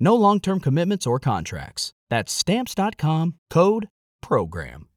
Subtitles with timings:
[0.00, 1.92] No long term commitments or contracts.
[2.08, 3.88] That's Stamps.com code
[4.22, 4.88] PROGRAM.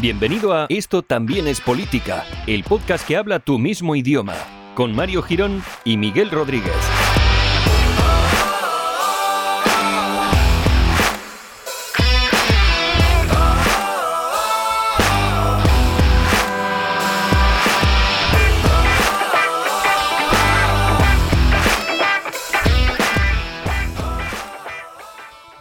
[0.00, 4.34] Bienvenido a Esto también es política, el podcast que habla tu mismo idioma,
[4.74, 6.74] con Mario Girón y Miguel Rodríguez.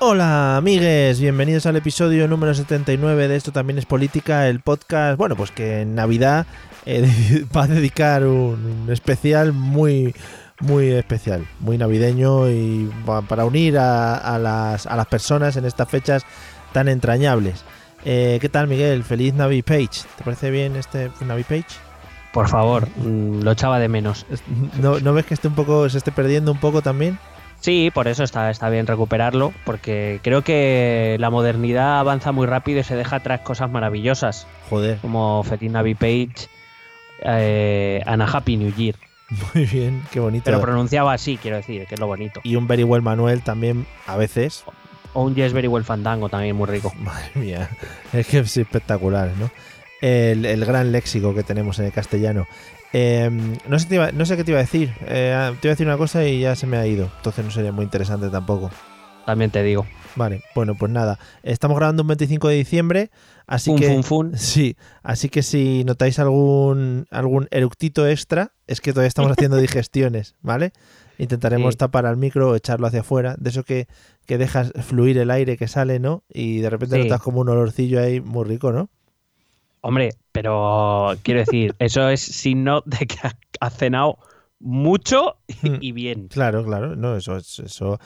[0.05, 5.37] Hola amigues, bienvenidos al episodio número 79 de Esto también es política, el podcast, bueno,
[5.37, 6.45] pues que en Navidad
[6.85, 10.13] eh, va a dedicar un, especial muy,
[10.59, 15.63] muy especial, muy navideño y pa- para unir a, a las, a las personas en
[15.63, 16.25] estas fechas
[16.73, 17.63] tan entrañables.
[18.03, 19.05] Eh, ¿Qué tal Miguel?
[19.05, 20.01] Feliz Navi Page.
[20.17, 21.63] ¿Te parece bien este Navi Page?
[22.33, 24.25] Por favor, mm, lo echaba de menos.
[24.81, 27.17] ¿No, ¿No ves que esté un poco, se esté perdiendo un poco también?
[27.63, 32.81] Sí, por eso está, está bien recuperarlo, porque creo que la modernidad avanza muy rápido
[32.81, 36.49] y se deja atrás cosas maravillosas, Joder, como Feliz Navi Page,
[37.21, 38.95] eh, and a Happy New Year.
[39.55, 40.43] muy bien, qué bonito.
[40.43, 42.41] Pero pronunciaba así, quiero decir, que es lo bonito.
[42.43, 44.65] y un Very Well Manuel también a veces.
[45.13, 46.91] O un Yes Very Well Fandango también muy rico.
[46.99, 47.69] Madre mía,
[48.13, 49.49] es que es espectacular, ¿no?
[50.01, 52.45] El, el gran léxico que tenemos en el castellano.
[52.93, 53.29] Eh,
[53.67, 54.93] no, sé te iba- no sé qué te iba a decir.
[55.07, 57.09] Eh, te iba a decir una cosa y ya se me ha ido.
[57.17, 58.69] Entonces no sería muy interesante tampoco.
[59.25, 59.85] También te digo.
[60.15, 61.17] Vale, bueno, pues nada.
[61.41, 63.09] Estamos grabando un 25 de diciembre,
[63.47, 63.87] así Fun, que.
[63.87, 64.31] fun, fun.
[64.37, 70.35] Sí, así que si notáis algún, algún eructito extra, es que todavía estamos haciendo digestiones,
[70.41, 70.71] ¿vale?
[71.17, 71.77] Intentaremos Sí.
[71.77, 73.87] tapar al micro o echarlo hacia afuera, de eso que,
[74.27, 76.23] que dejas fluir el aire que sale, ¿no?
[76.29, 77.03] Y de repente Sí.
[77.03, 78.89] notas como un olorcillo ahí muy rico, ¿no?
[79.85, 84.17] Hombre, pero quiero decir, eso es signo de que ha- has cenado
[84.59, 85.75] mucho Hmm.
[85.81, 86.29] y bien.
[86.29, 87.99] Claro, claro, no, eso, es- eso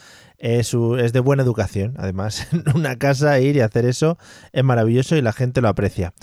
[0.97, 1.93] es, de buena educación.
[1.97, 4.17] Además, en una casa ir y hacer eso
[4.51, 6.13] es maravilloso y la gente lo aprecia.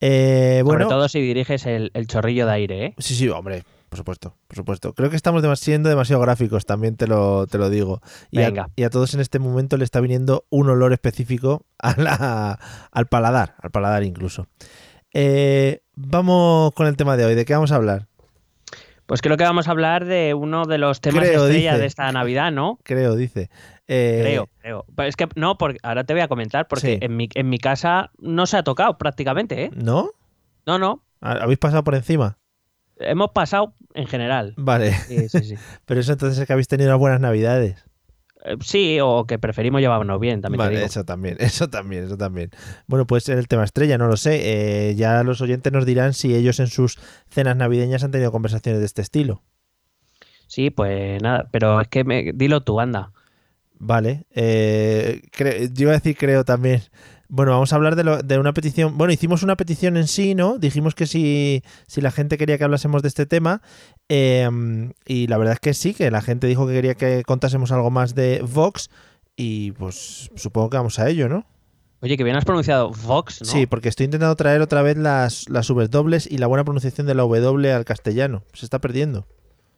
[0.00, 2.94] Eh, bueno, Sobre todo si diriges el, el chorrillo de aire, ¿eh?
[2.98, 4.92] Sí, sí, hombre, por supuesto, por supuesto.
[4.92, 8.02] Creo que estamos demas- siendo demasiado gráficos, también te lo, te lo digo.
[8.30, 8.68] Y a, Venga.
[8.76, 12.58] y a todos en este momento le está viniendo un olor específico a la-
[12.92, 14.48] al paladar, al paladar incluso.
[15.18, 18.06] Eh, vamos con el tema de hoy, ¿de qué vamos a hablar?
[19.06, 21.80] Pues creo que vamos a hablar de uno de los temas Creo, estrella dice.
[21.80, 22.78] de esta Navidad, ¿no?
[22.82, 23.48] Creo, dice.
[23.88, 24.84] Eh, Creo, creo.
[24.94, 26.98] Pero es que no, porque ahora te voy a comentar, porque Sí.
[27.00, 29.70] en, mi, en mi casa no se ha tocado prácticamente, ¿eh?
[29.74, 30.10] ¿No?
[30.66, 31.02] No, no.
[31.22, 32.36] ¿Ha- ¿Habéis pasado por encima?
[32.98, 34.52] Hemos pasado en general.
[34.58, 35.54] Vale, Sí, sí, sí.
[35.86, 37.82] pero eso entonces es que habéis tenido unas buenas navidades.
[38.46, 40.86] Eh, Sí, o que preferimos llevarnos bien, también te Vale, digo.
[40.86, 42.50] eso también, eso también, eso también.
[42.86, 44.90] Bueno, pues el tema estrella, no lo sé.
[44.90, 46.98] Eh, ya los oyentes nos dirán si ellos en sus
[47.28, 49.42] cenas navideñas han tenido conversaciones de este estilo.
[50.46, 53.12] Sí, pues nada, pero es que me- dilo tú, anda.
[53.78, 54.24] Vale.
[54.30, 55.20] eh,
[55.72, 56.82] yo iba a decir creo también.
[57.28, 58.96] Bueno, vamos a hablar de, lo- de una petición.
[58.98, 60.58] Bueno, hicimos una petición en sí, ¿no?
[60.58, 63.62] Dijimos que si, si la gente quería que hablásemos de este tema.
[64.08, 64.48] eh,
[65.06, 67.90] y la verdad es que sí, que la gente dijo que quería que contásemos algo
[67.90, 68.90] más de Vox.
[69.36, 71.44] Y pues supongo que vamos a ello, ¿no?
[72.00, 73.46] Oye, que bien has pronunciado Vox, ¿no?
[73.46, 77.14] Sí, porque estoy intentando traer otra vez las, las dobles y la buena pronunciación de
[77.14, 78.44] la W al castellano.
[78.52, 79.26] Se está perdiendo.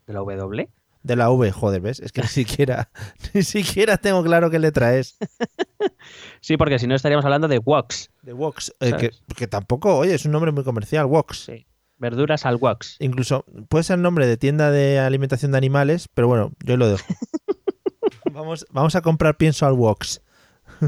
[0.06, 0.68] ¿De la W?
[1.02, 2.00] De la V, joder, ¿ves?
[2.00, 2.90] Es que ni siquiera,
[3.34, 5.16] ni siquiera tengo claro qué letra es.
[6.40, 8.10] Sí, porque si no estaríamos hablando de Wox.
[8.22, 11.44] De Wox, eh, que, que tampoco, oye, es un nombre muy comercial, Wox.
[11.46, 11.66] Sí.
[11.98, 12.96] Verduras al Wox.
[13.00, 17.04] Incluso puede ser nombre de tienda de alimentación de animales, pero bueno, yo lo dejo.
[18.32, 20.22] vamos, vamos a comprar pienso al Wox.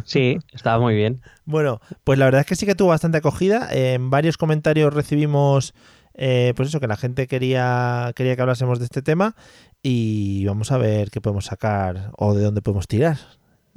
[0.05, 1.21] Sí, estaba muy bien.
[1.45, 3.69] Bueno, pues la verdad es que sí que tuvo bastante acogida.
[3.73, 5.75] En varios comentarios recibimos,
[6.15, 9.35] eh, pues eso, que la gente quería, quería que hablásemos de este tema
[9.82, 13.17] y vamos a ver qué podemos sacar o de dónde podemos tirar.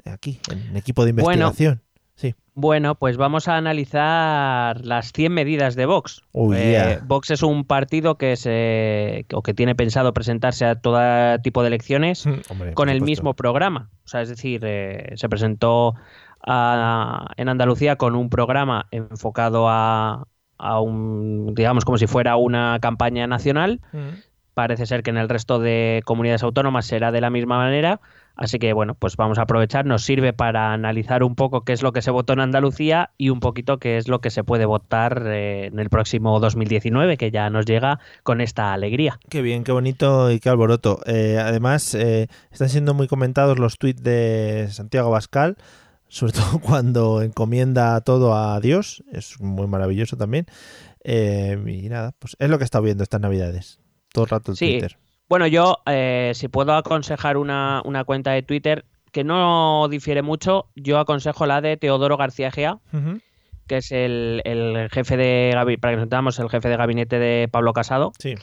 [0.05, 1.47] aquí, en equipo de Bueno.
[1.47, 1.81] investigación.
[2.15, 2.35] sí.
[2.55, 6.21] Bueno, pues vamos a analizar las 100 medidas de Vox.
[6.33, 7.00] Oh, Eh.
[7.05, 11.00] Vox es un partido que se o que tiene pensado presentarse a todo
[11.41, 13.89] tipo de elecciones Mm, hombre, con el mismo programa.
[14.03, 15.94] O sea, es decir, eh, se presentó
[16.45, 20.27] a- en Andalucía con un programa enfocado a,
[20.57, 23.79] a un, digamos, como si fuera una campaña nacional.
[23.94, 23.97] Mm.
[24.53, 28.00] Parece ser que en el resto de comunidades autónomas será de la misma manera.
[28.35, 29.85] Así que bueno, pues vamos a aprovechar.
[29.85, 33.29] Nos sirve para analizar un poco qué es lo que se votó en Andalucía y
[33.29, 37.31] un poquito qué es lo que se puede votar eh, en el próximo 2019, que
[37.31, 39.19] ya nos llega con esta alegría.
[39.29, 41.00] Qué bien, qué bonito y qué alboroto.
[41.05, 45.57] Eh, además, eh, están siendo muy comentados los tweets de Santiago Bascal,
[46.07, 49.03] sobre todo cuando encomienda todo a Dios.
[49.11, 50.47] Es muy maravilloso también.
[51.03, 53.79] Eh, y nada, pues es lo que he estado viendo estas navidades.
[54.13, 54.71] Todo el rato el Sí.
[54.71, 54.98] Twitter.
[55.27, 60.69] Bueno, yo, eh, si puedo aconsejar una, una cuenta de Twitter que no difiere mucho,
[60.75, 62.80] yo aconsejo la de Teodoro García Gea,
[63.68, 65.51] que es el, el jefe de
[65.81, 68.12] para que nos entendamos, el jefe de gabinete de Pablo Casado.
[68.19, 68.36] Sí.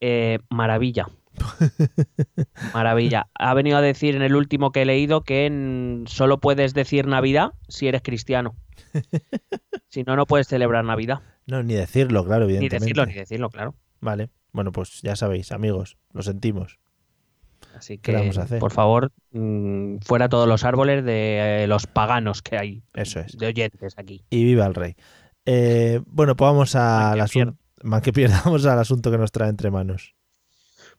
[0.00, 1.06] Eh, maravilla.
[2.74, 3.28] Maravilla.
[3.34, 7.06] Ha venido a decir en el último que he leído que en- solo puedes decir
[7.06, 8.54] Navidad si eres cristiano.
[9.92, 11.18] Si no, no puedes celebrar Navidad.
[11.46, 12.84] No, ni decirlo, claro, Ni evidentemente.
[12.84, 13.74] decirlo, ni decirlo, claro.
[14.00, 14.28] Vale.
[14.52, 16.78] Bueno, pues ya sabéis, amigos, lo sentimos.
[17.76, 18.58] Así ¿Qué le que, vamos a hacer?
[18.58, 23.36] por favor, mm, fuera todos los árboles de eh, los paganos que hay Eso es.
[23.38, 24.24] de oyentes aquí.
[24.30, 24.96] Y viva el rey.
[25.46, 27.56] Eh, bueno, pues vamos al asunto.
[27.82, 30.14] Man que pierda, vamos al asunto que nos trae entre manos.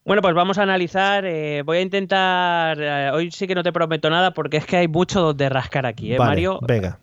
[0.03, 1.25] Bueno, pues vamos a analizar.
[1.25, 2.77] eh, voy a intentar.
[2.81, 5.85] eh, hoy sí que no te prometo nada porque es que hay mucho donde rascar
[5.85, 6.59] aquí, ¿eh, Vale, Mario?
[6.67, 6.99] Venga.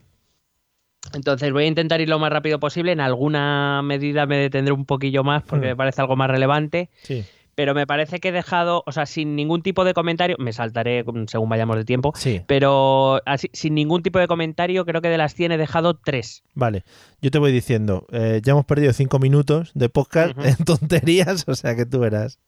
[1.13, 2.91] Entonces voy a intentar ir lo más rápido posible.
[2.91, 5.69] En alguna medida me detendré un poquillo más porque Hmm.
[5.69, 6.89] me parece algo más relevante.
[7.03, 7.25] Sí.
[7.55, 11.03] Pero me parece que he dejado, o sea, sin ningún tipo de comentario, me saltaré
[11.27, 12.41] según vayamos de tiempo, Sí.
[12.47, 16.43] pero así, sin ningún tipo de comentario, creo que de las 100 he dejado 3.
[16.53, 16.83] Vale,
[17.21, 21.55] yo te voy diciendo, eh, ya hemos perdido cinco minutos de podcast en tonterías, o
[21.55, 22.39] sea que tú verás.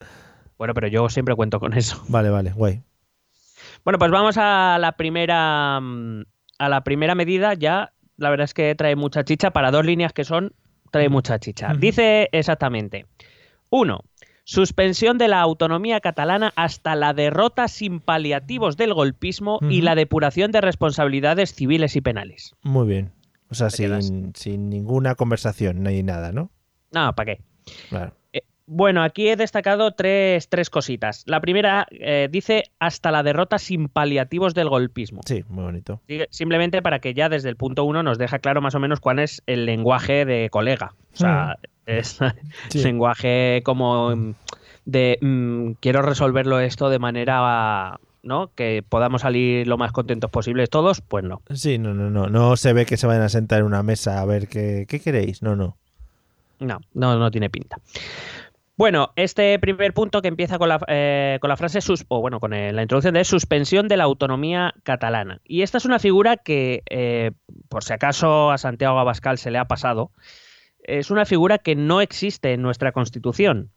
[0.58, 2.02] Bueno, pero yo siempre cuento con eso.
[2.08, 2.82] Vale, vale, guay.
[3.84, 6.22] Bueno, pues vamos a la primera mm,
[6.58, 7.54] a la primera medida.
[7.56, 10.54] Ya, la verdad es que trae mucha chicha para dos líneas que son
[10.92, 11.74] trae mucha chicha.
[11.78, 13.08] Dice exactamente:
[13.70, 14.04] uno,
[14.44, 20.52] suspensión de la autonomía catalana hasta la derrota sin paliativos del golpismo y la depuración
[20.52, 22.56] de responsabilidades civiles y penales.
[22.62, 23.12] Muy bien.
[23.50, 26.52] O sea, sin, sin ninguna conversación, ni nada, ¿no?
[26.92, 27.42] No, ¿para qué?
[27.90, 28.14] Claro.
[28.68, 31.24] Bueno, aquí he destacado tres, tres cositas.
[31.26, 35.22] La primera eh, dice hasta la derrota sin paliativos del golpismo.
[35.26, 36.02] Sí, muy bonito.
[36.30, 39.20] Simplemente para que ya desde el punto uno nos deja claro más o menos cuál
[39.20, 40.94] es el lenguaje de colega.
[41.14, 42.20] O sea, es
[42.70, 42.84] Sí.
[42.84, 44.34] lenguaje como mm,
[44.86, 48.52] de mm, quiero resolverlo esto de manera ¿no?
[48.56, 51.42] que podamos salir lo más contentos posibles todos, pues no.
[51.54, 52.28] Sí, no, no, no.
[52.28, 55.00] No se ve que se vayan a sentar en una mesa a ver qué, qué
[55.00, 55.42] queréis.
[55.42, 55.78] No, no.
[56.60, 57.78] No, no, no tiene pinta.
[58.82, 62.52] Bueno, este primer punto que empieza con la, eh, con la frase, o bueno, con
[62.52, 65.40] eh, la introducción de suspensión de la autonomía catalana.
[65.44, 67.30] Y esta es una figura que, eh,
[67.70, 70.10] por si acaso a Santiago Abascal se le ha pasado,
[70.80, 73.70] es una figura que no existe en nuestra Constitución.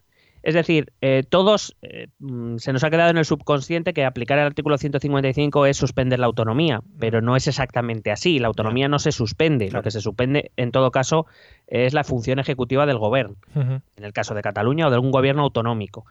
[0.47, 4.39] Es decir, eh, todos eh, mm, se nos ha quedado en el subconsciente que aplicar
[4.39, 8.39] el artículo 155 es suspender la autonomía, pero no es exactamente así.
[8.39, 9.69] La autonomía no se suspende.
[9.69, 9.79] Claro.
[9.79, 11.27] Lo que se suspende, en todo caso,
[11.67, 15.43] es la función ejecutiva del gobierno, en el caso de Cataluña o de algún gobierno
[15.43, 16.05] autonómico.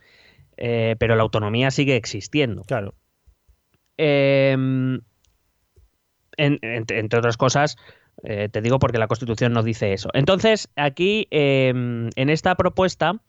[0.58, 2.64] Eh, pero la autonomía sigue existiendo.
[2.64, 2.96] Claro.
[3.98, 5.04] En-
[6.38, 7.76] entre, entre otras cosas,
[8.24, 10.10] eh, te digo porque la Constitución no dice eso.
[10.14, 13.22] Entonces, aquí, eh, en esta propuesta,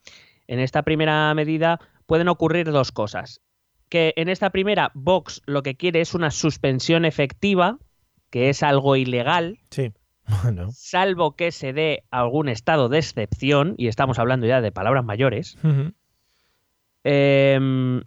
[0.46, 3.40] en esta primera medida, pueden ocurrir dos cosas.
[3.88, 7.78] Que en esta primera, Vox lo que quiere es una suspensión efectiva,
[8.30, 9.92] que es algo ilegal, Sí.
[10.42, 10.68] Bueno.
[10.72, 15.58] salvo que se dé algún estado de excepción, y estamos hablando ya de palabras mayores.
[17.04, 18.02] Em,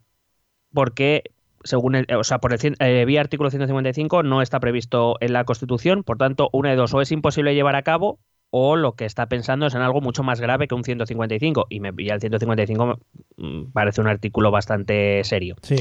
[0.73, 1.23] porque
[1.63, 5.43] según el, o sea, por el, eh, vía artículo 155 no está previsto en la
[5.43, 9.05] Constitución, por tanto, una de dos, o es imposible llevar a cabo, o lo que
[9.05, 12.19] está pensando es en algo mucho más grave que un 155, y, me, y el
[12.21, 12.99] 155
[13.37, 15.55] mm, parece un artículo bastante serio.
[15.61, 15.75] Sí.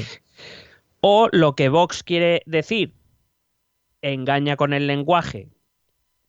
[1.01, 2.93] O lo que Vox quiere decir
[4.03, 5.49] engaña con el lenguaje,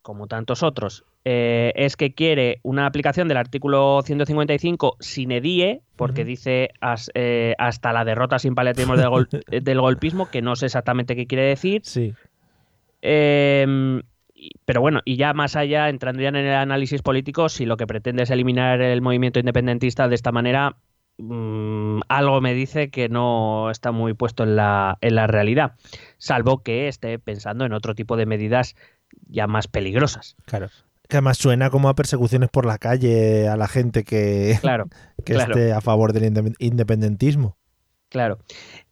[0.01, 6.24] como tantos otros, eh, es que quiere una aplicación del artículo 155 sin edie, porque
[6.24, 9.27] dice as- eh, hasta la derrota sin paliativos del, gol-
[9.62, 11.82] del golpismo, que no sé exactamente qué quiere decir.
[11.84, 12.13] Sí.
[13.01, 14.01] Eh,
[14.65, 17.88] pero bueno, y ya más allá, entrando ya en el análisis político, si lo que
[17.88, 20.77] pretende es eliminar el movimiento independentista de esta manera,
[21.17, 25.74] mm, algo me dice que no está muy puesto en la, en la realidad,
[26.17, 28.75] salvo que esté pensando en otro tipo de medidas
[29.27, 30.36] ya más peligrosas.
[30.46, 30.67] Claro.
[31.10, 34.88] Que además suena como a persecuciones por la calle a la gente que, Claro,
[35.25, 35.53] que claro.
[35.56, 37.58] esté a favor del inde- independentismo.
[38.10, 38.39] claro.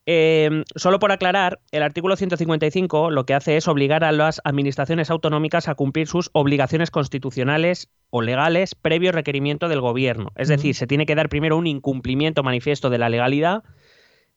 [0.07, 5.09] Eh, solo por aclarar, el artículo 155 lo que hace es obligar a las administraciones
[5.09, 10.31] autonómicas a cumplir sus obligaciones constitucionales o legales previo requerimiento del gobierno.
[10.35, 13.63] Es decir, se tiene que dar primero un incumplimiento manifiesto de la legalidad,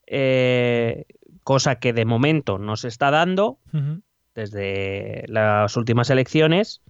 [0.06, 1.04] eh,
[1.44, 3.58] cosa que de momento no se está dando
[4.34, 6.80] desde las últimas elecciones.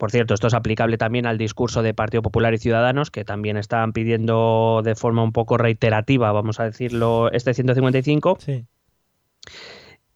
[0.00, 3.58] Por cierto, esto es aplicable también al discurso de Partido Popular y Ciudadanos, que también
[3.58, 8.38] están pidiendo de forma un poco reiterativa, vamos a decirlo, este 155.
[8.40, 8.64] Sí.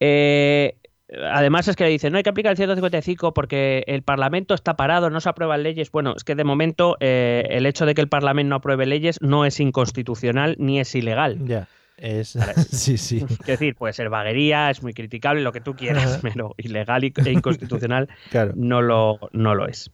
[0.00, 0.78] Eh,
[1.30, 4.74] además es que le dicen, no hay que aplicar el 155 porque el Parlamento está
[4.74, 5.90] parado, no se aprueban leyes.
[5.90, 9.20] Bueno, es que de momento eh, el hecho de que el Parlamento no apruebe leyes
[9.20, 11.46] no es inconstitucional ni es ilegal.
[11.46, 11.68] Ya.
[11.96, 12.36] Es...
[12.70, 13.24] sí, sí.
[13.28, 17.30] Es decir, puede ser vaguería, es muy criticable, lo que tú quieras, pero ilegal e
[17.30, 18.52] inconstitucional Claro.
[18.56, 19.90] no lo, no lo es.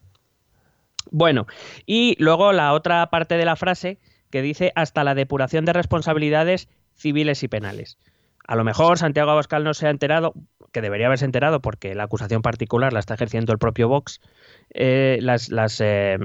[1.11, 1.47] Bueno,
[1.87, 3.99] y luego la otra parte de la frase
[4.31, 7.99] que dice hasta la depuración de responsabilidades civiles y penales.
[8.47, 10.35] A lo mejor Santiago Abascal no se ha enterado,
[10.73, 14.21] que debería haberse enterado porque la acusación particular la está ejerciendo el propio Vox,
[14.75, 16.19] eh, las, las, eh,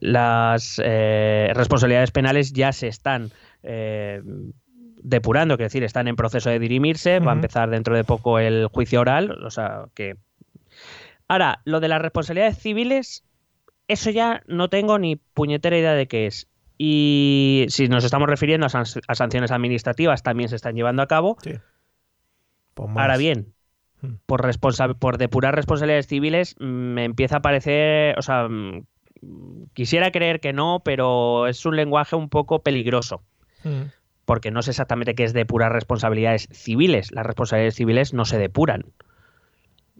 [0.00, 3.30] las eh, responsabilidades penales ya se están
[5.02, 8.66] depurando, es decir, están en proceso de dirimirse, va a empezar dentro de poco el
[8.68, 10.16] juicio oral, o sea que...
[11.28, 13.24] Ahora, lo de las responsabilidades civiles,
[13.86, 16.48] eso ya no tengo ni puñetera idea de qué es.
[16.78, 21.06] Y si nos estamos refiriendo a, san- a sanciones administrativas, también se están llevando a
[21.08, 21.36] cabo.
[21.42, 21.54] Sí.
[22.76, 23.52] Ahora bien,
[24.00, 24.14] Hmm.
[24.26, 28.84] por, responsa- por depurar responsabilidades civiles, mm, me empieza a parecer, o sea, mm,
[29.74, 33.22] quisiera creer que no, pero es un lenguaje un poco peligroso,
[33.64, 33.90] Mm.
[34.28, 37.12] Porque no sé exactamente qué es depurar responsabilidades civiles.
[37.12, 38.84] Las responsabilidades civiles no se depuran.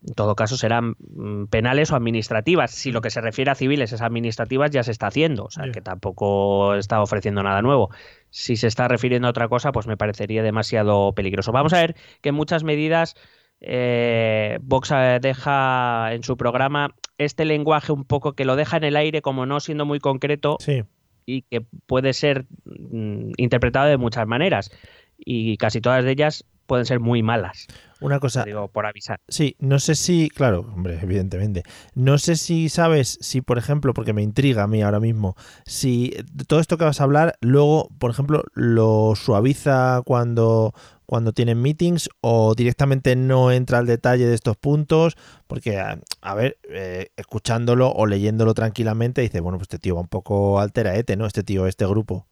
[0.07, 2.73] En todo caso, serán mm, penales o administrativas.
[2.73, 5.47] Si lo que se refiere a civiles es administrativas, ya se está haciendo.
[5.47, 7.89] O sea, que tampoco está ofreciendo nada nuevo.
[8.29, 11.51] Si se está refiriendo a otra cosa, pues me parecería demasiado peligroso.
[11.51, 13.17] Vamos a ver que muchas medidas
[13.63, 18.85] eh, Vox eh, deja en su programa este lenguaje un poco que lo deja en
[18.85, 20.85] el aire como no siendo muy concreto Sí.
[21.29, 24.71] Y que puede ser mm, interpretado de muchas maneras.
[25.19, 27.67] Y casi todas de ellas pueden ser muy malas.
[28.01, 29.21] Una cosa, Digo, por avisar.
[29.29, 31.65] Sí, no sé si, claro, hombre, evidentemente.
[31.95, 35.35] No sé si sabes, si por ejemplo, porque me intriga a mí ahora mismo,
[35.67, 36.15] si
[36.47, 40.73] todo esto que vas a hablar, luego, por ejemplo, lo suaviza cuando,
[41.09, 46.35] cuando tienen meetings o directamente no entra al detalle de estos puntos, porque, a, a
[46.35, 51.17] ver, eh, escuchándolo o leyéndolo tranquilamente, dice, bueno, pues este tío va un poco alteraete,
[51.17, 51.25] ¿no?
[51.25, 52.27] Este tío, este grupo.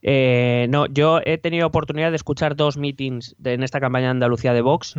[0.00, 4.12] Eh, no, yo he tenido oportunidad de escuchar dos meetings de- en esta campaña de
[4.12, 4.94] Andalucía de Vox,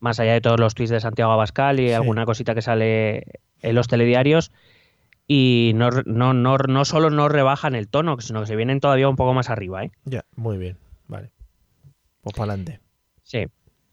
[0.00, 1.94] más allá de todos los tweets de Santiago Abascal y Sí.
[1.94, 3.24] alguna cosita que sale
[3.62, 4.50] en los telediarios.
[5.28, 9.08] Y no, no, no, no solo no rebajan el tono, sino que se vienen todavía
[9.08, 9.84] un poco más arriba.
[9.84, 9.92] ¿eh?
[10.04, 11.30] Ya, muy bien, vale.
[12.26, 12.80] Pues para adelante.
[13.22, 13.44] Sí.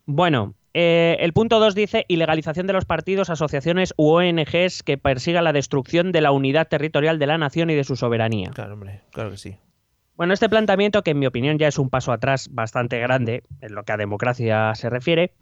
[0.07, 5.43] Bueno, eh, el punto 2 dice ilegalización de los partidos, asociaciones u ONGs que persigan
[5.43, 8.49] la destrucción de la unidad territorial de la nación y de su soberanía.
[8.49, 9.57] Claro, hombre, claro que sí.
[10.15, 13.75] Bueno, este planteamiento, que en mi opinión ya es un paso atrás bastante grande en
[13.75, 15.35] lo que a democracia se refiere,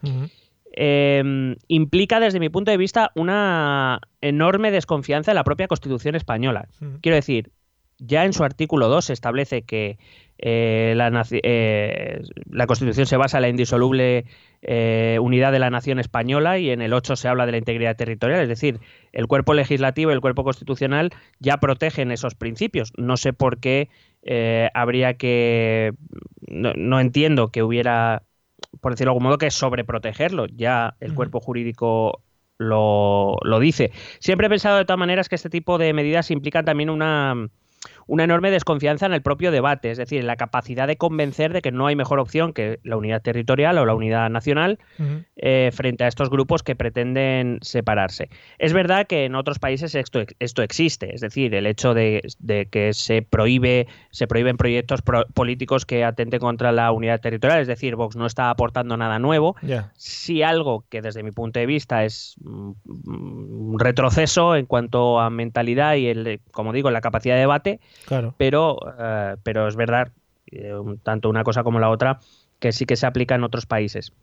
[0.75, 6.67] eh, implica desde mi punto de vista una enorme desconfianza en la propia Constitución española.
[6.99, 7.53] Quiero decir,
[8.01, 9.97] ya en su artículo 2 se establece que
[10.39, 14.25] eh, la, eh, la Constitución se basa en la indisoluble
[14.63, 17.95] eh, unidad de la nación española y en el 8 se habla de la integridad
[17.95, 18.41] territorial.
[18.41, 18.79] Es decir,
[19.11, 22.91] el cuerpo legislativo y el cuerpo constitucional ya protegen esos principios.
[22.97, 23.89] No sé por qué
[24.23, 25.93] eh, habría que...
[26.47, 28.23] No, no entiendo que hubiera,
[28.81, 30.47] por decirlo de algún modo, que sobreprotegerlo.
[30.47, 32.23] Ya el cuerpo jurídico
[32.57, 33.91] lo, lo dice.
[34.19, 37.47] Siempre he pensado de todas maneras que este tipo de medidas implican también una,
[38.11, 41.61] una enorme desconfianza en el propio debate, es decir, en la capacidad de convencer de
[41.61, 44.79] que no hay mejor opción que la unidad territorial o la unidad nacional
[45.37, 48.27] eh, frente a estos grupos que pretenden separarse.
[48.59, 52.65] Es verdad que en otros países esto, esto existe, es decir, el hecho de, de
[52.65, 57.67] que se prohíbe se prohíben proyectos pro- políticos que atenten contra la unidad territorial, es
[57.67, 59.93] decir, Vox no está aportando nada nuevo, Ya.
[59.95, 62.71] sí algo que desde mi punto de vista es mm,
[63.05, 68.35] un retroceso en cuanto a mentalidad y, el, como digo, la capacidad de debate, Claro.
[68.37, 70.11] pero, eh, pero es verdad,
[70.51, 72.19] eh, tanto una cosa como la otra,
[72.59, 74.13] que sí que se aplica en otros países.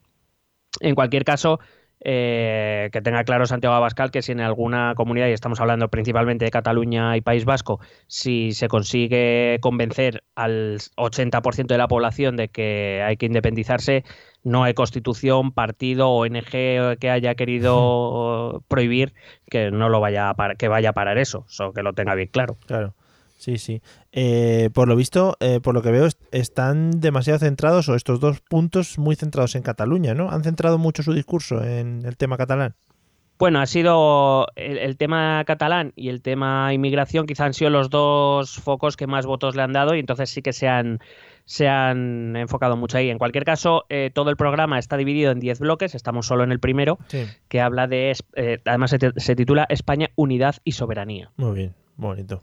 [0.80, 1.58] En cualquier caso,
[2.00, 6.44] eh, que tenga claro Santiago Abascal que si en alguna comunidad, y estamos hablando principalmente
[6.44, 12.48] de Cataluña y País Vasco, si se consigue convencer al 80% de la población de
[12.48, 14.04] que hay que independizarse,
[14.44, 19.14] no hay constitución, partido, ONG que haya querido prohibir
[19.50, 22.28] que no lo vaya a que vaya a parar eso, o que lo tenga bien
[22.28, 22.56] claro.
[22.66, 22.94] Claro.
[23.38, 23.80] Sí, sí.
[24.10, 28.40] Eh, por lo visto, eh, por lo que veo, están demasiado centrados, o estos dos
[28.40, 30.30] puntos muy centrados en Cataluña, ¿no?
[30.30, 32.74] Han centrado mucho su discurso en el tema catalán.
[33.38, 38.56] Bueno, ha sido el, tema catalán y el tema inmigración, quizá han sido los dos
[38.56, 40.98] focos que más votos le han dado y entonces sí que se han,
[41.44, 43.10] se han enfocado mucho ahí.
[43.10, 46.50] En cualquier caso, eh, todo el programa está dividido en 10 bloques, estamos solo en
[46.50, 46.98] el primero,
[47.46, 48.16] que habla de,
[48.64, 51.30] además se, se titula España, Unidad y Soberanía.
[51.36, 52.42] Muy bien, bonito.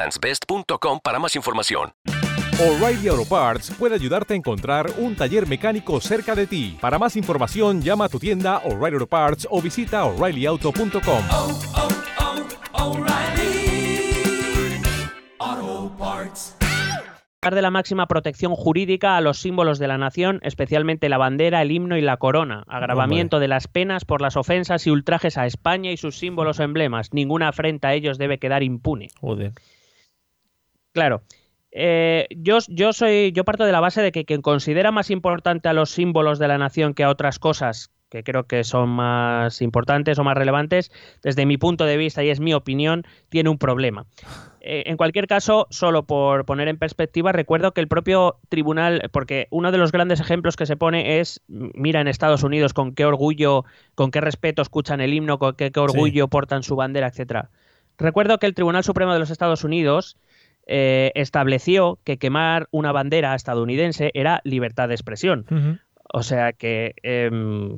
[0.01, 1.91] egglandsbest.com para más información.
[2.59, 6.77] O'Reilly Auto Parts puede ayudarte a encontrar un taller mecánico cerca de ti.
[6.79, 11.23] Para más información, llama a tu tienda O'Reilly Auto Parts o visita oreillyauto.com.
[17.49, 21.71] de la máxima protección jurídica a los símbolos de la nación, especialmente la bandera, el
[21.71, 25.91] himno y la corona, agravamiento de las penas por las ofensas y ultrajes a España
[25.91, 27.11] y sus símbolos o emblemas.
[27.13, 29.07] Ninguna afrenta a ellos debe quedar impune.
[29.19, 29.53] Joder.
[30.91, 31.23] Claro.
[31.71, 35.69] Eh, yo, yo, soy, yo parto de la base de que quien considera más importante
[35.69, 39.61] a los símbolos de la nación que a otras cosas que creo que son más
[39.61, 40.91] importantes o más relevantes,
[41.23, 44.05] desde mi punto de vista y es mi opinión, tiene un problema.
[44.59, 49.47] Eh, en cualquier caso, solo por poner en perspectiva, recuerdo que el propio tribunal, porque
[49.49, 53.05] uno de los grandes ejemplos que se pone es, mira en Estados Unidos con qué
[53.05, 53.63] orgullo,
[53.95, 57.49] con qué respeto escuchan el himno, con qué, orgullo portan su bandera, etcétera.
[57.97, 60.17] Recuerdo que el Tribunal Supremo de los Estados Unidos
[60.73, 65.45] eh, estableció que quemar una bandera estadounidense era libertad de expresión.
[66.13, 67.77] O sea que em,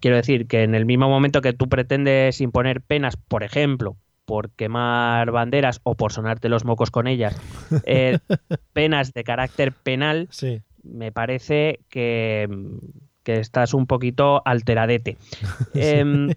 [0.00, 4.50] quiero decir que en el mismo momento que tú pretendes imponer penas, por ejemplo, por
[4.52, 7.38] quemar banderas o por sonarte los mocos con ellas,
[7.84, 8.18] eh,
[8.72, 10.30] penas de carácter penal,
[10.82, 12.48] me parece que,
[13.26, 15.18] estás un poquito alteradete.
[15.74, 16.30] Em,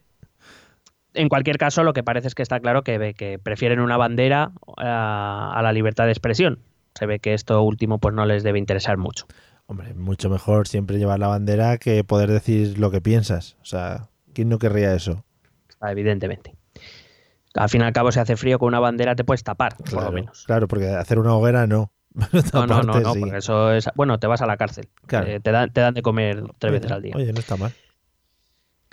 [1.15, 4.51] en cualquier caso, lo que parece es que está claro que, que prefieren una bandera
[4.78, 6.60] a, a, la libertad de expresión.
[6.93, 9.25] Se ve que esto último pues no les debe interesar mucho.
[9.67, 13.58] Hombre, mucho mejor siempre llevar la bandera que poder decir lo que piensas.
[13.62, 15.23] O sea, ¿quién no querría eso?
[15.82, 16.56] Ah, evidentemente.
[17.56, 20.04] Al fin y al cabo, si hace frío con una bandera te puedes tapar, por
[20.04, 20.43] lo menos.
[20.45, 21.91] Claro, porque hacer una hoguera no.
[22.54, 23.89] no, no, no, no porque eso es.
[23.95, 24.88] Bueno, te vas a la cárcel.
[25.12, 27.13] Eh, te, dan, te dan de comer tres veces al día.
[27.15, 27.73] Oye, no está mal.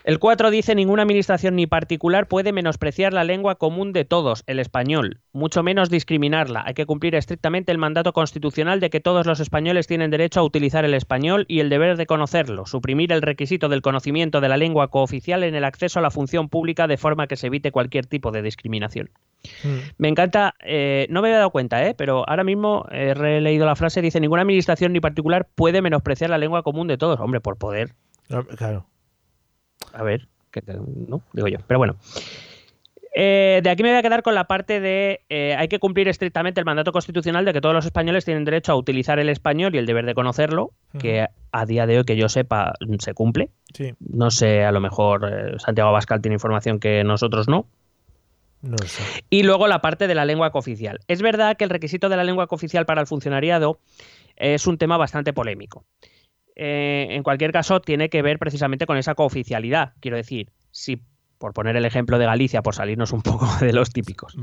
[0.05, 4.59] El 4 dice ninguna administración ni particular puede menospreciar la lengua común de todos, el
[4.59, 6.65] español, mucho menos discriminarla.
[6.67, 10.43] Hay que cumplir estrictamente el mandato constitucional de que todos los españoles tienen derecho a
[10.43, 14.57] utilizar el español y el deber de conocerlo, suprimir el requisito del conocimiento de la
[14.57, 18.07] lengua cooficial en el acceso a la función pública de forma que se evite cualquier
[18.07, 19.11] tipo de discriminación.
[19.63, 19.69] Mm.
[19.99, 23.77] Me encanta, eh, no me había dado cuenta, eh, pero ahora mismo he releído la
[23.77, 27.21] frase, dice ninguna administración ni particular puede menospreciar la lengua común de todos.
[27.21, 27.95] Hombre, por poder.
[28.57, 28.87] Claro.
[29.93, 30.29] A ver,
[31.09, 31.23] ¿no?
[31.33, 31.59] Digo yo.
[31.67, 31.97] Pero bueno.
[33.15, 36.09] Eh, de aquí me voy a quedar con la parte de eh, hay que cumplir
[36.09, 39.75] estrictamente el mandato constitucional de que todos los españoles tienen derecho a utilizar el español
[39.75, 43.51] y el deber de conocerlo, que a día de hoy que yo sepa se cumple.
[44.01, 47.67] No sé, a lo mejor eh, Santiago Abascal tiene información que nosotros no.
[48.63, 49.03] No sé.
[49.29, 51.01] Y luego la parte de la lengua cooficial.
[51.07, 53.79] Es verdad que el requisito de la lengua cooficial para el funcionariado
[54.37, 55.85] es un tema bastante polémico.
[56.55, 59.95] Eh, en cualquier caso, tiene que ver precisamente con esa cooficialidad.
[60.01, 61.03] Quiero decir, si,
[61.39, 64.37] por poner el ejemplo de Galicia, por salirnos un poco de los típicos,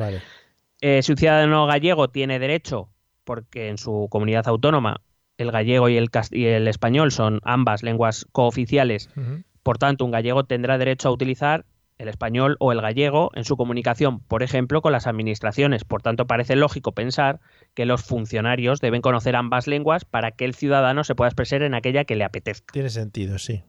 [0.81, 2.89] eh, si un ciudadano gallego tiene derecho,
[3.23, 5.01] porque en su comunidad autónoma
[5.37, 9.09] el gallego y el, y el español son ambas lenguas cooficiales,
[9.63, 11.65] por tanto, un gallego tendrá derecho a utilizar
[11.99, 15.83] el español o el gallego en su comunicación, por ejemplo, con las administraciones.
[15.83, 17.39] Por tanto, parece lógico pensar
[17.75, 21.75] que los funcionarios deben conocer ambas lenguas para que el ciudadano se pueda expresar en
[21.75, 22.71] aquella que le apetezca.
[22.73, 23.61] Tiene sentido, sí.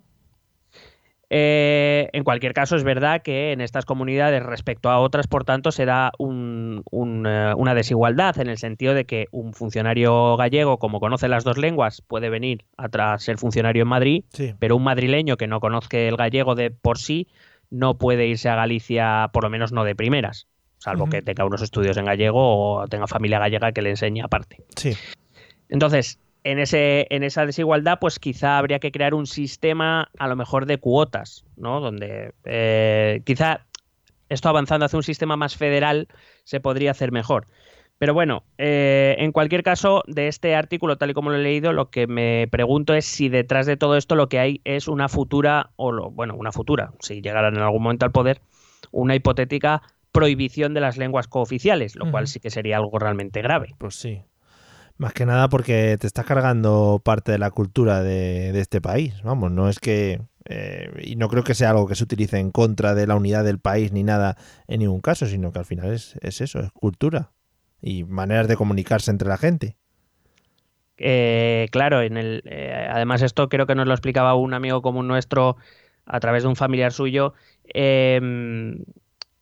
[1.32, 5.70] Eh, en cualquier caso, es verdad que en estas comunidades respecto a otras, por tanto,
[5.70, 10.78] se da un, un, eh, una desigualdad en el sentido de que un funcionario gallego,
[10.78, 14.54] como conoce las dos lenguas, puede venir a ser funcionario en Madrid, Sí.
[14.58, 17.28] pero un madrileño que no conozca el gallego de por sí
[17.70, 20.46] no puede irse a Galicia, por lo menos no de primeras,
[20.78, 24.64] salvo que tenga unos estudios en gallego o tenga familia gallega que le enseñe aparte.
[24.76, 24.96] Sí.
[25.68, 30.36] Entonces, en, ese, en esa desigualdad, pues quizá habría que crear un sistema a lo
[30.36, 31.80] mejor de cuotas, ¿no?
[31.80, 33.66] Donde eh, quizá
[34.28, 36.08] esto avanzando hacia un sistema más federal
[36.44, 37.46] se podría hacer mejor.
[38.00, 41.74] Pero bueno, eh, en cualquier caso, de este artículo, tal y como lo he leído,
[41.74, 45.10] lo que me pregunto es si detrás de todo esto lo que hay es una
[45.10, 48.40] futura, o lo, bueno, una futura, si llegaran en algún momento al poder,
[48.90, 49.82] una hipotética
[50.12, 53.74] prohibición de las lenguas cooficiales, lo cual sí que sería algo realmente grave.
[53.76, 54.22] Pues sí.
[54.96, 59.22] Más que nada porque te estás cargando parte de la cultura de, de este país.
[59.22, 60.22] Vamos, no es que...
[60.46, 63.44] eh, y no creo que sea algo que se utilice en contra de la unidad
[63.44, 66.72] del país ni nada en ningún caso, sino que al final es, es eso, es
[66.72, 67.32] cultura.
[67.82, 69.76] Y maneras de comunicarse entre la gente.
[70.98, 75.08] Eh, claro, en el, eh, además esto creo que nos lo explicaba un amigo común
[75.08, 75.56] nuestro
[76.04, 77.32] a través de un familiar suyo,
[77.72, 78.20] eh,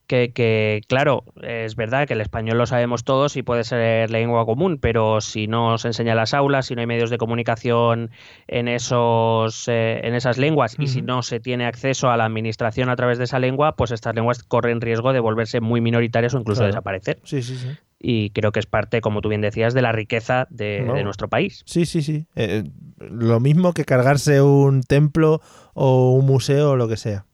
[0.08, 4.44] que, que, claro, es verdad que el español lo sabemos todos y puede ser lengua
[4.46, 8.10] común, pero si no se enseña en las aulas, si no hay medios de comunicación
[8.48, 12.88] en, esos, eh, en esas lenguas y si no se tiene acceso a la administración
[12.88, 16.38] a través de esa lengua, pues estas lenguas corren riesgo de volverse muy minoritarias o
[16.40, 16.72] incluso Claro.
[16.72, 17.18] desaparecer.
[17.24, 17.68] Sí, sí, sí.
[18.00, 20.94] Y creo que es parte, como tú bien decías, de la riqueza de, No.
[20.94, 21.62] de nuestro país.
[21.66, 22.26] Sí, sí, sí.
[22.34, 22.64] Eh,
[22.98, 25.40] lo mismo que cargarse un templo
[25.74, 27.26] o un museo o lo que sea.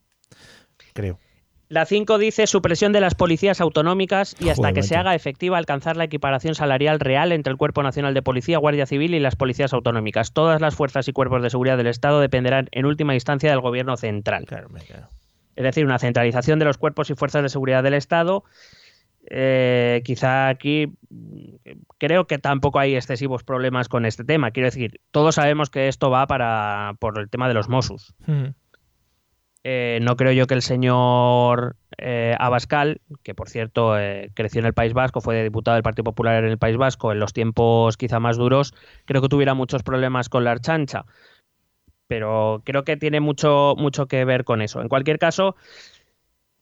[0.95, 1.19] Creo.
[1.68, 5.57] La 5 dice supresión de las policías autonómicas y hasta Joder, que se haga efectiva
[5.57, 9.37] alcanzar la equiparación salarial real entre el Cuerpo Nacional de Policía, Guardia Civil y las
[9.37, 10.33] policías autonómicas.
[10.33, 13.96] Todas las fuerzas y cuerpos de seguridad del Estado dependerán en última instancia del gobierno
[13.96, 14.44] central.
[14.44, 15.09] Claro, claro.
[15.57, 18.44] Es decir, una centralización de los cuerpos y fuerzas de seguridad del Estado.
[19.31, 21.55] Eh, quizá aquí mm,
[21.96, 24.50] creo que tampoco hay excesivos problemas con este tema.
[24.50, 28.14] Quiero decir, todos sabemos que esto va para por el tema de los Mossos.
[28.29, 28.53] Ujú.
[29.66, 34.66] Eh, no creo yo que el señor eh, Abascal, que por cierto eh, creció en
[34.66, 37.96] el País Vasco, fue diputado del Partido Popular en el País Vasco en los tiempos
[37.96, 38.74] quizá más duros,
[39.07, 41.07] creo que tuviera muchos problemas con la archancha.
[42.07, 44.83] Pero creo que tiene mucho, mucho que ver con eso.
[44.83, 45.57] En cualquier caso,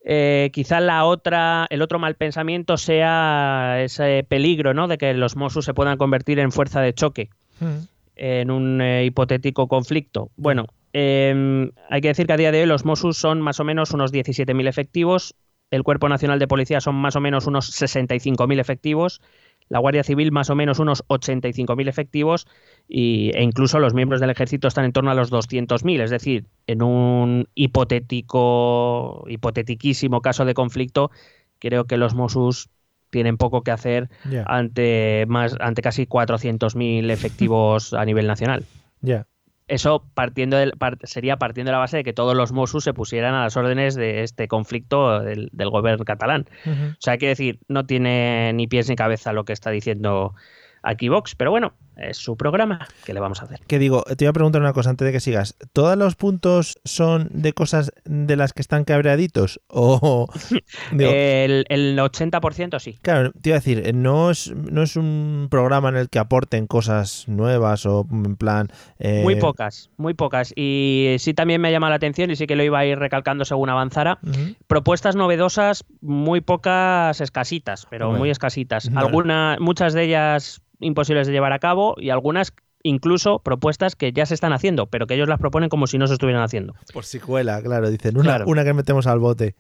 [0.04, 4.86] eh, quizá la otra, el otro mal pensamiento sea ese peligro ¿no?
[4.86, 7.86] de que los Mossos se puedan convertir en fuerza de choque Ujú.
[8.14, 10.30] en un eh, hipotético conflicto.
[10.36, 13.64] Bueno, eh, hay que decir que a día de hoy los Mossos son más o
[13.64, 15.34] menos unos 17.000 efectivos,
[15.70, 19.22] el Cuerpo Nacional de Policía son más o menos unos 65.000 efectivos,
[19.68, 22.46] la Guardia Civil más o menos unos 85.000 efectivos
[22.88, 26.44] y, e incluso los miembros del ejército están en torno a los 200.000, es decir,
[26.66, 31.10] en un hipotético, hipotetiquísimo caso de conflicto,
[31.58, 32.68] creo que los Mossos
[33.08, 34.08] tienen poco que hacer
[34.46, 38.64] ante más ante casi 400.000 efectivos a nivel nacional.
[39.00, 39.26] ya.
[39.72, 40.58] Eso partiendo
[41.04, 43.94] sería partiendo de la base de que todos los Mossos se pusieran a las órdenes
[43.94, 46.46] de este conflicto del, del gobierno catalán.
[46.66, 50.34] O sea, quiere decir, no tiene ni pies ni cabeza lo que está diciendo
[50.82, 53.60] aquí Vox, pero bueno, es su programa, ¿qué le vamos a hacer?
[53.66, 55.56] Que digo, te iba a preguntar una cosa antes de que sigas.
[55.72, 59.60] ¿Todos los puntos son de cosas de las que están cabreaditos?
[59.68, 60.28] O.
[60.92, 62.98] digo, El, el 80% sí.
[63.02, 66.66] Claro, te iba a decir, no es, no es un programa en el que aporten
[66.66, 68.68] cosas nuevas o en plan.
[68.98, 70.52] eh, Muy pocas, muy pocas.
[70.56, 73.44] Y sí también me llama la atención y sí que lo iba a ir recalcando
[73.44, 74.18] según avanzara.
[74.66, 78.90] propuestas novedosas, muy pocas escasitas, pero Bueno, muy escasitas.
[78.94, 82.52] Algunas, muchas de ellas imposibles de llevar a cabo y algunas
[82.84, 86.06] incluso propuestas que ya se están haciendo, pero que ellos las proponen como si no
[86.08, 86.74] se estuvieran haciendo.
[86.92, 88.16] Por si cuela, claro, dicen.
[88.16, 88.44] Una, Claro.
[88.48, 89.54] una que metemos al bote.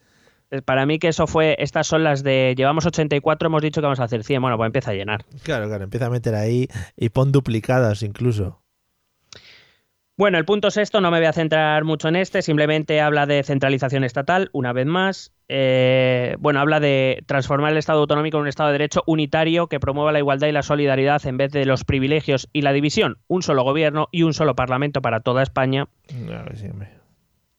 [0.50, 3.86] Eh, Para mí que eso fue, estas son las de, llevamos 84, hemos dicho que
[3.86, 5.24] vamos a hacer 100, bueno, pues empieza a llenar.
[5.44, 8.60] Claro, claro, empieza a meter ahí y pon duplicadas incluso.
[10.16, 13.42] Bueno, el punto sexto, no me voy a centrar mucho en este, simplemente habla de
[13.42, 15.32] centralización estatal, una vez más.
[15.54, 19.80] Eh, bueno, habla de transformar el Estado autonómico en un Estado de Derecho unitario que
[19.80, 23.18] promueva la igualdad y la solidaridad en vez de los privilegios y la división.
[23.28, 25.88] Un solo gobierno y un solo parlamento para toda España,
[26.26, 26.68] Claro, sí,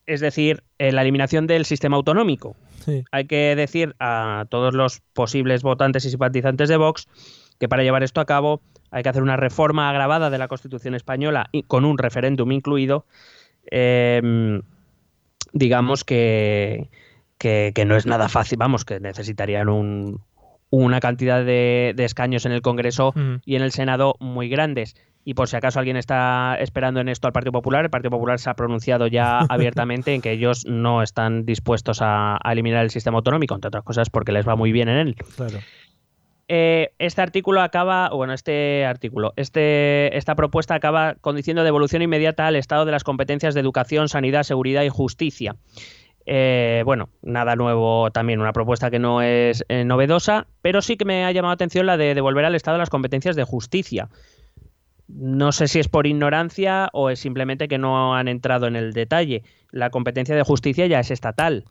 [0.08, 2.56] es decir, eh, la eliminación del sistema autonómico.
[2.84, 3.04] Sí.
[3.12, 7.08] Hay que decir a todos los posibles votantes y simpatizantes de Vox
[7.60, 10.96] que para llevar esto a cabo hay que hacer una reforma agravada de la Constitución
[10.96, 13.06] española y con un referéndum incluido.
[13.70, 14.60] Eh,
[15.54, 16.90] digamos que,
[17.44, 20.22] que, que no es nada fácil, vamos, que necesitarían un-
[20.70, 23.14] una cantidad de, de escaños en el Congreso
[23.46, 24.96] y en el Senado muy grandes.
[25.26, 28.40] Y por si acaso alguien está esperando en esto al Partido Popular, el Partido Popular
[28.40, 32.90] se ha pronunciado ya abiertamente en que ellos no están dispuestos a, a eliminar el
[32.90, 35.16] sistema autonómico, entre otras cosas porque les va muy bien en él.
[35.36, 35.60] Claro.
[36.50, 42.48] Eh, este artículo acaba, bueno, este artículo, este, esta propuesta acaba con diciendo devolución inmediata
[42.48, 45.56] al estado de las competencias de educación, sanidad, seguridad y justicia.
[46.26, 51.06] Eh, bueno, nada nuevo también, una propuesta que no es eh, novedosa, pero sí que
[51.06, 54.10] me ha llamado la atención la de devolver al Estado las competencias de justicia.
[55.08, 58.94] No sé si es por ignorancia o es simplemente que no han entrado en el
[58.94, 59.44] detalle.
[59.72, 61.66] La competencia de justicia ya es estatal.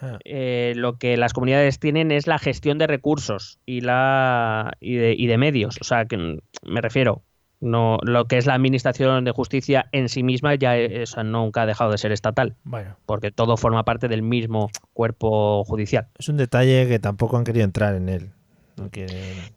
[0.00, 4.94] Ah, Eh, lo que las comunidades tienen es la gestión de recursos y la y
[4.94, 5.78] de, y de medios.
[5.80, 7.22] O sea, que mm, me refiero,
[7.60, 11.62] no lo que es la administración de justicia en sí misma ya o sea, nunca
[11.62, 16.08] ha dejado de ser estatal, Bueno, porque todo forma parte del mismo cuerpo judicial.
[16.18, 18.30] es un detalle que tampoco han querido entrar en él.
[18.76, 19.52] No quieren-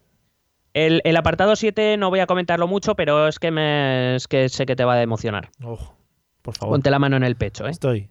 [0.74, 4.48] El, el apartado 7 no voy a comentarlo mucho, pero es que me es que
[4.48, 5.48] sé que te va a emocionar.
[5.62, 5.96] Ojo,
[6.42, 6.74] por favor.
[6.74, 7.70] Ponte la mano en el pecho, ¿eh?
[7.70, 8.10] Estoy.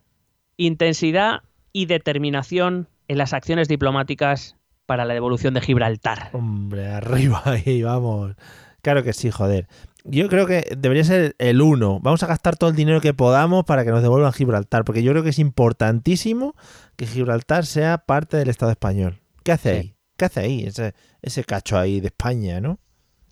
[0.57, 6.29] Intensidad y determinación en las acciones diplomáticas para la devolución de Gibraltar.
[6.33, 8.35] Hombre, arriba ahí, vamos.
[8.83, 9.67] Claro que sí, joder.
[10.03, 11.99] Yo creo que debería ser el uno.
[12.01, 15.11] Vamos a gastar todo el dinero que podamos para que nos devuelvan Gibraltar, porque yo
[15.13, 16.53] creo que es importantísimo
[16.97, 19.21] que Gibraltar sea parte del Estado español.
[19.43, 19.77] ¿Qué hace Sí.
[19.77, 19.95] ahí?
[20.17, 20.63] ¿Qué hace ahí?
[20.65, 22.79] Ese, ese cacho ahí de España, ¿no?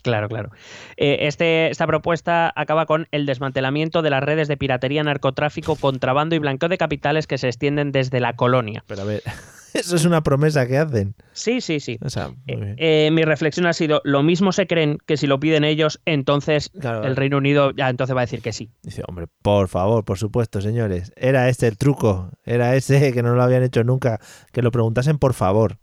[0.04, 0.50] Claro, claro.
[0.98, 6.34] Eh, este, esta propuesta acaba con el desmantelamiento de las redes de piratería, narcotráfico, contrabando
[6.36, 8.84] y blanqueo de capitales que se extienden desde la colonia.
[8.88, 9.22] Pero a ver,
[9.80, 11.16] eso es una promesa que hacen.
[11.34, 11.98] Sí, sí, sí.
[12.02, 15.40] O sea, Eh, eh, mi reflexión ha sido, lo mismo se creen que si lo
[15.40, 17.04] piden ellos, entonces Claro.
[17.04, 18.72] el Reino Unido ya entonces va a decir que sí.
[18.84, 21.12] Dice, hombre, por favor, por supuesto, señores.
[21.16, 22.32] Era este el truco.
[22.46, 24.20] Era ese que no lo habían hecho nunca.
[24.52, 25.78] Que lo preguntasen por favor.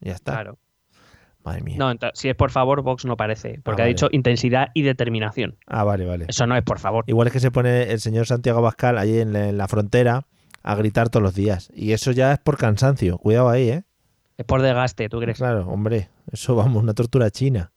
[0.00, 0.32] Ya está.
[0.32, 0.58] Claro.
[1.44, 1.76] Madre mía.
[1.78, 3.94] No, si es por favor, Vox no parece, porque Ah, ha vale.
[3.94, 5.58] dicho intensidad y determinación.
[5.66, 6.24] Ah, vale, vale.
[6.28, 7.04] Eso no es por favor.
[7.06, 10.26] Igual es que se pone el señor Santiago Bascal allí en la, en la frontera
[10.64, 11.70] a gritar todos los días.
[11.74, 13.18] Y eso ya es por cansancio.
[13.18, 13.84] Cuidado ahí, ¿eh?
[14.36, 15.36] Es por desgaste, ¿tú crees?
[15.36, 16.08] Claro, hombre.
[16.32, 17.70] Eso vamos, una tortura china.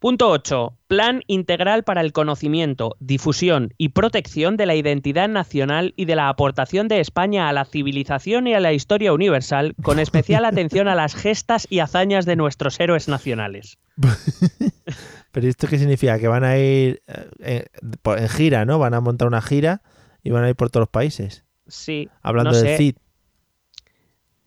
[0.00, 0.74] Punto 8.
[0.88, 6.28] Plan integral para el conocimiento, difusión y protección de la identidad nacional y de la
[6.28, 10.94] aportación de España a la civilización y a la historia universal, con especial atención a
[10.94, 13.78] las gestas y hazañas de nuestros héroes nacionales.
[15.32, 16.18] Pero ¿esto qué significa?
[16.18, 17.02] Que van a ir
[17.38, 18.78] eh, en, en gira, ¿no?
[18.78, 19.82] Van a montar una gira
[20.22, 21.44] y van a ir por todos los países.
[21.66, 22.08] Sí.
[22.22, 22.76] Hablando no del sé.
[22.76, 22.96] CID.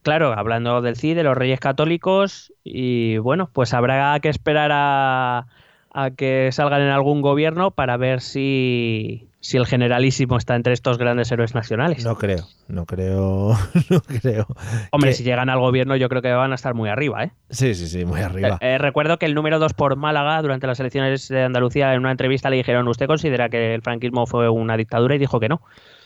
[0.04, 5.48] Claro, hablando del CID, de los Reyes Católicos, y bueno, pues habrá que esperar a,
[5.94, 10.98] a que salgan en algún gobierno para ver si, si el generalísimo está entre estos
[10.98, 12.04] grandes héroes nacionales.
[12.04, 13.56] No creo, no creo,
[13.90, 14.48] no creo.
[14.92, 17.32] Hombre, que- si llegan al gobierno, yo creo que van a estar muy arriba, ¿eh?
[17.52, 18.58] Sí, sí, sí, muy arriba.
[18.62, 22.00] Eh, eh, recuerdo que el número 2 por Málaga, durante las elecciones de Andalucía, en
[22.00, 25.16] una entrevista le dijeron: ¿Usted considera que el franquismo fue una dictadura?
[25.16, 25.62] Y dijo que no.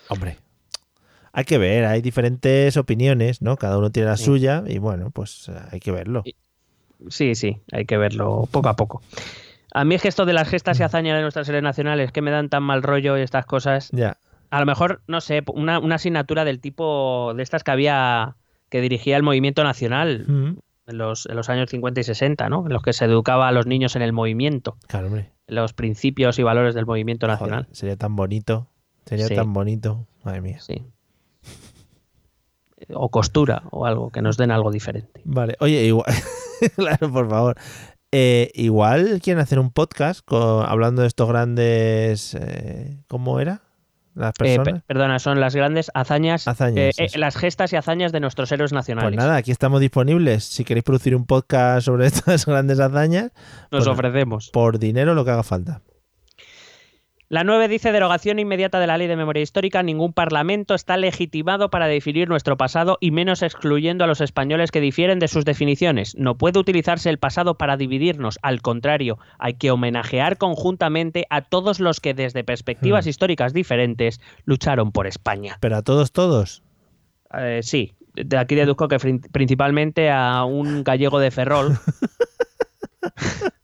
[0.09, 0.37] Hombre,
[1.31, 3.55] hay que ver, hay diferentes opiniones, ¿no?
[3.55, 4.25] Cada uno tiene la Sí.
[4.25, 6.23] suya y bueno, pues eh, hay que verlo.
[7.09, 9.01] Sí, sí, hay que verlo poco a poco.
[9.73, 12.21] A mí es que esto de las gestas y hazañas de nuestras series nacionales, que
[12.21, 13.89] me dan tan mal rollo y estas cosas.
[13.91, 14.17] Ya,
[14.49, 18.35] A lo mejor, no sé, una, una asignatura del tipo de estas que había
[18.69, 20.25] que dirigía el movimiento nacional
[20.87, 22.65] en los, en los años 50 y 60, ¿no?
[22.65, 25.31] En los que se educaba a los niños en el movimiento, claro, hombre.
[25.47, 27.67] los principios y valores del movimiento Joder, nacional.
[27.71, 28.69] sería tan bonito,
[29.05, 29.35] sería Sí.
[29.35, 30.07] tan bonito.
[30.23, 30.59] Madre mía.
[30.59, 30.85] Sí.
[32.93, 35.21] O costura o algo, que nos den algo diferente.
[35.25, 36.05] Vale, oye, igual,
[36.75, 37.55] claro, por favor.
[38.11, 43.61] Eh, igual quieren hacer un podcast con- hablando de estos grandes, eh, ¿cómo era?
[44.15, 44.81] Las Eh, personas.
[44.81, 48.51] pe- perdona, son las grandes hazañas, Hazañas, eh, eh, las gestas y hazañas de nuestros
[48.51, 49.09] héroes nacionales.
[49.15, 50.43] Pues nada, aquí estamos disponibles.
[50.45, 53.31] Si queréis producir un podcast sobre estas grandes hazañas,
[53.71, 54.49] Nos pues- ofrecemos.
[54.51, 55.81] por dinero lo que haga falta.
[57.29, 59.83] La 9 dice derogación inmediata de la ley de memoria histórica.
[59.83, 64.79] Ningún parlamento está legitimado para definir nuestro pasado y menos excluyendo a los españoles que
[64.79, 66.15] difieren de sus definiciones.
[66.15, 68.39] No puede utilizarse el pasado para dividirnos.
[68.43, 73.09] Al contrario, hay que homenajear conjuntamente a todos los que desde perspectivas Hmm.
[73.09, 75.57] históricas diferentes lucharon por España.
[75.59, 76.63] Pero a todos, todos.
[77.37, 78.99] Eh, sí, de aquí deduzco que
[79.33, 81.77] principalmente a un gallego de Ferrol.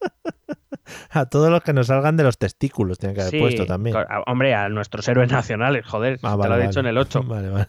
[1.14, 3.96] A todos los que nos salgan de los testículos tienen que haber Sí, puesto también.
[4.26, 6.68] Hombre, a nuestros héroes nacionales, joder, Ah, te lo he vale.
[6.68, 7.24] dicho en el 8.
[7.28, 7.68] Vale, vale.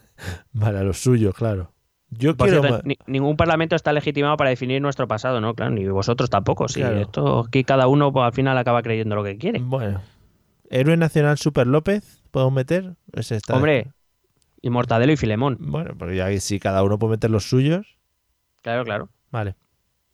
[0.53, 1.71] Vale, a los suyos, claro.
[2.09, 2.61] Yo quiero.
[2.61, 5.53] cierto, ni- ningún parlamento está legitimado para definir nuestro pasado, ¿no?
[5.53, 6.67] Claro, ni vosotros tampoco.
[6.67, 6.99] Sí, Claro.
[6.99, 9.59] esto aquí cada uno pues, al final acaba creyendo lo que quiere.
[9.59, 10.01] Bueno.
[10.69, 12.95] Héroe Nacional Super López, ¿podemos meter?
[13.13, 13.91] Ese está- Hombre,
[14.61, 15.57] y Mortadelo y Filemón.
[15.59, 17.97] Bueno, porque ya si cada uno puede meter los suyos.
[18.61, 19.09] Claro, claro.
[19.31, 19.55] Vale,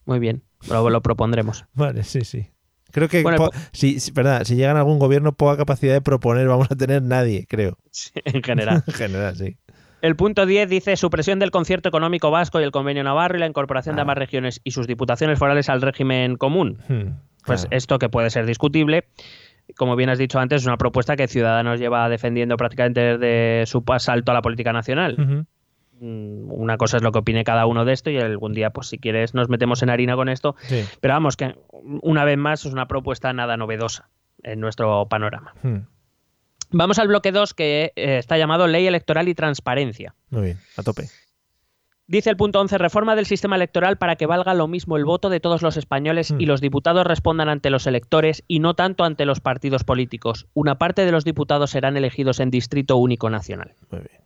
[0.05, 0.43] Muy bien.
[0.69, 1.65] Lo, lo propondremos.
[1.73, 2.49] vale, sí, sí.
[2.91, 6.01] Creo que Bueno, po- si, si- verdad, si llegan a algún gobierno, poca capacidad de
[6.01, 7.77] proponer vamos a tener nadie, creo.
[8.25, 8.83] en general.
[8.87, 9.57] En general, sí.
[10.01, 13.45] El punto 10 dice supresión del concierto económico vasco y el convenio navarro y la
[13.47, 14.03] incorporación de Ah.
[14.03, 16.79] ambas regiones y sus diputaciones forales al régimen común.
[16.89, 19.05] Hmm, Pues esto que puede ser discutible.
[19.77, 23.83] Como bien has dicho antes, es una propuesta que Ciudadanos lleva defendiendo prácticamente desde su
[23.87, 25.15] asalto a la política nacional.
[25.17, 25.45] Mm,
[26.01, 28.97] Una cosa es lo que opine cada uno de esto y algún día, pues si
[28.97, 30.55] quieres, nos metemos en harina con esto.
[30.63, 30.83] Sí.
[30.99, 31.55] Pero vamos, que
[32.01, 34.09] una vez más es una propuesta nada novedosa
[34.41, 35.53] en nuestro panorama.
[35.61, 35.85] Hmm.
[36.71, 40.15] Vamos al bloque 2 que eh, está llamado Ley Electoral y Transparencia.
[40.29, 41.03] Muy bien, a tope.
[42.07, 45.29] Dice el punto 11, reforma del sistema electoral para que valga lo mismo el voto
[45.29, 46.41] de todos los españoles Mm.
[46.41, 50.47] y los diputados respondan ante los electores y no tanto ante los partidos políticos.
[50.53, 53.75] Una parte de los diputados serán elegidos en distrito único nacional.
[53.91, 54.20] Muy bien.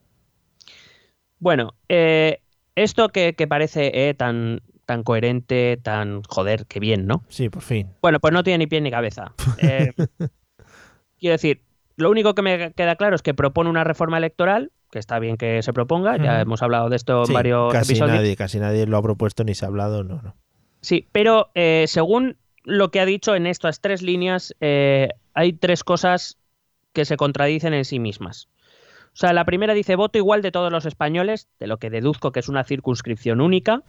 [1.45, 2.39] Bueno, eh,
[2.73, 7.23] esto que, que parece eh, tan, tan coherente, tan joder, que bien, ¿no?
[7.29, 7.91] Sí, por fin.
[8.01, 9.31] Bueno, pues no tiene ni pie ni cabeza.
[9.59, 9.93] Eh,
[11.19, 11.61] quiero decir,
[11.97, 15.37] lo único que me queda claro es que propone una reforma electoral, que está bien
[15.37, 18.17] que se proponga, ya hemos hablado de esto en Sí, varios casi episodios.
[18.17, 20.35] nadie, casi nadie lo ha propuesto ni se ha hablado, no, no.
[20.81, 25.83] Sí, pero eh, según lo que ha dicho en estas tres líneas, eh, hay tres
[25.83, 26.39] cosas
[26.91, 28.49] que se contradicen en sí mismas.
[29.15, 32.31] O sea, la primera dice voto igual de todos los españoles, de lo que deduzco
[32.31, 33.81] que es una circunscripción única,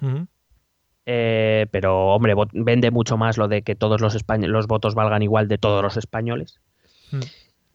[1.04, 5.22] eh, pero hombre, vende mucho más lo de que todos los, españ- los votos valgan
[5.22, 6.60] igual de todos los españoles.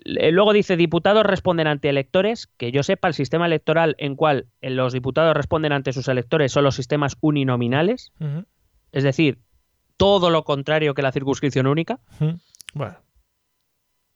[0.04, 4.48] Le- Luego dice diputados responden ante electores, que yo sepa el sistema electoral en cual
[4.62, 8.12] eh, los diputados responden ante sus electores son los sistemas uninominales,
[8.94, 9.40] es decir,
[9.98, 12.00] todo lo contrario que la circunscripción única.
[12.74, 12.96] Bueno,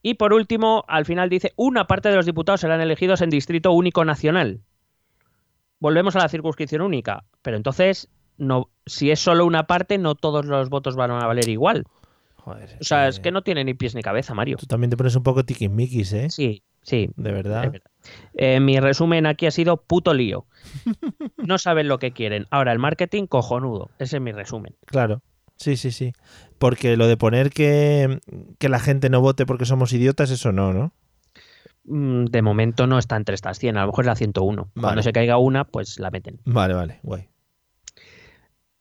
[0.08, 3.72] Y por último, al final dice, una parte de los diputados serán elegidos en distrito
[3.72, 4.62] único nacional.
[5.80, 10.46] Volvemos a la circunscripción única, pero entonces, no, si es solo una parte, no todos
[10.46, 11.86] los votos van a valer igual.
[12.36, 12.78] joder.
[12.80, 14.58] O sea, es que no tiene ni pies ni cabeza, Mario.
[14.58, 16.30] Tú también te pones un poco tiquismiquis, ¿eh?
[16.30, 17.10] Sí, sí.
[17.16, 17.74] De verdad.
[18.36, 20.46] Eh, mi resumen aquí ha sido puto lío.
[21.38, 22.46] No saben lo que quieren.
[22.52, 23.90] Ahora, el marketing cojonudo.
[23.98, 24.76] Ese es mi resumen.
[24.86, 25.24] Claro.
[25.58, 26.14] Sí, sí, sí.
[26.58, 28.20] Porque lo de poner que,
[28.60, 30.94] que la gente no vote porque somos idiotas, eso no, ¿no?
[31.86, 34.62] Mm, De momento no está entre estas 100, a lo mejor es la 101.
[34.62, 34.72] Vale.
[34.82, 36.40] Cuando se caiga una, pues la meten.
[36.46, 37.30] Vale, vale, guay.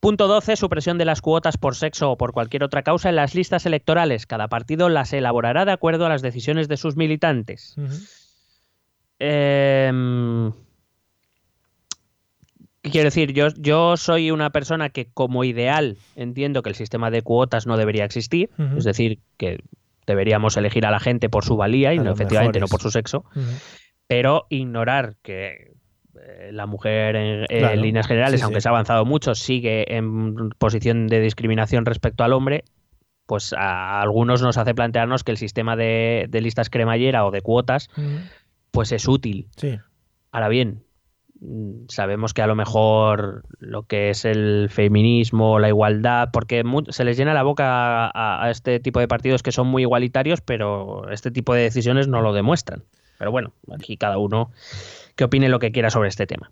[0.00, 0.56] Punto 12.
[0.56, 4.26] Supresión de las cuotas por sexo o por cualquier otra causa en las listas electorales.
[4.26, 7.74] Cada partido las elaborará de acuerdo a las decisiones de sus militantes.
[9.18, 9.88] ¿qué
[12.90, 17.22] quiero decir, yo, yo soy una persona que como ideal entiendo que el sistema de
[17.22, 18.50] cuotas no debería existir.
[18.76, 19.58] Es decir, que
[20.06, 23.24] deberíamos elegir a la gente por su valía y no efectivamente no por su sexo.
[24.06, 25.72] Pero ignorar que
[26.20, 28.64] eh, la mujer en, en Claro, líneas generales, sí, aunque sí.
[28.64, 32.64] se ha avanzado mucho, sigue en posición de discriminación respecto al hombre,
[33.26, 37.40] pues a algunos nos hace plantearnos que el sistema de, de listas cremallera o de
[37.40, 37.88] cuotas
[38.70, 39.48] pues es útil.
[39.56, 39.78] Sí.
[40.32, 40.84] Ahora bien,
[41.88, 47.16] sabemos que a lo mejor lo que es el feminismo, la igualdad, porque se les
[47.16, 51.30] llena la boca a, a este tipo de partidos que son muy igualitarios, pero este
[51.30, 52.84] tipo de decisiones no lo demuestran.
[53.18, 54.50] Pero bueno, aquí cada uno
[55.16, 56.50] que opine lo que quiera sobre este tema.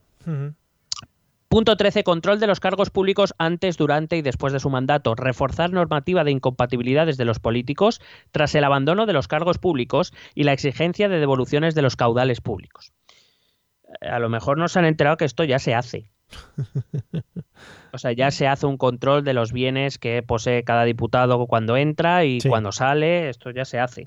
[1.49, 2.03] Punto 13.
[2.03, 5.15] Control de los cargos públicos antes, durante y después de su mandato.
[5.15, 10.45] Reforzar normativa de incompatibilidades de los políticos tras el abandono de los cargos públicos y
[10.45, 12.93] la exigencia de devoluciones de los caudales públicos.
[14.01, 16.11] A lo mejor no se han enterado que esto ya se hace.
[17.93, 21.77] O sea, ya se hace un control de los bienes que posee cada diputado cuando
[21.77, 22.49] entra y Sí.
[22.49, 23.29] cuando sale.
[23.29, 24.05] Esto ya se hace.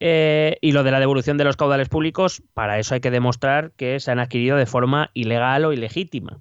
[0.00, 3.72] Eh, y lo de la devolución de los caudales públicos, para eso hay que demostrar
[3.76, 6.38] que se han adquirido de forma ilegal o ilegítima.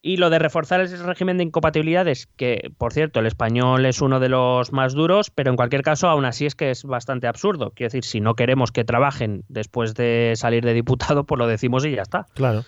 [0.00, 4.20] Y lo de reforzar ese régimen de incompatibilidades, que por cierto el español es uno
[4.20, 7.72] de los más duros, pero en cualquier caso aún así es que es bastante absurdo.
[7.74, 11.84] Quiero decir, si no queremos que trabajen después de salir de diputado, pues lo decimos
[11.84, 12.26] y ya está.
[12.34, 12.64] Claro.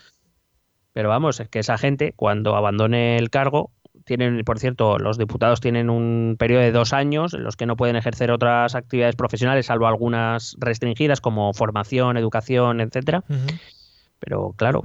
[0.92, 3.70] Pero vamos, es que esa gente cuando abandone el cargo,
[4.04, 7.76] tienen, por cierto, los diputados tienen un periodo de dos años en los que no
[7.76, 13.22] pueden ejercer otras actividades profesionales, salvo algunas restringidas como formación, educación, etcétera.
[14.20, 14.82] Pero claro,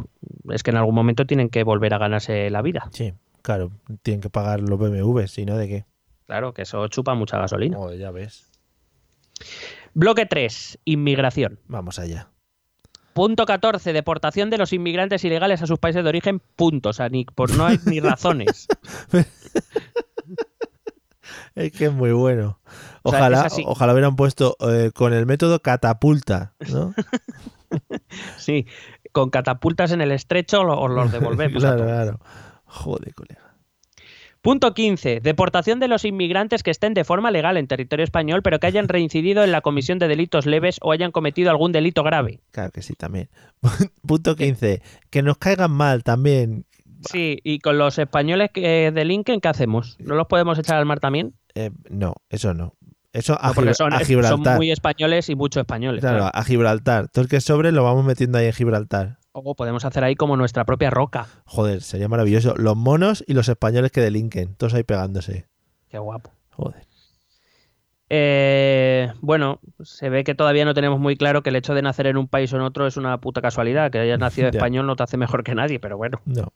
[0.50, 2.90] es que en algún momento tienen que volver a ganarse la vida.
[2.92, 3.72] Sí, claro.
[4.02, 5.86] Tienen que pagar los BMWs, si no, ¿de qué?
[6.26, 7.78] Claro, que eso chupa mucha gasolina.
[7.98, 8.50] Ya ves.
[9.94, 11.60] Bloque 3, inmigración.
[11.68, 12.30] Vamos allá.
[13.14, 16.42] Punto 14, deportación de los inmigrantes ilegales a sus países de origen.
[16.56, 16.90] Punto.
[16.90, 18.68] O sea, ni, por no hay ni razones.
[21.56, 22.60] Es que es muy bueno.
[23.02, 26.94] O sea, Ojalá, ojalá hubieran puesto eh, con el método catapulta, ¿no?
[28.38, 28.68] Sí,
[29.16, 31.64] con catapultas en el estrecho os los devolvemos.
[31.64, 32.20] claro, claro.
[32.66, 33.56] Joder, colega.
[34.42, 35.22] Punto 15.
[35.22, 38.90] Deportación de los inmigrantes que estén de forma legal en territorio español, pero que hayan
[38.90, 42.42] reincidido en la comisión de delitos leves o hayan cometido algún delito grave.
[42.52, 43.30] Claro que sí, también.
[44.06, 44.82] Punto 15.
[45.10, 46.66] Que nos caigan mal también.
[47.10, 49.96] Sí, y con los españoles que delinquen, ¿qué hacemos?
[50.00, 51.36] ¿No los podemos echar al mar también?
[51.54, 52.76] Eh, no, eso no.
[53.16, 54.58] Eso a, No, porque son, a son Gibraltar.
[54.58, 56.02] muy españoles y mucho españoles.
[56.02, 56.32] Claro, claro.
[56.34, 57.08] a Gibraltar.
[57.10, 59.18] Todo el que sobre lo vamos metiendo ahí en Gibraltar.
[59.32, 61.28] O podemos hacer ahí como nuestra propia roca.
[61.46, 62.56] Joder, sería maravilloso.
[62.58, 64.56] Los monos y los españoles que delinquen.
[64.56, 65.48] Todos ahí pegándose.
[65.90, 66.32] Qué guapo.
[66.52, 66.84] Joder.
[68.10, 72.08] Eh, bueno, se ve que todavía no tenemos muy claro que el hecho de nacer
[72.08, 73.92] en un país o en otro es una puta casualidad.
[73.92, 76.54] Que hayas nacido español no te hace mejor que nadie, pero bueno, No.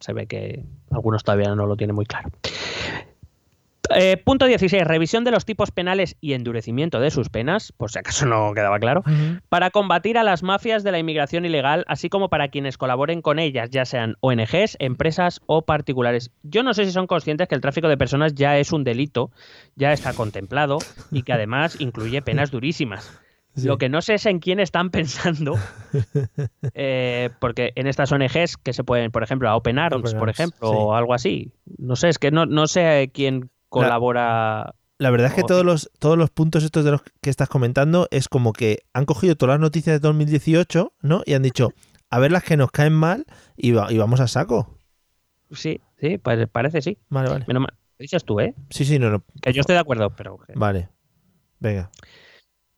[0.00, 2.30] se ve que algunos todavía no lo tienen muy claro.
[3.94, 4.84] Eh, punto 16.
[4.84, 8.78] Revisión de los tipos penales y endurecimiento de sus penas, por si acaso no quedaba
[8.78, 9.02] claro,
[9.48, 13.38] para combatir a las mafias de la inmigración ilegal, así como para quienes colaboren con
[13.38, 16.30] ellas, ya sean ONGs, empresas o particulares.
[16.42, 19.30] Yo no sé si son conscientes que el tráfico de personas ya es un delito,
[19.76, 20.78] ya está contemplado
[21.10, 23.20] y que además incluye penas durísimas.
[23.54, 23.66] Sí.
[23.66, 25.56] Lo que no sé es en quién están pensando,
[26.74, 30.30] eh, porque en estas ONGs que se pueden, por ejemplo, a Open Arms, Open por
[30.30, 30.76] ejemplo, sí.
[30.78, 31.50] o algo así.
[31.76, 34.74] No sé, es que no, no sé quién colabora.
[34.98, 38.08] La verdad es que todos los, todos los puntos estos de los que estás comentando
[38.10, 41.22] es como que han cogido todas las noticias de 2018, ¿no?
[41.24, 41.72] Y han dicho,
[42.10, 43.24] a ver las que nos caen mal
[43.56, 44.78] y, va- y vamos a saco.
[45.52, 46.98] Sí, sí, pues parece sí.
[47.10, 47.44] Vale, vale.
[47.46, 47.74] Menos mal.
[47.98, 48.54] Lo dices tú, ¿eh?
[48.70, 49.24] Sí, sí, no, no.
[49.40, 50.88] Que yo estoy de acuerdo, pero Vale.
[51.60, 51.90] Venga.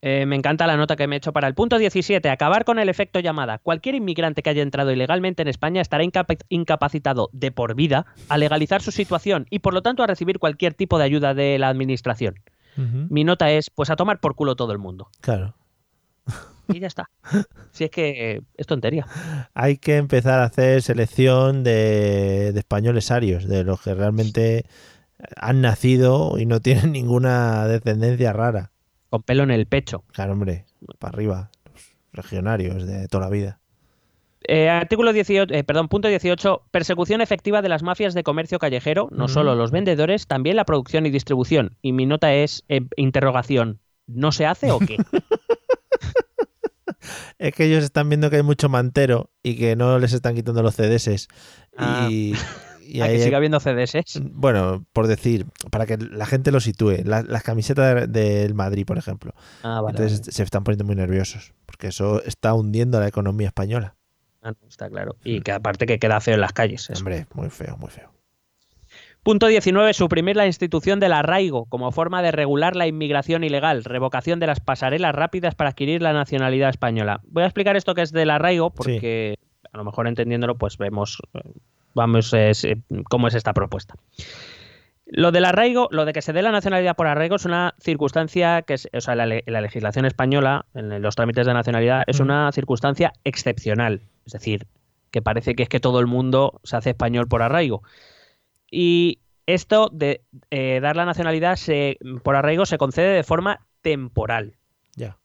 [0.02, 2.30] Eh, me encanta la nota que me he hecho para el punto 17.
[2.30, 3.58] Acabar con el efecto llamada.
[3.58, 8.38] Cualquier inmigrante que haya entrado ilegalmente en España estará incapa- incapacitado de por vida a
[8.38, 11.68] legalizar su situación y por lo tanto a recibir cualquier tipo de ayuda de la
[11.68, 12.36] administración.
[12.76, 15.10] Mi nota es, pues a tomar por culo todo el mundo.
[15.20, 15.54] Claro.
[16.68, 17.10] Y ya está.
[17.72, 19.06] Si es que es tontería.
[19.54, 24.64] Hay que empezar a hacer selección de, de españoles arios, de los que realmente
[25.36, 28.72] han nacido y no tienen ninguna descendencia rara.
[29.10, 30.04] Con pelo en el pecho.
[30.12, 30.64] Claro, hombre,
[30.98, 31.50] para arriba.
[32.12, 33.60] Los regionarios de toda la vida.
[34.48, 36.62] Eh, artículo 18, eh, perdón, punto 18.
[36.70, 41.06] Persecución efectiva de las mafias de comercio callejero, no solo los vendedores, también la producción
[41.06, 41.76] y distribución.
[41.82, 43.80] Y mi nota es eh, interrogación.
[44.06, 44.96] ¿No se hace o qué?
[47.38, 50.62] Es que ellos están viendo que hay mucho mantero y que no les están quitando
[50.62, 51.28] los CDS.
[51.74, 52.06] Ah.
[52.10, 52.34] Y,
[52.90, 54.20] y ¿A ahí que hay- siga habiendo CDS?
[54.32, 58.84] Bueno, por decir, para que la gente lo sitúe, la- las camisetas de- del Madrid,
[58.86, 59.32] por ejemplo.
[59.62, 59.96] Ah, vale.
[59.96, 60.32] Entonces vale.
[60.32, 63.94] se están poniendo muy nerviosos, porque eso está hundiendo la economía española.
[64.42, 65.16] Ah, no, está claro.
[65.22, 66.88] Y que aparte que queda feo en las calles.
[66.90, 66.98] eso.
[67.00, 68.10] Hombre, muy feo, muy feo.
[69.22, 69.92] Punto 19.
[69.92, 73.84] Suprimir la institución del arraigo como forma de regular la inmigración ilegal.
[73.84, 77.20] Revocación de las pasarelas rápidas para adquirir la nacionalidad española.
[77.28, 79.36] Voy a explicar esto que es del arraigo porque
[79.72, 81.40] a lo mejor entendiéndolo pues vemos eh,
[81.94, 82.52] vamos eh,
[83.08, 83.94] cómo es esta propuesta.
[85.06, 88.62] Lo del arraigo, lo de que se dé la nacionalidad por arraigo es una circunstancia
[88.62, 92.50] que es, o sea, la, la legislación española en los trámites de nacionalidad es una
[92.52, 94.02] circunstancia excepcional.
[94.24, 94.68] Es decir,
[95.10, 97.82] que parece que es que todo el mundo se hace español por arraigo.
[98.70, 104.56] Y esto de eh, dar la nacionalidad se, por arraigo se concede de forma temporal.
[104.94, 105.18] Ya.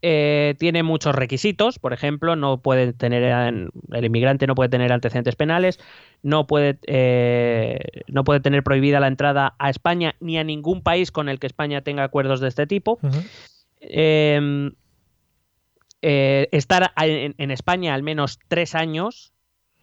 [0.00, 4.92] Eh, tiene muchos requisitos, por ejemplo, no puede tener eh, el inmigrante no puede tener
[4.92, 5.80] antecedentes penales,
[6.22, 11.10] no puede eh, no puede tener prohibida la entrada a España ni a ningún país
[11.10, 13.00] con el que España tenga acuerdos de este tipo.
[13.02, 13.18] Ujú.
[13.80, 14.70] Eh,
[16.02, 19.32] eh, estar en, en España al menos tres años,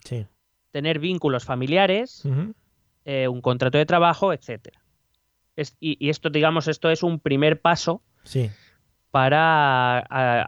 [0.04, 0.26] Sí.
[0.72, 2.24] tener vínculos familiares,
[3.06, 4.82] eh, un contrato de trabajo, etcétera.
[5.56, 8.50] Es- y, y esto, digamos, esto es un primer paso Sí.
[9.16, 10.00] Para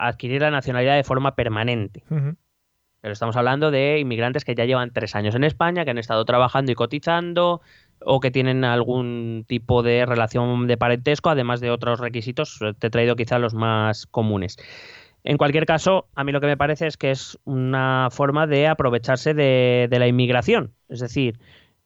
[0.09, 2.03] adquirir la nacionalidad de forma permanente.
[2.09, 6.25] Pero estamos hablando de inmigrantes que ya llevan tres años en España, que han estado
[6.25, 7.61] trabajando y cotizando,
[8.01, 12.59] o que tienen algún tipo de relación de parentesco, además de otros requisitos.
[12.77, 14.57] Te he traído quizá los más comunes.
[15.23, 18.67] En cualquier caso, a mí lo que me parece es que es una forma de
[18.67, 20.73] aprovecharse de, de la inmigración.
[20.89, 21.39] Es decir,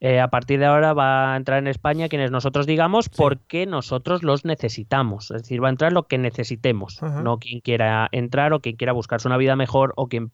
[0.04, 4.24] eh, a partir de ahora va a entrar en España quienes nosotros digamos porque nosotros
[4.24, 5.30] los necesitamos.
[5.30, 8.94] Es decir, va a entrar lo que necesitemos, no quien quiera entrar o quien quiera
[8.94, 10.32] buscarse una vida mejor o quien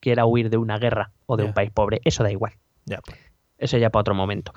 [0.00, 2.02] quiera huir de una guerra o de un país pobre.
[2.04, 2.52] Eso da igual.
[2.84, 3.18] Pues.
[3.56, 4.52] Eso ya para otro momento.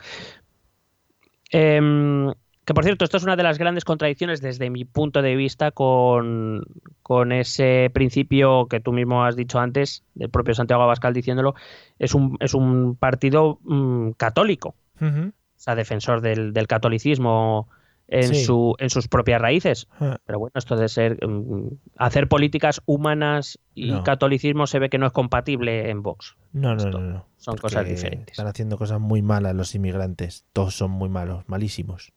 [1.50, 2.34] Em,
[2.72, 5.72] que por cierto, esto es una de las grandes contradicciones desde mi punto de vista
[5.72, 6.64] con,
[7.04, 11.56] con ese principio que tú mismo has dicho antes, del propio Santiago Abascal diciéndolo,
[12.00, 15.30] es un, es un partido mm, católico, Ujú.
[15.30, 17.68] o sea, defensor del, del catolicismo
[18.08, 18.44] en, Sí.
[18.44, 19.88] su, en sus propias raíces.
[20.00, 24.04] Ah, Pero bueno, esto de ser mm, hacer políticas humanas y No.
[24.04, 26.36] catolicismo se ve que no es compatible en Vox.
[26.52, 27.26] No, no, Esto no, no.
[27.38, 28.34] son porque cosas diferentes.
[28.34, 30.46] Están haciendo cosas muy malas los inmigrantes.
[30.52, 32.12] Todos son muy malos, malísimos.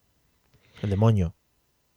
[0.85, 1.35] El demonio.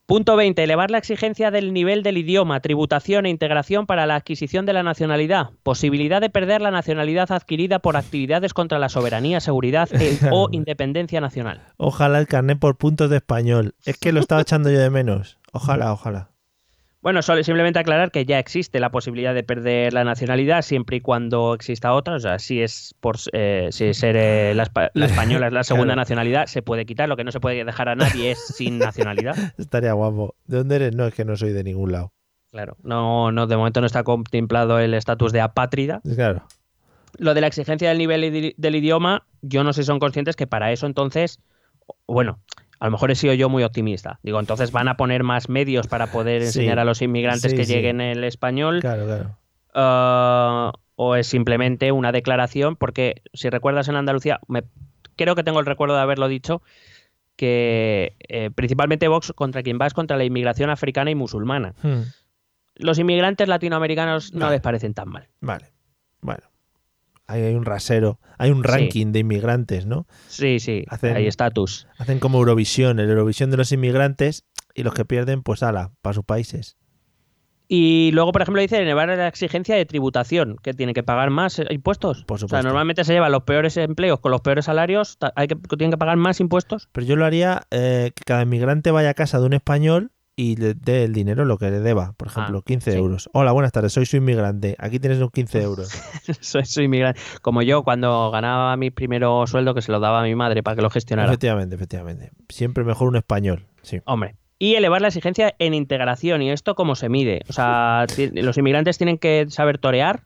[0.07, 0.63] Punto 20.
[0.63, 4.81] Elevar la exigencia del nivel del idioma, tributación e integración para la adquisición de la
[4.81, 5.49] nacionalidad.
[5.63, 11.19] Posibilidad de perder la nacionalidad adquirida por actividades contra la soberanía, seguridad e- o independencia
[11.19, 11.61] nacional.
[11.75, 13.75] Ojalá el carnet por puntos de español.
[13.83, 15.39] Es que lo estaba echando yo de menos.
[15.51, 16.29] Ojalá, ojalá.
[17.07, 20.99] Bueno, solo simplemente aclarar que ya existe la posibilidad de perder la nacionalidad siempre y
[20.99, 22.15] cuando exista otra.
[22.15, 25.05] O sea, si es por eh, si ser eh, la, espa- la
[25.37, 26.01] española es la segunda Claro.
[26.01, 27.07] nacionalidad, se puede quitar.
[27.07, 29.37] Lo que no se puede dejar a nadie es sin nacionalidad.
[29.57, 30.35] Estaría guapo.
[30.47, 30.95] ¿De dónde eres?
[30.97, 32.11] No, es que no soy de ningún lado.
[32.51, 32.75] Claro.
[32.83, 36.01] No, no, de momento no está contemplado el estatus de apátrida.
[36.13, 36.45] Claro.
[37.19, 40.45] Lo de la exigencia del nivel del idioma, yo no sé si son conscientes que
[40.45, 41.39] para eso entonces,
[42.05, 42.39] bueno,
[42.79, 44.19] a lo mejor he sido yo muy optimista.
[44.23, 46.47] Digo, entonces van a poner más medios para poder Sí.
[46.47, 47.73] enseñar a los inmigrantes Sí, que sí.
[47.73, 48.79] lleguen el español.
[48.81, 49.37] Claro, claro.
[49.73, 54.63] Ah, o es simplemente una declaración, porque si recuerdas en Andalucía, me,
[55.15, 56.61] creo que tengo el recuerdo de haberlo dicho,
[57.35, 61.75] que eh, principalmente Vox contra quien va es contra la inmigración africana y musulmana.
[61.83, 62.01] Hmm,
[62.75, 64.55] Los inmigrantes latinoamericanos no Vale.
[64.55, 65.27] les parecen tan mal.
[65.41, 65.65] Vale.
[66.21, 66.43] Bueno.
[67.27, 68.19] Ahí hay un rasero.
[68.37, 68.67] Hay un Sí.
[68.69, 70.07] ranking de inmigrantes, ¿no?
[70.27, 71.87] Sí, sí, Hacen- hay estatus.
[71.97, 76.13] Hacen como Eurovisión, el Eurovisión de los inmigrantes y los que pierden, pues ala, para
[76.13, 76.77] sus países.
[77.69, 81.59] Y luego, por ejemplo, dice elevar la exigencia de tributación, que tiene que pagar más
[81.59, 82.23] eh, impuestos.
[82.23, 82.65] Por O sea, supuesto.
[82.65, 86.15] normalmente se llevan los peores empleos con los peores salarios, hay que, tienen que pagar
[86.15, 86.87] más impuestos.
[86.93, 90.55] Pero yo lo haría eh, que cada inmigrante vaya a casa de un español y
[90.55, 92.13] le dé el dinero lo que le deba.
[92.15, 92.97] Por ejemplo, Ah, 15 sí.
[92.97, 93.27] euros.
[93.33, 94.75] Hola, buenas tardes, soy su inmigrante.
[94.77, 95.89] Aquí tienes unos 15 euros.
[96.41, 97.19] soy, soy inmigrante.
[97.41, 100.75] Como yo, cuando ganaba mi primero sueldo, que se lo daba a mi madre para
[100.75, 101.27] que lo gestionara.
[101.27, 102.31] efectivamente, efectivamente.
[102.49, 103.65] Siempre mejor un español.
[103.81, 103.99] Sí.
[104.05, 104.35] Hombre.
[104.59, 106.41] Y elevar la exigencia en integración.
[106.43, 107.41] ¿Y esto cómo se mide?
[107.49, 110.21] O sea, los inmigrantes tienen que saber torear,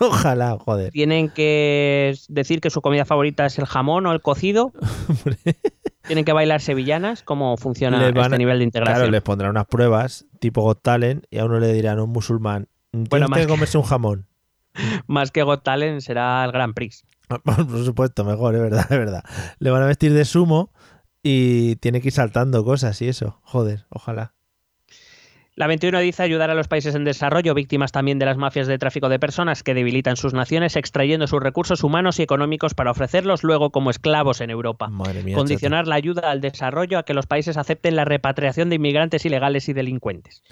[0.00, 0.90] Ojalá, joder.
[0.92, 4.72] tienen que decir que su comida favorita es el jamón o el cocido,
[6.06, 7.22] tienen que bailar sevillanas.
[7.22, 8.96] ¿Cómo funciona van este nivel de integración?
[8.98, 12.10] Claro, les pondrán unas pruebas tipo Got Talent y a uno le dirán a un
[12.10, 14.26] musulmán, tienes Bueno, que que- comerse un jamón.
[15.06, 17.04] Más que Got Talent será el Grand Prix.
[17.44, 19.24] Por supuesto, mejor, es verdad, es verdad.
[19.58, 20.72] Le van a vestir de sumo
[21.22, 23.38] y tiene que ir saltando cosas y eso.
[23.42, 24.34] Joder, ojalá.
[25.54, 28.78] La 21 dice ayudar a los países en desarrollo, víctimas también de las mafias de
[28.78, 33.44] tráfico de personas que debilitan sus naciones, extrayendo sus recursos humanos y económicos para ofrecerlos
[33.44, 34.88] luego como esclavos en Europa.
[34.88, 35.36] Madre mía.
[35.36, 39.68] Condicionar la ayuda al desarrollo a que los países acepten la repatriación de inmigrantes ilegales
[39.68, 40.42] y delincuentes.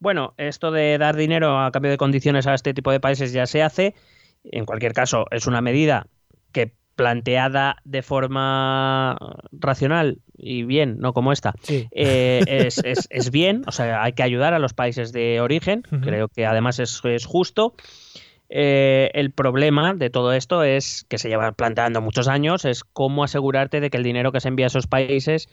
[0.00, 3.46] Bueno, esto de dar dinero a cambio de condiciones a este tipo de países ya
[3.46, 3.94] se hace.
[4.42, 6.08] En cualquier caso, es una medida
[6.50, 9.16] que planteada de forma
[9.52, 11.54] racional y bien, no como esta.
[11.62, 11.88] Sí.
[11.90, 15.82] eh, es, es- es bien, o sea, hay que ayudar a los países de origen,
[16.02, 17.74] creo que además es, es justo.
[18.50, 23.24] Eh, el problema de todo esto es que se lleva planteando muchos años, es cómo
[23.24, 25.48] asegurarte de que el dinero que se envía a esos países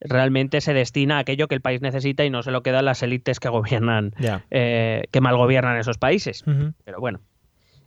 [0.00, 3.02] realmente se destina a aquello que el país necesita y no se lo quedan las
[3.02, 4.12] élites que gobiernan,
[4.50, 6.44] eh, que mal gobiernan esos países.
[6.84, 7.20] Pero bueno,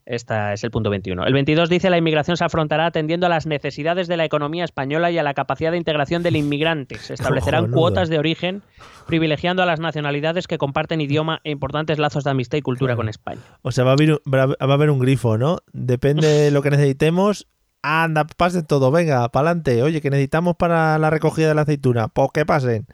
[0.07, 1.25] este es el punto 21.
[1.25, 5.11] El 22 dice la inmigración se afrontará atendiendo a las necesidades de la economía española
[5.11, 6.97] y a la capacidad de integración del inmigrante.
[6.97, 8.63] Se establecerán cuotas de origen
[9.05, 12.97] privilegiando a las nacionalidades que comparten idioma e importantes lazos de amistad y cultura Claro.
[12.97, 13.41] con España.
[13.61, 15.59] O sea, va a, haber, un- va a haber un grifo, ¿no?
[15.73, 17.47] Depende de lo que necesitemos.
[17.83, 19.81] Anda, pase todo, venga, para adelante.
[19.83, 22.07] Oye, que necesitamos para la recogida de la aceituna.
[22.07, 22.87] Pues que pasen.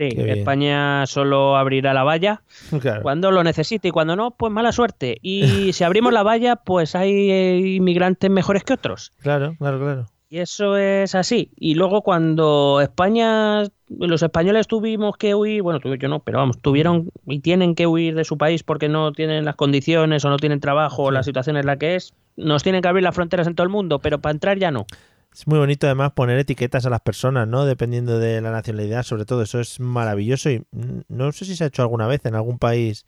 [0.00, 0.38] Sí, Qué bien.
[0.38, 2.42] España solo abrirá la valla
[2.80, 3.02] Claro.
[3.02, 5.18] cuando lo necesite y cuando no, pues mala suerte.
[5.20, 5.42] Y
[5.74, 9.12] si abrimos la valla, pues hay eh, inmigrantes mejores que otros.
[9.20, 10.06] Claro, claro, claro.
[10.32, 11.50] Y eso es así.
[11.56, 16.58] Y luego cuando España, los españoles tuvimos que huir, bueno, tuve yo no, pero vamos,
[16.62, 20.36] tuvieron y tienen que huir de su país porque no tienen las condiciones o no
[20.36, 23.48] tienen trabajo o la situación es la que es, nos tienen que abrir las fronteras
[23.48, 24.86] en todo el mundo, pero para entrar ya no.
[25.32, 27.64] Es muy bonito además poner etiquetas a las personas, ¿no?
[27.64, 29.42] Dependiendo de la nacionalidad, sobre todo.
[29.42, 30.66] Eso es maravilloso y
[31.08, 33.06] no sé si se ha hecho alguna vez en algún país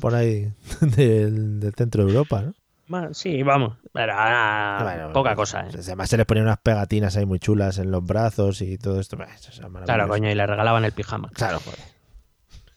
[0.00, 0.50] por ahí
[0.80, 2.54] del, del centro de Europa, ¿no?
[3.12, 5.60] Sí, vamos, pero ah, Bueno, poca bueno, cosa.
[5.60, 5.68] ¿eh?
[5.70, 8.98] pues, Además se les ponían unas pegatinas ahí muy chulas en los brazos y todo
[8.98, 9.18] esto.
[9.18, 9.84] Bah, eso es maravilloso.
[9.84, 11.28] Claro, coño, y le regalaban el pijama.
[11.34, 11.78] Claro, joder.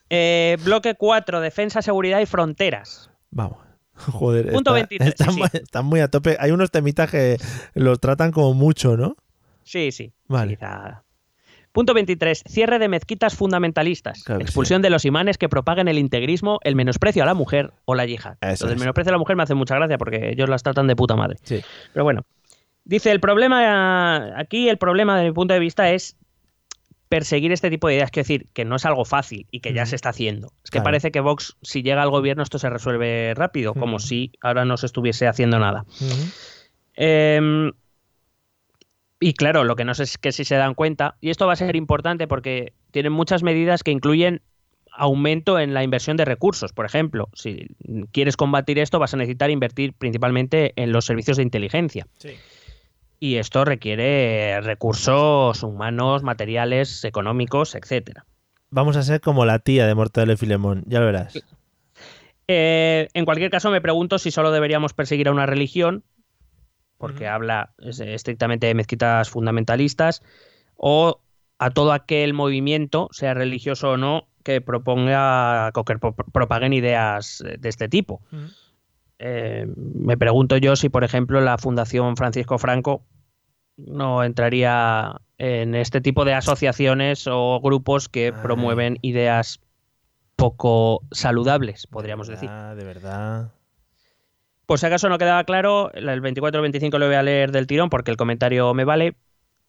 [0.09, 3.09] Eh, bloque 4, defensa, seguridad y fronteras.
[3.29, 3.70] Vamos.
[4.11, 5.39] Joder, Punto está- 23, Están, sí.
[5.39, 6.37] muy- están muy a tope.
[6.39, 7.37] Hay unos temitas que
[7.73, 9.15] los tratan como mucho, ¿no?
[9.63, 10.11] Sí, sí.
[10.27, 10.55] Vale.
[10.55, 11.03] quizá.
[11.71, 12.43] Punto 23.
[12.49, 14.23] Cierre de mezquitas fundamentalistas.
[14.25, 17.95] Claro Expulsión de los imanes que propaguen el integrismo, el menosprecio a la mujer o
[17.95, 18.35] la yihad.
[18.41, 18.77] Eso es.
[18.77, 21.37] menosprecio a la mujer me hace mucha gracia porque ellos las tratan de puta madre.
[21.43, 21.61] Sí.
[21.93, 22.23] Pero bueno.
[22.83, 26.17] Dice, el problema, aquí el problema desde mi punto de vista es
[27.11, 28.09] perseguir este tipo de ideas.
[28.09, 30.53] Quiero decir, que no es algo fácil y que ya se está haciendo.
[30.63, 30.85] Es que Claro.
[30.85, 34.77] parece que Vox, si llega al gobierno, esto se resuelve rápido, como si ahora no
[34.77, 35.83] se estuviese haciendo nada.
[36.95, 37.73] Em,
[39.19, 41.53] y claro, lo que no sé es que si se dan cuenta, y esto va
[41.53, 44.41] a ser importante porque tienen muchas medidas que incluyen
[44.93, 46.71] aumento en la inversión de recursos.
[46.71, 47.67] Por ejemplo, si
[48.13, 52.07] quieres combatir esto, vas a necesitar invertir principalmente en los servicios de inteligencia.
[53.23, 58.25] Y esto requiere recursos humanos, materiales, económicos, etcétera.
[58.71, 61.39] Vamos a ser como la tía de Mortadelo y Filemón, ya lo verás.
[62.47, 66.03] Eh, en cualquier caso, me pregunto si solo deberíamos perseguir a una religión,
[66.97, 70.23] porque habla es- estrictamente de mezquitas fundamentalistas,
[70.75, 71.21] o
[71.59, 77.43] a todo aquel movimiento, sea religioso o no, que proponga o que pro- propaguen ideas
[77.59, 78.19] de este tipo.
[79.23, 83.05] Eh, me pregunto yo si, por ejemplo, la Fundación Francisco Franco
[83.77, 88.41] no entraría en este tipo de asociaciones o grupos que Ay.
[88.41, 89.59] promueven ideas
[90.35, 92.49] poco saludables, podríamos decir.
[92.51, 93.51] Ah, de verdad.
[94.65, 97.91] Por si acaso no quedaba claro, el 24 25 lo voy a leer del tirón
[97.91, 99.15] porque el comentario me vale.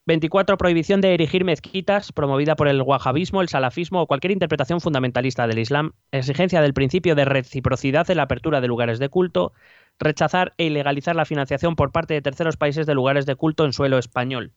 [0.05, 0.57] 24.
[0.59, 5.61] Prohibición de erigir mezquitas promovida por el wahabismo, el salafismo o cualquier interpretación fundamentalista del
[5.61, 5.93] Islam.
[6.11, 9.53] Exigencia del principio de reciprocidad en la apertura de lugares de culto.
[10.01, 13.73] Rechazar e ilegalizar la financiación por parte de terceros países de lugares de culto en
[13.73, 14.53] suelo español.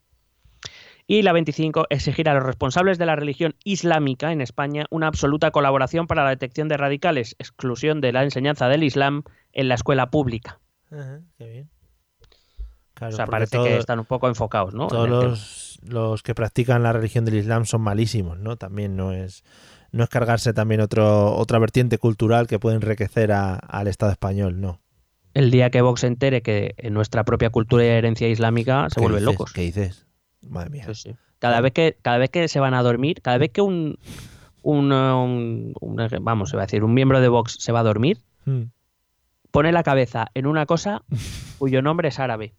[1.05, 1.85] Y la 25.
[1.91, 6.31] Exigir a los responsables de la religión islámica en España una absoluta colaboración para la
[6.31, 9.21] detección de radicales, exclusión de la enseñanza del Islam
[9.53, 10.59] en la escuela pública.
[11.37, 11.74] Qué bien.
[12.95, 14.87] Claro, o sea, parece todo- que están un poco enfocados, ¿no?
[14.87, 18.55] todos en los, los que practican la religión del Islam son malísimos, ¿no?
[18.57, 19.43] También no es
[19.91, 24.59] no es cargarse también otro, otra vertiente cultural que puede enriquecer a- al Estado español,
[24.59, 24.81] no.
[25.33, 28.95] El día que Vox se entere que en nuestra propia cultura y herencia islámica se
[28.95, 29.33] ¿Qué vuelven dices?
[29.33, 29.53] locos.
[29.53, 30.05] ¿Qué dices?
[30.41, 30.85] Madre mía.
[30.87, 31.15] Sí, sí.
[31.39, 33.97] Cada vez que cada vez que se van a dormir, cada vez que un,
[34.63, 37.83] un, un- un- vamos, se va a decir, un miembro de Vox se va a
[37.83, 38.63] dormir, Mm.
[39.55, 41.01] Pone la cabeza en una cosa
[41.57, 42.53] cuyo nombre es árabe.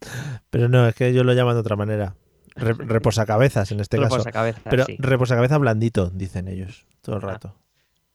[0.49, 2.15] Pero no, es que ellos lo llaman de otra manera.
[2.55, 4.15] Re- reposacabezas en este caso.
[4.15, 4.97] Reposacabezas, Pero sí.
[4.99, 7.27] reposacabezas blandito, dicen ellos, todo el Ah.
[7.27, 7.55] rato.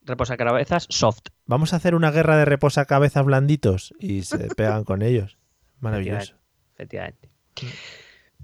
[0.05, 1.29] Reposacabezas soft.
[1.47, 5.39] Vamos a hacer una guerra de reposacabezas blanditos y se pegan con ellos.
[5.79, 6.35] Maravilloso.
[6.75, 7.31] Efectivamente.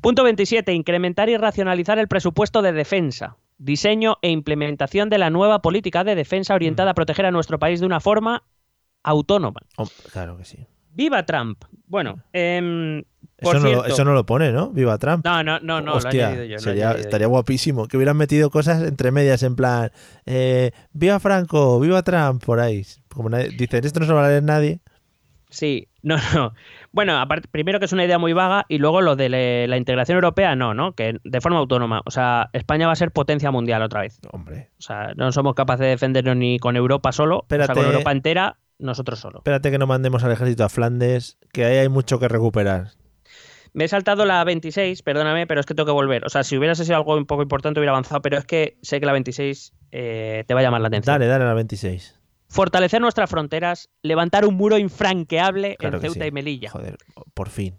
[0.00, 0.72] Punto 27.
[0.72, 3.36] Incrementar y racionalizar el presupuesto de defensa.
[3.58, 7.80] Diseño e implementación de la nueva política de defensa orientada a proteger a nuestro país
[7.80, 8.44] de una forma
[9.08, 9.60] autónoma.
[9.76, 10.66] Oh, claro que sí.
[10.92, 11.62] ¡Viva Trump!
[11.86, 13.04] Bueno, em,
[13.40, 14.70] por Eso no, lo, cierto- eso no lo pone, ¿no?
[14.70, 15.24] Viva Trump.
[15.24, 16.90] No, no, no, no, lo he Hostia, lo he yo.
[16.90, 19.90] estaría guapísimo que hubieran metido cosas entre medias en plan
[20.26, 22.84] eh, viva Franco, viva Trump, por ahí.
[23.08, 24.80] Como nadie- dicen, esto no se lo va a leer nadie.
[25.50, 26.52] Sí, no, no.
[26.92, 29.76] Bueno, aparte, primero que es una idea muy vaga y luego lo de le- la
[29.76, 30.92] integración europea, no, ¿no?
[30.94, 32.02] Que de forma autónoma.
[32.06, 34.20] O sea, España va a ser potencia mundial otra vez.
[34.32, 37.72] Hombre, O sea, no somos capaces de defendernos ni con Europa solo, o sea, Espérate.
[37.80, 39.38] con Europa entera, nosotros solo.
[39.38, 42.92] espérate que no mandemos al ejército a Flandes, que ahí hay mucho que recuperar.
[43.74, 46.24] Me he saltado la 26, perdóname, pero es que tengo que volver.
[46.24, 48.98] O sea, si hubiera sido algo un poco importante hubiera avanzado, pero es que sé
[48.98, 51.14] que la 26 eh, te va a llamar la atención.
[51.14, 52.18] Dale, dale a la 26.
[52.48, 56.28] Fortalecer nuestras fronteras, levantar un muro infranqueable Claro en Ceuta sí.
[56.28, 56.70] y Melilla.
[56.70, 56.96] Joder,
[57.34, 57.78] por fin.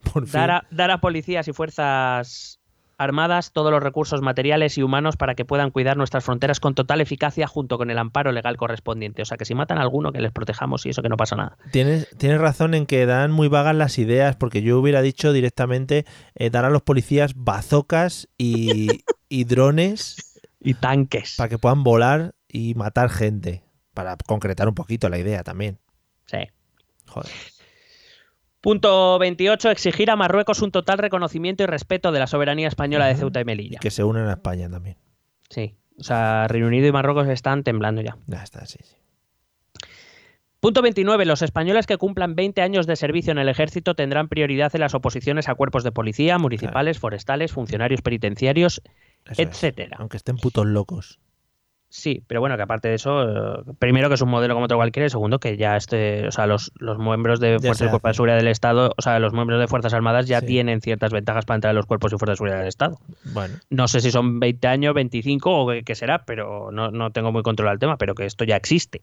[0.12, 0.32] Por fin.
[0.32, 2.57] Dar a, dar a policías y fuerzas
[2.98, 7.00] armadas todos los recursos materiales y humanos para que puedan cuidar nuestras fronteras con total
[7.00, 9.22] eficacia junto con el amparo legal correspondiente.
[9.22, 11.36] O sea, que si matan a alguno, que les protejamos y eso que no pasa
[11.36, 11.56] nada.
[11.70, 16.04] Tienes, tienes razón en que dan muy vagas las ideas, porque yo hubiera dicho directamente
[16.34, 18.88] eh, dar a los policías bazocas y,
[19.28, 20.16] y drones
[20.60, 21.36] Y tanques.
[21.38, 23.62] para que puedan volar y matar gente.
[23.94, 25.78] Para concretar un poquito la idea también.
[26.26, 26.38] Sí.
[27.06, 27.30] Joder.
[28.60, 29.70] Punto 28.
[29.70, 33.14] Exigir a Marruecos un total reconocimiento y respeto de la soberanía española de.
[33.16, 33.78] Ceuta y Y Melilla.
[33.80, 34.96] que se unan a España también.
[35.48, 35.76] Sí.
[35.98, 38.16] O sea, Reino Unido y Marruecos están temblando ya.
[38.26, 38.94] Ya está, sí, sí.
[40.60, 41.24] Punto 29.
[41.24, 44.94] Los españoles que cumplan 20 años de servicio en el ejército tendrán prioridad en las
[44.94, 48.82] oposiciones a cuerpos de policía, municipales, forestales, funcionarios penitenciarios,
[49.24, 49.48] Eso es.
[49.48, 49.96] etcétera.
[50.00, 51.20] Aunque estén putos locos.
[51.90, 54.76] Sí, pero bueno, que aparte de eso, eh, primero que es un modelo como otro
[54.76, 58.10] cualquiera y segundo que ya este, o sea, los, los miembros de Fuerzas y Cuerpos
[58.10, 58.14] de.
[58.14, 60.46] Seguridad del Estado, o sea, los miembros de Fuerzas Armadas ya Sí.
[60.48, 62.98] tienen ciertas ventajas para entrar en los cuerpos y Fuerzas de Seguridad del Estado.
[63.32, 67.10] Bueno, No sé si son 20 años, 25 o qué, qué será, pero no, no
[67.10, 69.00] tengo muy controlado el tema, pero que esto ya existe.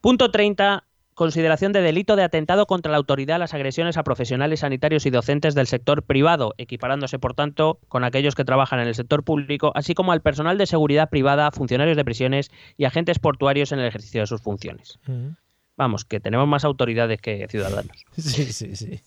[0.00, 0.84] Punto 30.
[1.22, 5.10] Consideración de delito de atentado contra la autoridad a las agresiones a profesionales sanitarios y
[5.10, 9.70] docentes del sector privado, equiparándose, por tanto, con aquellos que trabajan en el sector público,
[9.76, 13.86] así como al personal de seguridad privada, funcionarios de prisiones y agentes portuarios en el
[13.86, 14.98] ejercicio de sus funciones.
[15.76, 18.04] Vamos, que tenemos más autoridades que ciudadanos.
[18.16, 19.00] sí, sí, sí.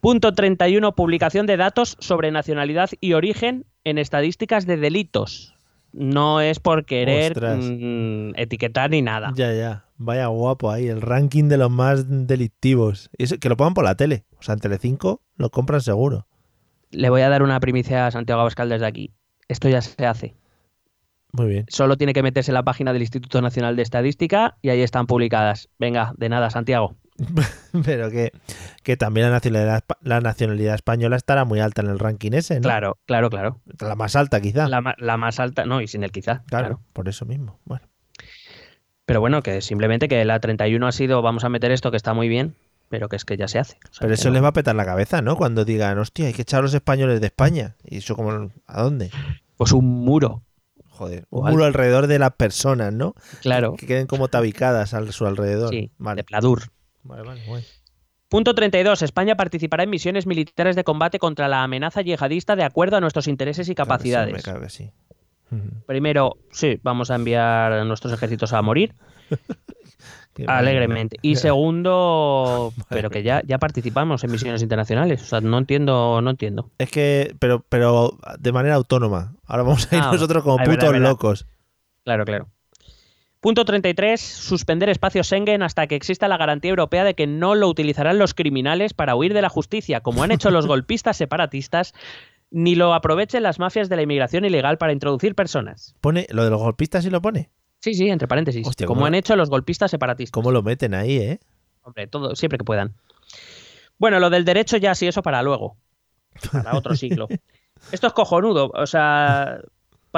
[0.00, 0.94] Punto 31.
[0.94, 5.55] Publicación de datos sobre nacionalidad y origen en estadísticas de delitos.
[5.98, 9.32] No es por querer mm, etiquetar ni nada.
[9.34, 9.84] Ya, ya.
[9.96, 13.08] Vaya guapo ahí, el ranking de los más delictivos.
[13.16, 14.24] Eso- que lo pongan por la tele.
[14.38, 16.26] O sea, en Telecinco lo compran seguro.
[16.90, 19.12] Le voy a dar una primicia a Santiago Abascal desde aquí.
[19.48, 20.36] Esto ya se hace.
[21.32, 21.64] Muy bien.
[21.68, 25.06] Solo tiene que meterse en la página del Instituto Nacional de Estadística y ahí están
[25.06, 25.70] publicadas.
[25.78, 26.94] Venga, de nada, Santiago.
[27.84, 28.32] Pero que,
[28.82, 32.62] que también la nacionalidad, la nacionalidad española estará muy alta en el ranking ese, ¿no?
[32.62, 33.60] Claro, claro, claro.
[33.80, 34.68] La más alta, quizá.
[34.68, 36.42] La, la más alta, no, y sin el quizá.
[36.46, 36.80] claro, claro.
[36.92, 37.58] por eso mismo.
[37.64, 37.86] Bueno,
[39.04, 42.14] Pero bueno, que simplemente que la 31 ha sido, vamos a meter esto que está
[42.14, 42.54] muy bien,
[42.88, 43.78] pero que es que ya se hace.
[43.90, 44.34] O sea, pero eso no.
[44.34, 45.36] les va a petar la cabeza, ¿no?
[45.36, 47.76] Cuando digan, hostia, hay que echar a los españoles de España.
[47.84, 49.10] Y eso como, ¿a dónde?
[49.56, 50.42] Pues un muro,
[50.96, 53.14] Joder, un muro alrededor de las personas, ¿no?
[53.42, 53.74] claro.
[53.74, 55.68] Que queden como tabicadas a su alrededor.
[55.68, 56.70] Sí, de Vale, pladur.
[57.06, 57.64] Vale, vale, guay.
[58.28, 59.02] Punto 32.
[59.02, 63.28] España participará en misiones militares de combate contra la amenaza yihadista de acuerdo a nuestros
[63.28, 64.42] intereses y capacidades.
[64.42, 64.90] Que sí.
[65.86, 68.94] Primero, sí, vamos a enviar a nuestros ejércitos a morir
[70.48, 71.18] alegremente.
[71.22, 75.22] Y segundo, pero que ya, ya participamos en misiones internacionales.
[75.22, 76.70] O sea, no entiendo, no entiendo.
[76.78, 79.36] Es que, pero, pero de manera autónoma.
[79.46, 81.08] Ahora vamos a ir Ah, nosotros como putos verdad.
[81.08, 81.46] locos.
[82.04, 82.48] Claro, claro.
[83.40, 84.20] Punto 33.
[84.20, 88.34] Suspender espacio Schengen hasta que exista la garantía europea de que no lo utilizarán los
[88.34, 91.92] criminales para huir de la justicia, como han hecho los golpistas separatistas,
[92.50, 95.94] ni lo aprovechen las mafias de la inmigración ilegal para introducir personas.
[96.00, 97.50] Pone, lo de los golpistas sí lo pone.
[97.80, 98.66] Sí, sí, entre paréntesis.
[98.66, 100.32] Hostia, como ¿cómo- han hecho los golpistas separatistas.
[100.32, 101.40] ¿Cómo lo meten ahí, eh?
[101.82, 102.94] Hombre, todo, siempre que puedan.
[103.98, 105.76] Bueno, lo del derecho ya sí, eso para luego.
[106.50, 107.28] Para otro siglo.
[107.92, 108.70] Esto es cojonudo.
[108.74, 109.60] O sea,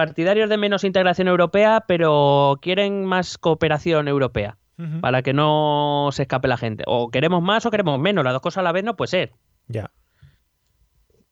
[0.07, 4.57] partidarios de menos integración europea, pero quieren más cooperación europea.
[5.01, 6.84] Para que no se escape la gente.
[6.86, 8.22] O queremos más o queremos menos.
[8.22, 9.32] Las dos cosas a la vez no puede ser.
[9.66, 9.90] Ya.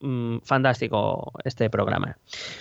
[0.01, 2.19] Mm, fantástico este programa.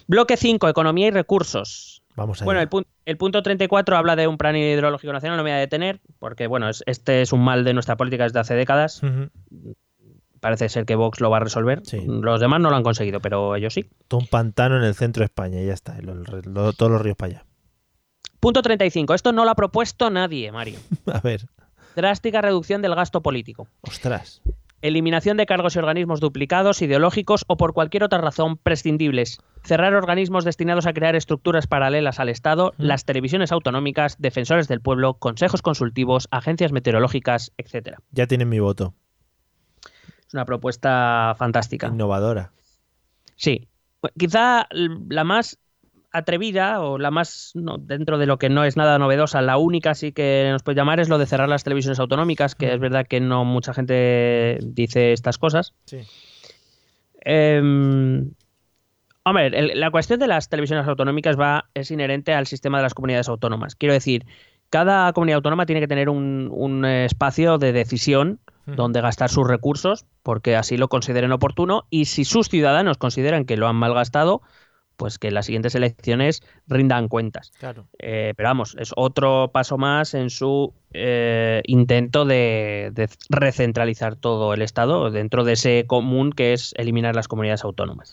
[0.08, 2.03] Bloque 5, economía y recursos.
[2.16, 2.45] Vamos allá.
[2.45, 5.58] Bueno, el, pun- el punto 34 habla de un plan hidrológico nacional, no me voy
[5.58, 9.01] a detener, porque bueno, es- este es un mal de nuestra política desde hace décadas.
[10.40, 11.82] Parece ser que Vox lo va a resolver.
[11.86, 12.02] Sí.
[12.06, 13.90] Los demás no lo han conseguido, pero ellos sí.
[14.08, 15.98] Todo un pantano en el centro de España y ya está.
[16.78, 17.46] todos los ríos para allá.
[18.40, 19.14] Punto 35.
[19.14, 20.80] Esto no lo ha propuesto nadie, Mario.
[21.12, 21.42] A ver.
[21.96, 23.68] Drástica reducción del gasto político.
[23.82, 24.42] Ostras.
[24.82, 29.40] Eliminación de cargos y organismos duplicados, ideológicos o por cualquier otra razón prescindibles.
[29.64, 32.84] Cerrar organismos destinados a crear estructuras paralelas al Estado, Mm.
[32.84, 37.98] las televisiones autonómicas, defensores del pueblo, consejos consultivos, agencias meteorológicas, etc.
[38.12, 38.94] Ya tienen mi voto.
[40.28, 41.88] Es una propuesta fantástica.
[41.88, 42.52] Innovadora.
[43.36, 43.68] Sí.
[44.18, 45.60] Quizá la más
[46.12, 49.96] atrevida o la más, no, dentro de lo que no es nada novedosa, la única
[49.96, 53.06] sí que nos puede llamar es lo de cerrar las televisiones autonómicas, que es verdad
[53.06, 55.74] que no mucha gente dice estas cosas.
[55.86, 56.00] Sí.
[57.26, 57.60] Eh,
[59.24, 62.94] hombre, el- la cuestión de las televisiones autonómicas va, es inherente al sistema de las
[62.94, 63.76] comunidades autónomas.
[63.76, 64.26] Quiero decir,
[64.76, 70.06] cada comunidad autónoma tiene que tener un, un espacio de decisión donde gastar sus recursos,
[70.22, 74.42] porque así lo consideren oportuno, y si sus ciudadanos consideran que lo han malgastado,
[74.98, 77.54] pues que las siguientes elecciones rindan cuentas.
[77.58, 77.88] Claro.
[78.00, 84.54] Eh, pero vamos, es otro paso más en su eh, intento de, de recentralizar todo
[84.54, 88.12] el Estado dentro de ese común que es eliminar las comunidades autónomas.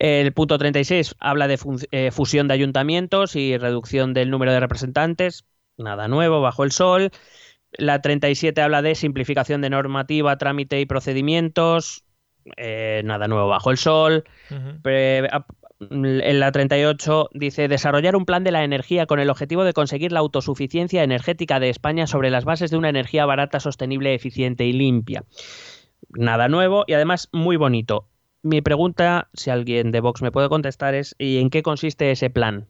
[0.00, 1.58] El punto 36 habla de
[1.92, 5.44] eh, fusión de ayuntamientos y reducción del número de representantes.
[5.76, 7.12] Nada nuevo bajo el sol.
[7.72, 12.04] La 37 habla de simplificación de normativa, trámite y procedimientos.
[12.56, 14.24] Eh, nada nuevo bajo el sol.
[14.82, 19.64] Pre- ap- En la 38 dice desarrollar un plan de la energía con el objetivo
[19.64, 24.14] de conseguir la autosuficiencia energética de España sobre las bases de una energía barata, sostenible,
[24.14, 25.24] eficiente y limpia.
[26.10, 28.09] Nada nuevo y además muy bonito.
[28.42, 32.30] Mi pregunta, si alguien de Vox me puede contestar, es ¿y en qué consiste ese
[32.30, 32.66] plan?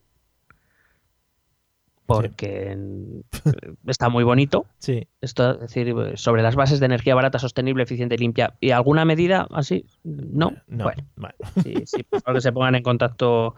[2.07, 4.67] Porque eh, está muy bonito.
[4.79, 5.07] Sí.
[5.21, 8.55] Esto es decir, sobre las bases de energía barata, sostenible, eficiente y limpia.
[8.61, 9.85] ¿Y alguna medida así?
[10.03, 10.55] No.
[10.67, 10.85] No.
[10.85, 11.35] Bueno, Vale.
[11.63, 13.55] sí, sí, por favor que se pongan en contacto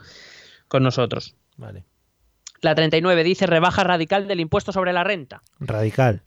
[0.68, 1.36] con nosotros.
[1.56, 1.84] Vale.
[2.60, 5.42] La 39 dice rebaja radical del impuesto sobre la renta.
[5.60, 6.22] Radical.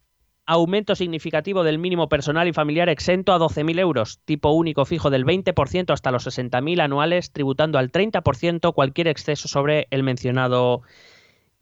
[0.47, 4.19] Aumento significativo del mínimo personal y familiar exento a 12.000 euros.
[4.25, 9.87] Tipo único fijo del 20% hasta los 60.000 anuales, tributando al 30% cualquier exceso sobre
[9.89, 10.83] el mencionado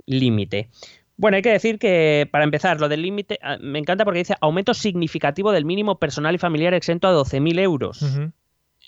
[0.05, 0.69] límite.
[1.15, 4.35] Bueno, hay que decir que, para empezar, lo del límite, ah, me encanta porque dice
[4.41, 8.01] aumento significativo del mínimo personal y familiar exento a 12.000 euros.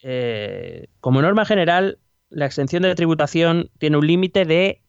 [0.04, 4.82] Eh, como norma general, la exención de tributación tiene un límite de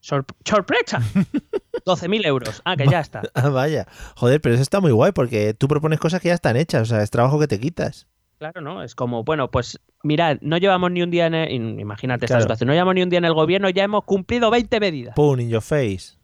[0.00, 1.00] sor- sorpresa.
[1.86, 2.62] 12.000 euros.
[2.64, 3.22] Ah, que ya está.
[3.34, 3.86] Ah, vaya.
[4.16, 6.84] Joder, pero eso está muy guay porque tú propones cosas que ya están hechas, o
[6.86, 8.06] sea, es trabajo que te quitas.
[8.38, 8.82] Claro, ¿no?
[8.82, 12.42] Es como, bueno, pues mirad, no llevamos ni un día en el, imagínate esta Claro.
[12.42, 15.14] situación, no llevamos ni un día en el gobierno, ya hemos cumplido 20 medidas.
[15.14, 16.18] Pum, in your face.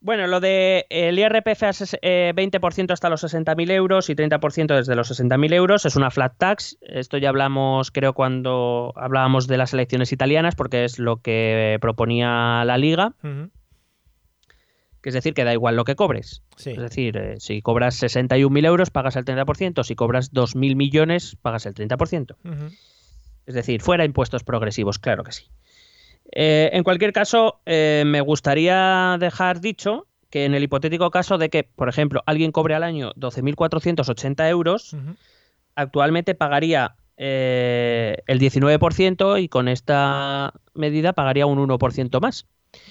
[0.00, 4.74] Bueno, lo de el IRPF a ses- eh, 20% hasta los 60.000 euros y 30%
[4.74, 6.76] desde los 60.000 euros es una flat tax.
[6.82, 12.64] Esto ya hablamos, creo, cuando hablábamos de las elecciones italianas, porque es lo que proponía
[12.66, 13.14] la Liga,
[15.04, 16.42] que es decir, que da igual lo que cobres.
[16.56, 16.70] Sí.
[16.70, 21.66] Es decir, eh, si cobras 61.000 euros, pagas el 30%, si cobras 2.000 millones, pagas
[21.66, 22.36] el 30%.
[23.44, 25.44] Es decir, fuera impuestos progresivos, claro que sí.
[26.32, 31.50] Eh, en cualquier caso, eh, me gustaría dejar dicho que en el hipotético caso de
[31.50, 34.96] que, por ejemplo, alguien cobre al año 12.480 euros,
[35.74, 42.46] actualmente pagaría el 19% y con esta medida pagaría un 1% más.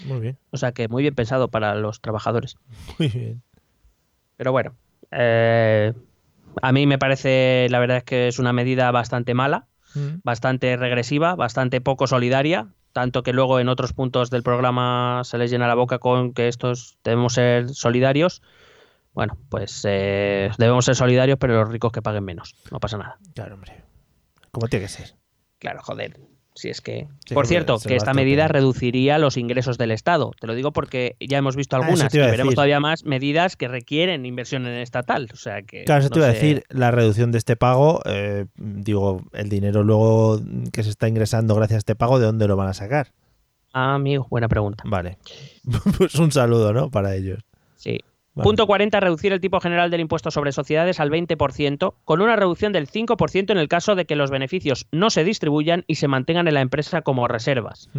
[0.05, 2.55] Muy bien, O sea que muy bien pensado para los trabajadores.
[2.99, 3.41] muy bien.
[4.37, 4.75] Pero bueno,
[5.11, 5.93] eh,
[6.61, 10.21] a mí me parece, la verdad es que es una medida bastante mala, Mm.
[10.23, 15.51] bastante regresiva, bastante poco solidaria, tanto que luego en otros puntos del programa se les
[15.51, 18.41] llena la boca con que estos debemos ser solidarios.
[19.13, 22.55] Bueno, pues eh, debemos ser solidarios, pero los ricos que paguen menos.
[22.71, 23.19] No pasa nada.
[23.35, 23.83] Claro, hombre.
[24.51, 25.13] Como tiene que ser.
[25.59, 26.19] Claro, joder.
[26.55, 27.07] Si es que.
[27.25, 30.31] Sí, Por cierto, que esta medida reduciría los ingresos del Estado.
[30.39, 32.55] Te lo digo porque ya hemos visto Ah, algunas te y iba a veremos decir.
[32.55, 35.29] todavía más medidas que requieren inversión en estatal.
[35.33, 35.83] O sea que.
[35.85, 39.49] Claro, eso no te iba a decir, la reducción de este pago, eh, digo, el
[39.49, 40.39] dinero luego
[40.71, 43.07] que se está ingresando gracias a este pago, ¿de dónde lo van a sacar?
[43.73, 44.83] Ah, amigo, buena pregunta.
[44.85, 45.17] Vale.
[45.97, 46.91] pues un saludo, ¿no?
[46.91, 47.39] Para ellos.
[47.77, 47.99] Sí.
[48.35, 48.45] Vale.
[48.45, 52.73] Punto 40, reducir el tipo general del impuesto sobre sociedades al 20%, con una reducción
[52.73, 56.47] del 5% en el caso de que los beneficios no se distribuyan y se mantengan
[56.47, 57.89] en la empresa como reservas.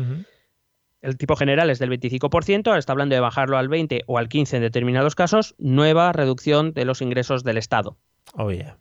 [1.03, 4.28] El tipo general es del 25%, ahora está hablando de bajarlo al 20 o al
[4.28, 7.97] 15 en determinados casos, nueva reducción de los ingresos del Estado.
[8.32, 8.78] Oh, yeah.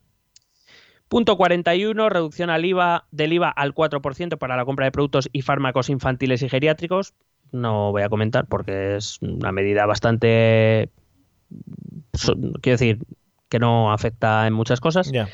[1.07, 5.43] Punto 41, reducción al IVA, del IVA al 4% para la compra de productos y
[5.43, 7.13] fármacos infantiles y geriátricos.
[7.51, 10.89] No voy a comentar porque es una medida bastante...
[12.61, 12.99] Quiero decir,
[13.49, 15.11] que no afecta en muchas cosas.
[15.11, 15.29] Ya.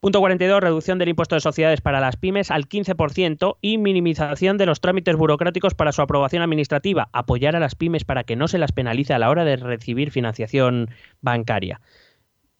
[0.00, 4.66] Punto 42, reducción del impuesto de sociedades para las pymes al 15% y minimización de
[4.66, 7.08] los trámites burocráticos para su aprobación administrativa.
[7.12, 10.10] Apoyar a las pymes para que no se las penalice a la hora de recibir
[10.10, 10.90] financiación
[11.22, 11.80] bancaria.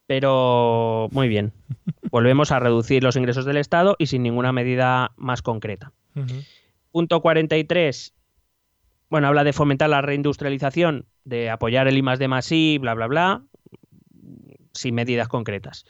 [0.07, 1.53] Pero muy bien.
[2.11, 5.93] Volvemos a reducir los ingresos del Estado y sin ninguna medida más concreta.
[6.15, 6.43] Ujú.
[6.91, 8.15] Punto 43.
[9.09, 12.95] Bueno, habla de fomentar la reindustrialización, de apoyar el I más D más I, bla,
[12.95, 13.43] bla, bla,
[14.73, 15.85] sin medidas concretas.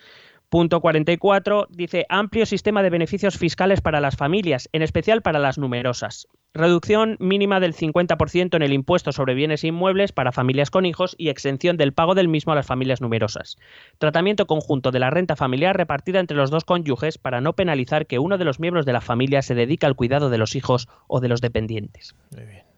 [0.48, 5.58] Punto 44 dice amplio sistema de beneficios fiscales para las familias, en especial para las
[5.58, 6.28] numerosas.
[6.54, 11.30] Reducción mínima del 50% en el impuesto sobre bienes inmuebles para familias con hijos y
[11.30, 13.58] exención del pago del mismo a las familias numerosas.
[13.98, 18.20] Tratamiento conjunto de la renta familiar repartida entre los dos cónyuges para no penalizar que
[18.20, 21.20] uno de los miembros de la familia se dedica al cuidado de los hijos o
[21.20, 22.14] de los dependientes.
[22.30, 22.75] Muy bien.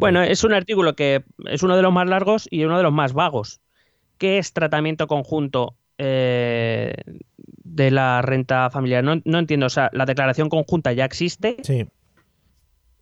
[0.00, 2.92] Bueno, es un artículo que es uno de los más largos y uno de los
[2.92, 3.60] más vagos.
[4.18, 6.94] ¿Qué es tratamiento conjunto eh,
[7.64, 9.02] de la renta familiar?
[9.02, 9.66] No, no entiendo.
[9.66, 11.56] O sea, la declaración conjunta ya existe.
[11.62, 11.86] Sí.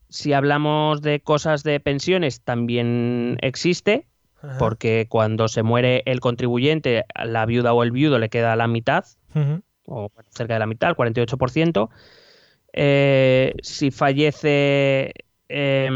[0.09, 4.07] Si hablamos de cosas de pensiones, también existe,
[4.43, 4.59] Ajá.
[4.59, 9.05] porque cuando se muere el contribuyente, la viuda o el viudo le queda la mitad
[9.87, 11.91] o cerca de la mitad, el 48%.
[12.72, 15.12] Eh, si fallece,
[15.53, 15.88] eh,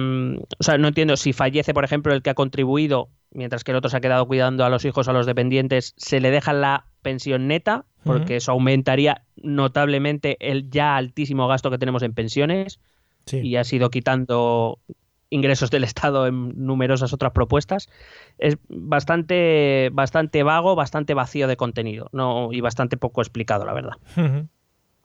[0.58, 3.76] o sea, no entiendo, si fallece, por ejemplo, el que ha contribuido, mientras que el
[3.76, 6.52] otro se ha quedado cuidando a los hijos o a los dependientes, se le deja
[6.52, 12.80] la pensión neta, porque eso aumentaría notablemente el ya altísimo gasto que tenemos en pensiones
[13.26, 13.38] Sí.
[13.38, 14.78] y ha sido quitando
[15.30, 17.88] ingresos del Estado en numerosas otras propuestas.
[18.38, 23.94] Es bastante, bastante vago, bastante vacío de contenido no, y bastante poco explicado, la verdad.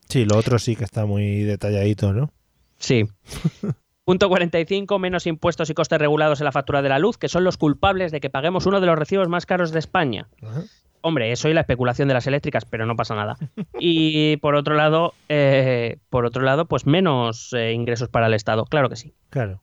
[0.10, 2.32] Sí, lo otro sí que está muy detalladito, ¿no?
[2.78, 3.06] Sí.
[4.10, 7.44] Punto 45, menos impuestos y costes regulados en la factura de la luz, que son
[7.44, 10.28] los culpables de que paguemos uno de los recibos más caros de España.
[10.42, 10.64] Ajá.
[11.02, 13.38] Hombre, eso y la especulación de las eléctricas, pero no pasa nada.
[13.80, 18.66] Y por otro lado, eh, por otro lado, pues menos eh, ingresos para el Estado,
[18.66, 19.14] claro que sí.
[19.30, 19.62] Claro.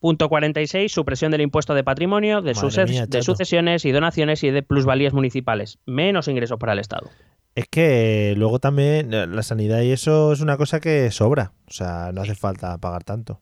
[0.00, 3.24] Punto 46, supresión del impuesto de patrimonio, de, Madre suces- mía, de chato.
[3.24, 5.78] sucesiones y donaciones y de plusvalías municipales.
[5.86, 7.10] Menos ingresos para el Estado.
[7.54, 11.52] Es que luego también eh, la sanidad y eso es una cosa que sobra.
[11.66, 13.40] O sea, no hace falta pagar tanto.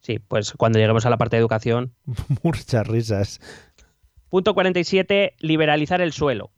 [0.00, 1.92] Sí, pues cuando lleguemos a la parte de educación.
[2.42, 3.38] Muchas risas.
[4.30, 6.52] Punto 47, liberalizar el suelo.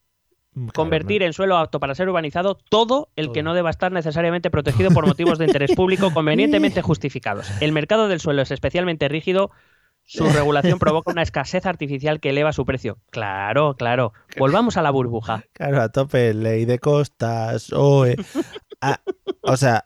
[0.74, 4.90] Convertir en suelo apto para ser urbanizado todo el que no deba estar necesariamente protegido
[4.90, 7.50] por motivos de interés público convenientemente justificados.
[7.62, 9.50] El mercado del suelo es especialmente rígido,
[10.04, 12.98] Su regulación provoca una escasez artificial que eleva su precio.
[13.10, 14.12] Claro, claro.
[14.38, 15.44] Volvamos a la burbuja.
[15.54, 18.16] Claro, a tope, ley de costas, OE.
[18.80, 19.00] Ah,
[19.42, 19.84] o sea,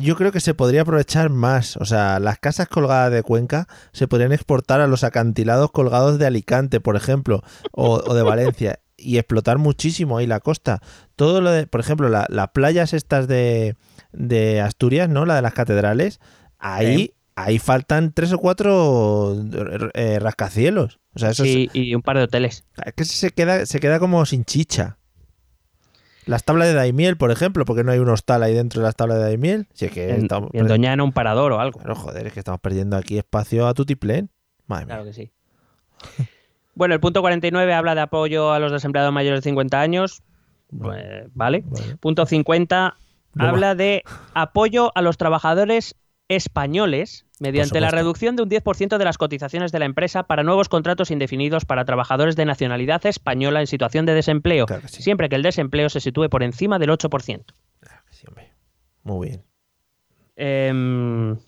[0.00, 1.76] yo creo que se podría aprovechar más.
[1.76, 6.26] O sea, las casas colgadas de Cuenca se podrían exportar a los acantilados colgados de
[6.26, 7.42] Alicante, por ejemplo,
[7.72, 10.80] o, o de Valencia, y explotar muchísimo ahí la costa.
[11.16, 13.76] Todo lo de, por ejemplo, la- las playas estas de,
[14.12, 15.24] de Asturias, ¿no?
[15.24, 16.20] La de las catedrales,
[16.58, 19.36] ahí, ahí faltan tres o cuatro
[19.94, 20.98] eh, rascacielos.
[21.14, 22.64] O sea, eso es- Sí, y un par de hoteles.
[22.84, 24.96] es que se queda, se queda como sin chicha.
[26.26, 28.96] Las tablas de Daimiel, por ejemplo, porque no hay un hostal ahí dentro de las
[28.96, 29.66] tablas de Daimiel.
[29.72, 31.78] Si es que En, estamos en Doñana un parador o algo.
[31.78, 34.28] Claro, joder, es que estamos perdiendo aquí espacio a tutiplén.
[34.66, 34.94] Madre mía.
[34.96, 35.32] Claro que sí.
[36.78, 40.22] Bueno, el punto 49 habla de apoyo a los desempleados mayores de 50 años.
[40.70, 41.02] Pues,
[41.34, 41.64] vale.
[41.66, 41.96] Vale.
[41.96, 42.96] Punto 50
[43.34, 43.50] No va.
[43.50, 45.96] habla de apoyo a los trabajadores
[46.28, 50.68] españoles mediante la reducción de un 10% de las cotizaciones de la empresa para nuevos
[50.68, 55.02] contratos indefinidos para trabajadores de nacionalidad española en situación de desempleo, Claro que sí.
[55.02, 57.42] siempre que el desempleo se sitúe por encima del 8%.
[58.10, 58.52] Sí, hombre.
[59.02, 59.42] Muy bien.
[60.36, 61.38] Em,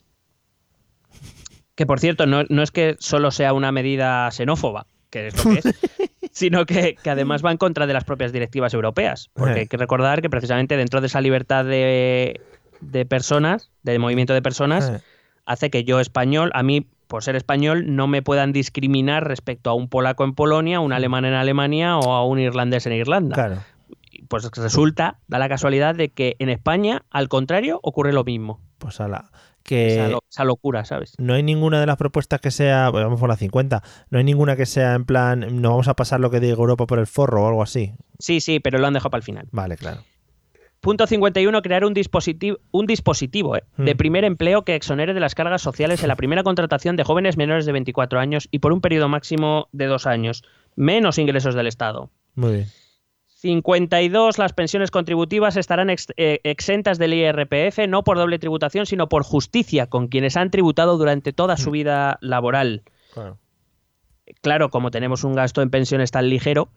[1.76, 5.52] que por cierto, no, no es que solo sea una medida xenófoba, que es lo
[5.52, 5.64] que es,
[6.32, 9.30] sino que, que además va en contra de las propias directivas europeas.
[9.34, 9.60] Porque Eh.
[9.60, 12.40] hay que recordar que precisamente dentro de esa libertad de,
[12.80, 15.00] de personas, de movimiento de personas, Eh,
[15.46, 19.74] hace que yo español, a mí por ser español, no me puedan discriminar respecto a
[19.74, 23.34] un polaco en Polonia, un alemán en Alemania o a un irlandés en Irlanda.
[23.34, 23.56] Claro.
[24.28, 28.60] Pues resulta, da la casualidad de que en España, al contrario, ocurre lo mismo.
[28.78, 29.24] Pues ala.
[29.64, 31.14] Esa, Que lo- esa locura, ¿sabes?
[31.18, 32.90] no hay ninguna de las propuestas que sea.
[32.90, 33.82] vamos por la 50.
[34.10, 35.60] No hay ninguna que sea en plan.
[35.62, 37.92] No vamos a pasar lo que diga Europa por el forro o algo así.
[38.18, 39.46] Sí, sí, pero lo han dejado para el final.
[39.52, 40.02] Vale, claro.
[40.80, 41.60] Punto 51.
[41.60, 43.98] Crear un dispositivo, un dispositivo eh, de Mm.
[43.98, 47.66] primer empleo que exonere de las cargas sociales en la primera contratación de jóvenes menores
[47.66, 50.42] de 24 años y por un periodo máximo de dos años.
[50.76, 52.10] Menos ingresos del Estado.
[52.34, 52.66] Muy bien.
[53.40, 54.38] 52.
[54.38, 59.22] Las pensiones contributivas estarán ex- eh, exentas del IRPF no por doble tributación, sino por
[59.22, 62.82] justicia con quienes han tributado durante toda su vida laboral.
[63.14, 63.38] Claro.
[64.42, 66.68] Claro, como tenemos un gasto en pensiones tan ligero.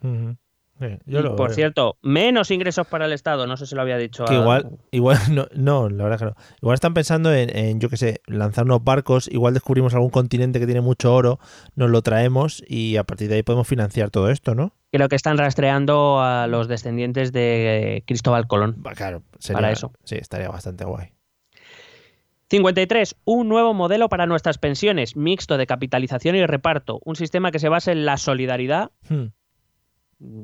[0.80, 1.56] Sí, yo y, lo por veo.
[1.56, 4.26] cierto, menos ingresos para el Estado, no sé si lo había dicho.
[4.26, 6.36] Que a- igual, igual no, no, la verdad que no.
[6.62, 10.60] Igual están pensando en, en, yo qué sé, lanzar unos barcos, igual descubrimos algún continente
[10.60, 11.40] que tiene mucho oro,
[11.76, 14.74] nos lo traemos y a partir de ahí podemos financiar todo esto, ¿no?
[14.92, 18.84] Creo que están rastreando a los descendientes de Cristóbal Colón.
[18.96, 19.92] Claro, sería, Para eso.
[20.04, 21.10] Sí, estaría bastante guay.
[22.50, 23.16] 53.
[23.26, 27.00] Un nuevo modelo para nuestras pensiones, mixto de capitalización y reparto.
[27.04, 29.28] Un sistema que se base en la solidaridad, Hmm.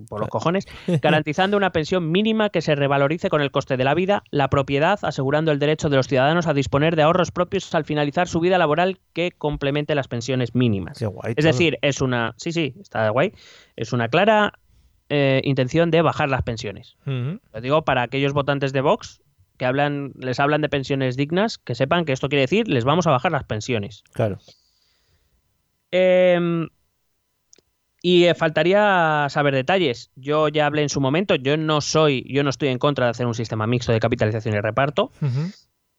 [0.07, 0.65] Por los cojones,
[1.01, 4.99] garantizando una pensión mínima que se revalorice con el coste de la vida, la propiedad,
[5.01, 8.57] asegurando el derecho de los ciudadanos a disponer de ahorros propios al finalizar su vida
[8.57, 10.97] laboral que complemente las pensiones mínimas.
[10.97, 11.33] Qué guay.
[11.35, 12.33] Es decir, es una.
[12.37, 13.33] Sí, sí, está guay.
[13.75, 14.53] Es una clara
[15.09, 16.97] eh, intención de bajar las pensiones.
[17.05, 17.39] Ujú.
[17.53, 19.21] Lo digo para aquellos votantes de Vox
[19.57, 23.07] que hablan, les hablan de pensiones dignas, que sepan que esto quiere decir les vamos
[23.07, 24.03] a bajar las pensiones.
[24.13, 24.37] Claro.
[25.91, 26.67] Eh,
[28.01, 30.11] y eh, faltaría saber detalles.
[30.15, 33.11] Yo ya hablé en su momento, yo no soy, yo no estoy en contra de
[33.11, 35.11] hacer un sistema mixto de capitalización y reparto.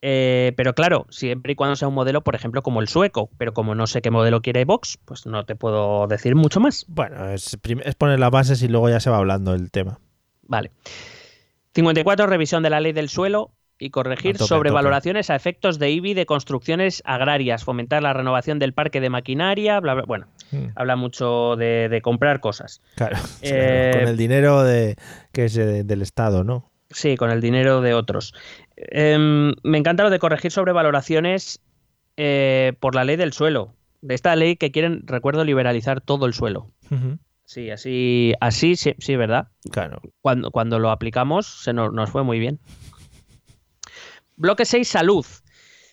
[0.03, 3.53] Eh, pero claro, siempre y cuando sea un modelo, por ejemplo, como el sueco, pero
[3.53, 6.87] como no sé qué modelo quiere Vox, pues no te puedo decir mucho más.
[6.89, 10.01] Bueno, es, es poner las bases y luego ya se va hablando el tema.
[10.43, 10.73] Vale.
[11.75, 12.27] 54.
[12.27, 16.27] Revisión de la ley del suelo y corregir tope, sobrevaloraciones a efectos de IBI de
[16.27, 20.05] construcciones agrarias, fomentar la renovación del parque de maquinaria, bla, bla.
[20.07, 20.67] Bueno, Mm.
[20.75, 22.83] habla mucho de, de comprar cosas.
[22.97, 23.17] Claro.
[23.43, 24.97] Eh, Con el dinero de,
[25.33, 26.71] que es eh, del Estado, ¿no?
[26.91, 28.35] Sí, con el dinero de otros.
[28.77, 31.61] Em, me encanta lo de corregir sobrevaloraciones
[32.17, 33.75] eh, por la ley del suelo.
[34.03, 36.71] De esta ley que quieren, recuerdo, liberalizar todo el suelo.
[37.45, 39.49] Sí, así, así sí, sí, ¿verdad?
[39.71, 40.01] Claro.
[40.21, 42.59] cuando, cuando lo aplicamos se nos, nos fue muy bien.
[44.41, 45.27] Bloque 6, salud.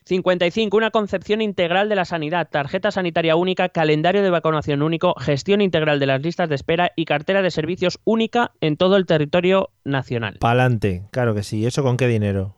[0.05, 0.77] 55.
[0.77, 5.99] Una concepción integral de la sanidad, tarjeta sanitaria única, calendario de vacunación único, gestión integral
[5.99, 10.37] de las listas de espera y cartera de servicios única en todo el territorio nacional.
[10.39, 11.65] Pa'lante, claro que sí.
[11.65, 12.55] ¿Eso con qué dinero?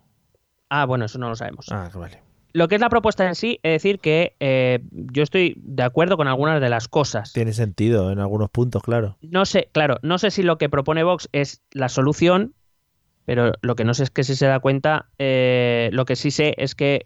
[0.70, 1.66] Ah, bueno, eso no lo sabemos.
[1.72, 2.22] Ah, vale.
[2.54, 6.18] Lo que es la propuesta en sí, es decir que eh, yo estoy de acuerdo
[6.18, 7.34] con algunas de las cosas.
[7.34, 9.18] Tiene sentido en algunos puntos, claro.
[9.22, 12.54] No sé, claro, no sé si lo que propone Vox es la solución,
[13.30, 16.32] pero lo que no sé es que si se da cuenta, eh, lo que sí
[16.32, 17.06] sé es que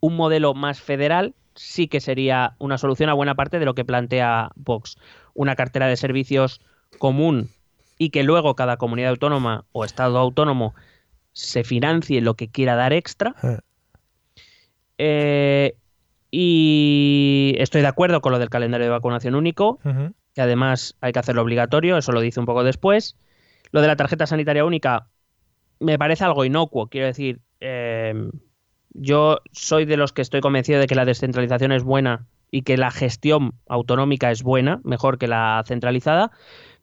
[0.00, 3.84] un modelo más federal sí que sería una solución a buena parte de lo que
[3.84, 4.96] plantea Vox.
[5.34, 6.62] Una cartera de servicios
[6.98, 7.50] común
[7.98, 10.74] y que luego cada comunidad autónoma o estado autónomo
[11.34, 13.34] se financie lo que quiera dar extra.
[13.42, 13.58] Eh.
[14.96, 15.76] Eh,
[16.30, 19.78] Y estoy de acuerdo con lo del calendario de vacunación único,
[20.34, 23.14] que además hay que hacerlo obligatorio, eso lo dice un poco después.
[23.72, 25.08] Lo de la tarjeta sanitaria única
[25.80, 28.14] me parece algo inocuo, quiero decir, eh,
[28.90, 32.76] yo soy de los que estoy convencido de que la descentralización es buena y que
[32.76, 36.30] la gestión autonómica es buena, mejor que la centralizada,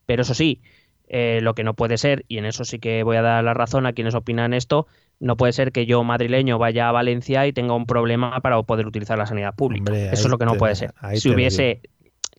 [0.05, 0.61] pero eso sí,
[1.07, 3.53] eh, lo que no puede ser, y en eso sí que voy a dar la
[3.53, 4.87] razón a quienes opinan esto,
[5.19, 8.87] no puede ser que yo, madrileño, vaya a Valencia y tenga un problema para poder
[8.87, 9.93] utilizar la sanidad pública.
[9.93, 10.93] Hombre, eso es lo que no te- puede ser.
[11.11, 11.81] Si hubiese,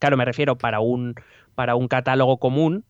[0.00, 1.14] claro, me refiero para un,
[1.54, 2.84] para un catálogo común.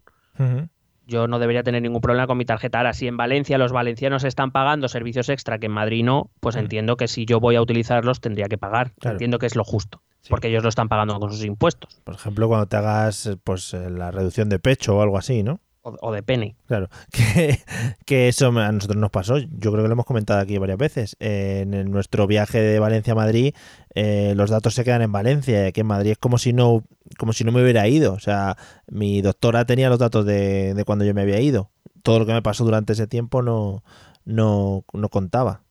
[1.06, 2.78] Yo no debería tener ningún problema con mi tarjeta.
[2.78, 6.56] Ahora, si en Valencia los valencianos están pagando servicios extra que en Madrid no, pues
[6.56, 8.92] entiendo que si yo voy a utilizarlos tendría que pagar.
[9.00, 9.14] Claro.
[9.16, 10.30] Entiendo que es lo justo, Sí.
[10.30, 13.74] porque ellos lo están pagando con sus impuestos Por ejemplo, cuando te hagas eh, pues
[13.74, 15.60] eh, la reducción de pecho o algo así, ¿no?
[15.82, 16.56] O, o de pene.
[16.66, 17.58] Claro, que,
[18.04, 19.38] que eso a nosotros nos pasó.
[19.38, 21.16] Yo creo que lo hemos comentado aquí varias veces.
[21.20, 23.54] Eh, en nuestro viaje de Valencia a Madrid,
[23.94, 25.64] eh, los datos se quedan en Valencia.
[25.64, 26.84] y Aquí en Madrid es como si no,
[27.18, 28.12] como si no me hubiera ido.
[28.14, 28.56] O sea,
[28.86, 31.70] mi doctora tenía los datos de, de cuando yo me había ido.
[32.02, 33.84] Todo lo que me pasó durante ese tiempo no,
[34.24, 35.62] no, no contaba.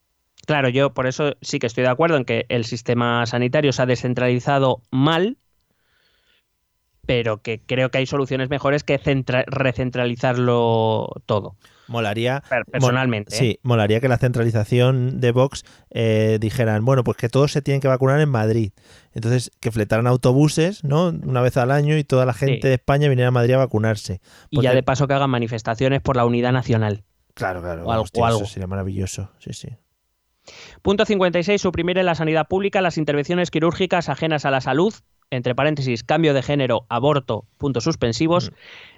[0.46, 3.82] Claro, yo por eso sí que estoy de acuerdo en que el sistema sanitario se
[3.82, 5.38] ha descentralizado mal,
[7.06, 11.56] pero que creo que hay soluciones mejores que centra- recentralizarlo todo.
[11.88, 12.42] Molaría.
[12.48, 13.34] Per- Personalmente.
[13.34, 13.38] ¿eh?
[13.38, 17.80] Sí, molaría que la centralización de Vox eh, dijeran, bueno, pues que todos se tienen
[17.80, 18.72] que vacunar en Madrid.
[19.14, 21.08] Entonces, que fletaran autobuses, ¿no?
[21.08, 22.68] Una vez al año y toda la gente Sí.
[22.68, 24.20] de España viniera a Madrid a vacunarse.
[24.48, 27.02] Y ya de paso que hagan manifestaciones por la unidad nacional.
[27.34, 27.84] Claro, claro.
[27.84, 29.30] o algo- hostia, o eso sería maravilloso.
[29.38, 29.68] Sí, sí.
[30.82, 31.60] Punto 56.
[31.60, 34.94] Suprimir en la sanidad pública las intervenciones quirúrgicas ajenas a la salud,
[35.32, 38.50] entre paréntesis, cambio de género, aborto, puntos suspensivos.
[38.50, 38.54] Mm.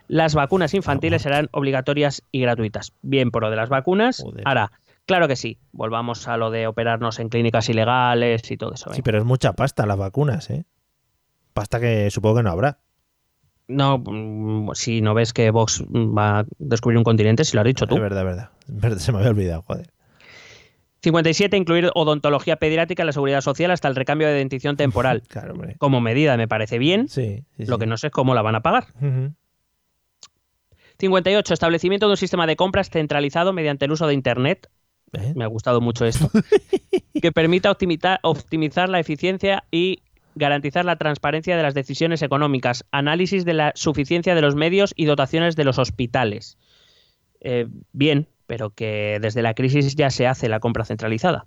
[0.08, 2.92] Las vacunas infantiles serán obligatorias y gratuitas.
[3.02, 4.20] Bien por lo de las vacunas.
[4.22, 4.42] Joder.
[4.44, 4.72] Ahora,
[5.06, 5.58] claro que sí.
[5.72, 8.90] Volvamos a lo de operarnos en clínicas ilegales y todo eso.
[8.90, 8.96] ¿eh?
[8.96, 10.64] Sí, pero es mucha pasta las vacunas, ¿eh?
[11.54, 12.78] Pasta que supongo que no habrá.
[13.68, 17.66] No, mm, si no ves que Vox va a descubrir un continente, si lo has
[17.66, 17.94] dicho tú.
[17.94, 19.93] Es verdad, verdad, Se me había olvidado, joder.
[21.04, 21.56] 57.
[21.56, 25.22] Incluir odontología pediátrica en la seguridad social hasta el recambio de dentición temporal.
[25.28, 25.76] Claro, hombre.
[25.78, 27.08] Como medida me parece bien.
[27.08, 27.80] Sí, sí, Lo sí.
[27.80, 28.86] que no sé es cómo la van a pagar.
[29.00, 29.32] Ujú.
[30.98, 31.54] 58.
[31.54, 34.68] Establecimiento de un sistema de compras centralizado mediante el uso de Internet.
[35.12, 35.32] ¿Eh?
[35.34, 36.30] Me ha gustado mucho esto.
[37.22, 40.02] que permita optimita- optimizar la eficiencia y
[40.36, 42.84] garantizar la transparencia de las decisiones económicas.
[42.90, 46.58] Análisis de la suficiencia de los medios y dotaciones de los hospitales.
[47.40, 51.46] Eh, bien, pero que desde la crisis ya se hace la compra centralizada.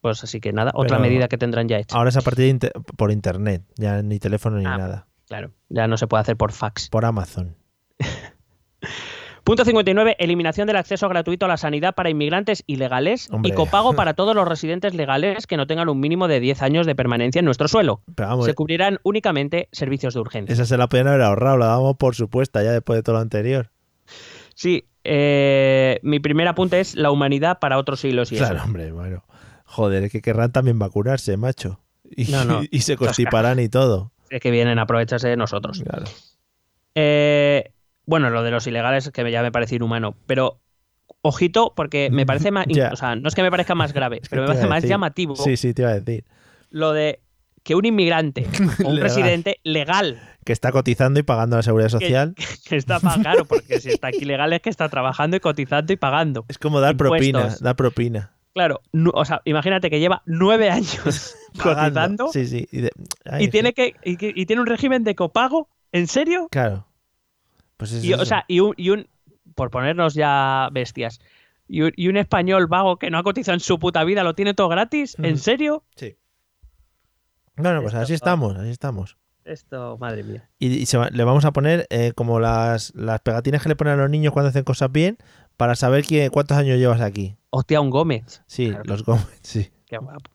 [0.00, 1.96] Pues así que nada, otra Pero- medida que tendrán ya hecha.
[1.96, 4.76] Ahora es a partir de inter- por internet, ya ni teléfono ni Ah.
[4.76, 5.06] nada.
[5.28, 6.90] Claro, ya no se puede hacer por fax.
[6.90, 7.56] Por Amazon.
[9.44, 10.16] Punto 59.
[10.18, 13.50] Eliminación del acceso gratuito a la sanidad para inmigrantes ilegales Hombre.
[13.50, 16.86] y copago para todos los residentes legales que no tengan un mínimo de 10 años
[16.86, 18.02] de permanencia en nuestro suelo.
[18.14, 20.52] Pero vamos, Se cubrirán únicamente servicios de urgencia.
[20.52, 23.20] esa se la podían haber ahorrado, la damos por supuesta ya después de todo lo
[23.20, 23.70] anterior.
[24.54, 28.64] Sí, eh, mi primer apunte es la humanidad para otros siglos y Claro, eso.
[28.64, 29.24] hombre, bueno.
[29.66, 31.80] Joder, es que querrán también vacunarse, macho.
[32.04, 32.62] Y, No, no.
[32.70, 34.12] y se constiparán y todo.
[34.30, 35.82] Es que vienen a aprovecharse de nosotros.
[35.82, 36.04] Claro.
[36.94, 37.72] Eh,
[38.06, 40.60] bueno, lo de los ilegales que ya me parece inhumano, pero
[41.22, 42.66] ojito porque me parece más...
[42.92, 44.90] O sea, no es que me parezca más grave, pero me parece más decir.
[44.90, 46.24] llamativo Sí, sí, te iba a decir.
[46.70, 47.20] lo de
[47.64, 48.46] que un inmigrante
[48.84, 49.00] o un Legal.
[49.00, 52.34] residente legal Que está cotizando y pagando la seguridad social.
[52.68, 55.96] que está pagando, porque si está aquí legal es que está trabajando y cotizando y
[55.96, 56.44] pagando.
[56.48, 58.30] Es como dar propina, dar propina.
[58.52, 61.82] Claro, o sea, imagínate que lleva nueve años Pagando.
[61.90, 62.68] cotizando Sí, sí.
[62.70, 62.90] Y, de-
[63.24, 66.46] ay, y es tiene que- y, tiene un régimen de copago, ¿en serio?
[66.52, 66.86] Claro.
[67.76, 68.26] Pues es Y, o eso.
[68.26, 69.08] sea, y un, y un-
[69.56, 71.20] por ponernos ya bestias,
[71.66, 74.34] y un, y un español vago que no ha cotizado en su puta vida lo
[74.34, 75.82] tiene todo gratis, ¿en serio?
[75.96, 76.14] Sí.
[77.56, 79.16] Bueno, pues Esto- así estamos, así estamos.
[79.44, 80.48] Esto, madre mía.
[80.58, 83.76] Y, y se va- le vamos a poner eh, como las, las pegatinas que le
[83.76, 85.18] ponen a los niños cuando hacen cosas bien
[85.56, 87.36] para saber quién, cuántos años llevas aquí.
[87.50, 88.42] Hostia, un Gómez.
[88.46, 88.84] Sí, Claro.
[88.86, 89.70] los Gómez, sí.
[89.86, 90.30] Qué guapo.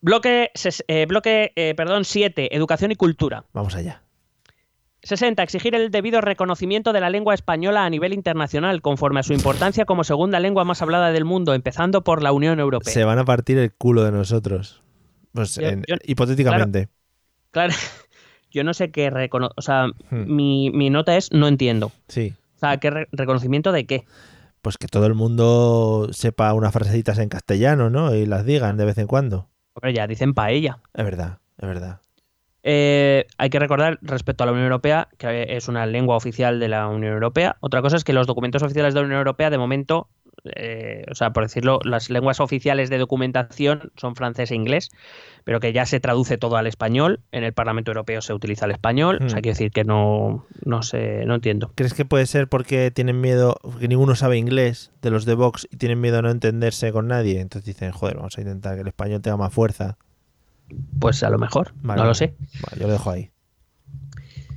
[0.00, 0.52] Bloque,
[0.86, 3.44] eh, bloque eh, perdón, 7, educación y cultura.
[3.52, 4.02] Vamos allá.
[5.02, 5.42] 60.
[5.42, 9.84] Exigir el debido reconocimiento de la lengua española a nivel internacional, conforme a su importancia
[9.84, 12.92] como segunda lengua más hablada del mundo, empezando por la Unión Europea.
[12.92, 14.82] Se van a partir el culo de nosotros.
[15.38, 16.88] Pues Yo- en- yo- hipotéticamente.
[17.50, 17.72] Claro,
[18.50, 19.50] yo no sé qué recono...
[19.56, 20.34] O sea, Hmm.
[20.34, 21.92] mi, mi nota es no entiendo.
[22.08, 22.34] Sí.
[22.56, 24.04] O sea, ¿qué re- reconocimiento de qué?
[24.62, 28.14] Pues que todo el mundo sepa unas frasecitas en castellano, ¿no?
[28.14, 29.48] Y las digan de vez en cuando.
[29.74, 30.80] Hombre, ya dicen paella.
[30.92, 32.00] Es verdad, es verdad.
[32.64, 36.68] Eh, hay que recordar respecto a la Unión Europea que es una lengua oficial de
[36.68, 37.56] la Unión Europea.
[37.60, 40.08] Otra cosa es que los documentos oficiales de la Unión Europea de momento
[40.44, 44.90] eh, o sea, por decirlo, las lenguas oficiales de documentación son francés e inglés,
[45.44, 47.20] pero que ya se traduce todo al español.
[47.32, 49.18] En el Parlamento Europeo se utiliza el español.
[49.24, 49.42] O sea, Hmm.
[49.42, 51.72] quiero decir que no, no sé, no entiendo.
[51.74, 55.66] ¿Crees que puede ser porque tienen miedo, que ninguno sabe inglés de los de Vox
[55.70, 57.40] y tienen miedo a no entenderse con nadie?
[57.40, 59.96] Entonces dicen, joder, vamos a intentar que el español tenga más fuerza.
[61.00, 62.34] Pues a lo mejor, Vale, no lo sé.
[62.62, 63.30] Vale, yo lo dejo ahí.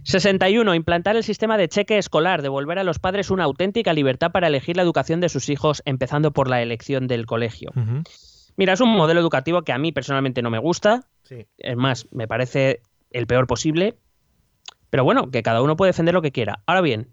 [0.04, 0.74] 61.
[0.76, 4.76] Implantar el sistema de cheque escolar, devolver a los padres una auténtica libertad para elegir
[4.78, 7.72] la educación de sus hijos, empezando por la elección del colegio.
[8.58, 11.46] Mira, es un modelo educativo que a mí personalmente no me gusta, Sí.
[11.58, 13.98] es más, me parece el peor posible,
[14.90, 16.62] pero bueno, que cada uno puede defender lo que quiera.
[16.66, 17.08] Ahora bien,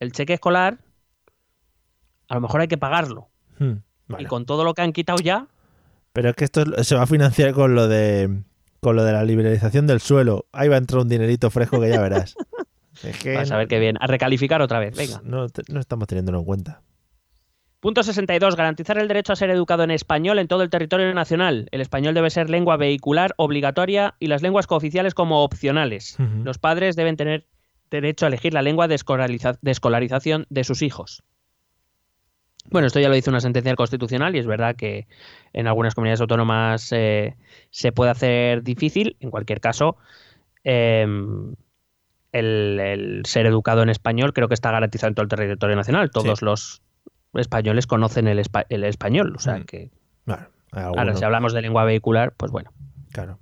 [0.00, 0.78] el cheque escolar,
[2.28, 3.28] a lo mejor hay que pagarlo.
[3.58, 3.74] Hmm,
[4.08, 4.24] vale.
[4.24, 5.46] Y con todo lo que han quitado ya,
[6.12, 8.42] Pero es que esto es- se va a financiar con lo de
[8.84, 10.46] con lo de la liberalización del suelo.
[10.52, 12.36] Ahí va a entrar un dinerito fresco que ya verás.
[13.02, 15.20] Es que vas a ver qué bien, a recalificar otra vez, venga.
[15.24, 15.46] no,
[15.80, 16.80] estamos teniéndolo en cuenta.
[17.80, 18.56] Punto 62.
[18.56, 21.68] Garantizar el derecho a ser educado en español en todo el territorio nacional.
[21.72, 26.16] El español debe ser lengua vehicular obligatoria y las lenguas cooficiales como opcionales.
[26.44, 27.46] Los padres deben tener
[27.90, 31.22] derecho a elegir la lengua de, escolariza- de escolarización de sus hijos.
[32.70, 35.06] Bueno, esto ya lo dice una sentencia del Constitucional y es verdad que
[35.52, 37.36] en algunas comunidades autónomas eh,
[37.70, 39.16] se puede hacer difícil.
[39.20, 39.96] En cualquier caso,
[40.64, 41.06] eh,
[42.32, 46.10] el, el ser educado en español creo que está garantizado en todo el territorio nacional.
[46.10, 46.82] Todos los
[47.34, 49.34] españoles conocen el, espa- el español.
[49.36, 49.64] O sea Mm.
[49.64, 49.90] que,
[50.26, 52.72] hay ahora, si hablamos de lengua vehicular, pues bueno.
[53.12, 53.38] claro.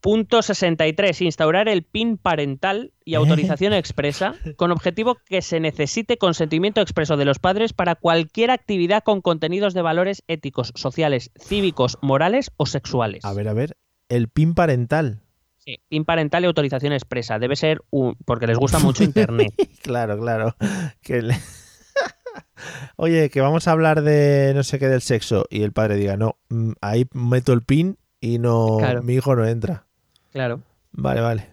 [0.00, 1.20] Punto 63.
[1.22, 7.24] Instaurar el PIN parental y autorización expresa con objetivo que se necesite consentimiento expreso de
[7.26, 13.24] los padres para cualquier actividad con contenidos de valores éticos, sociales, cívicos, morales o sexuales.
[13.24, 13.76] A ver, a ver,
[14.08, 15.20] el pin parental.
[15.58, 17.38] Sí, PIN parental y autorización expresa.
[17.38, 18.16] Debe ser un...
[18.24, 19.52] porque les gusta mucho Internet.
[19.82, 20.56] Claro, claro.
[21.02, 21.36] Que le-
[22.96, 26.16] Oye, que vamos a hablar de no sé qué del sexo y el padre diga,
[26.16, 29.02] no, mm, ahí meto el pin y no, Claro.
[29.02, 29.86] mi hijo no entra.
[30.32, 30.62] Claro.
[30.92, 31.46] Vale, vale.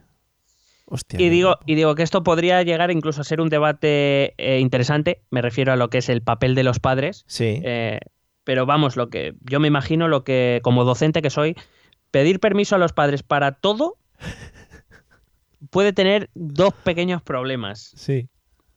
[0.85, 1.19] Hostia.
[1.21, 5.21] Y digo, y digo que esto podría llegar incluso a ser un debate eh, interesante.
[5.31, 7.25] Me refiero a lo que es el papel de los padres.
[7.27, 7.61] Sí.
[7.63, 7.99] Eh,
[8.45, 11.55] pero vamos, lo que yo me imagino lo que, como docente que soy,
[12.11, 13.97] pedir permiso a los padres para todo
[15.69, 17.91] puede tener dos pequeños problemas.
[17.97, 18.29] Sí,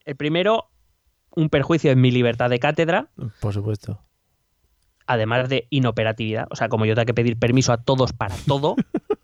[0.03, 0.69] El primero,
[1.33, 3.09] un perjuicio en mi libertad de cátedra,
[3.39, 4.03] por supuesto.
[5.07, 6.47] además de inoperatividad.
[6.49, 8.75] O sea, como yo tengo que pedir permiso a todos para todo.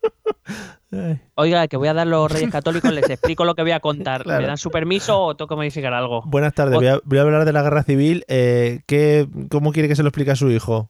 [1.36, 4.24] Oiga, que voy a dar los reyes católicos, les explico lo que voy a contar.
[4.24, 4.42] Claro.
[4.42, 6.24] ¿Me dan su permiso o tengo que modificar algo?
[6.26, 8.24] Buenas tardes, O- voy a, voy a hablar de la guerra civil.
[8.28, 10.90] Eh, ¿qué, ¿Cómo quiere que se lo explique a su hijo?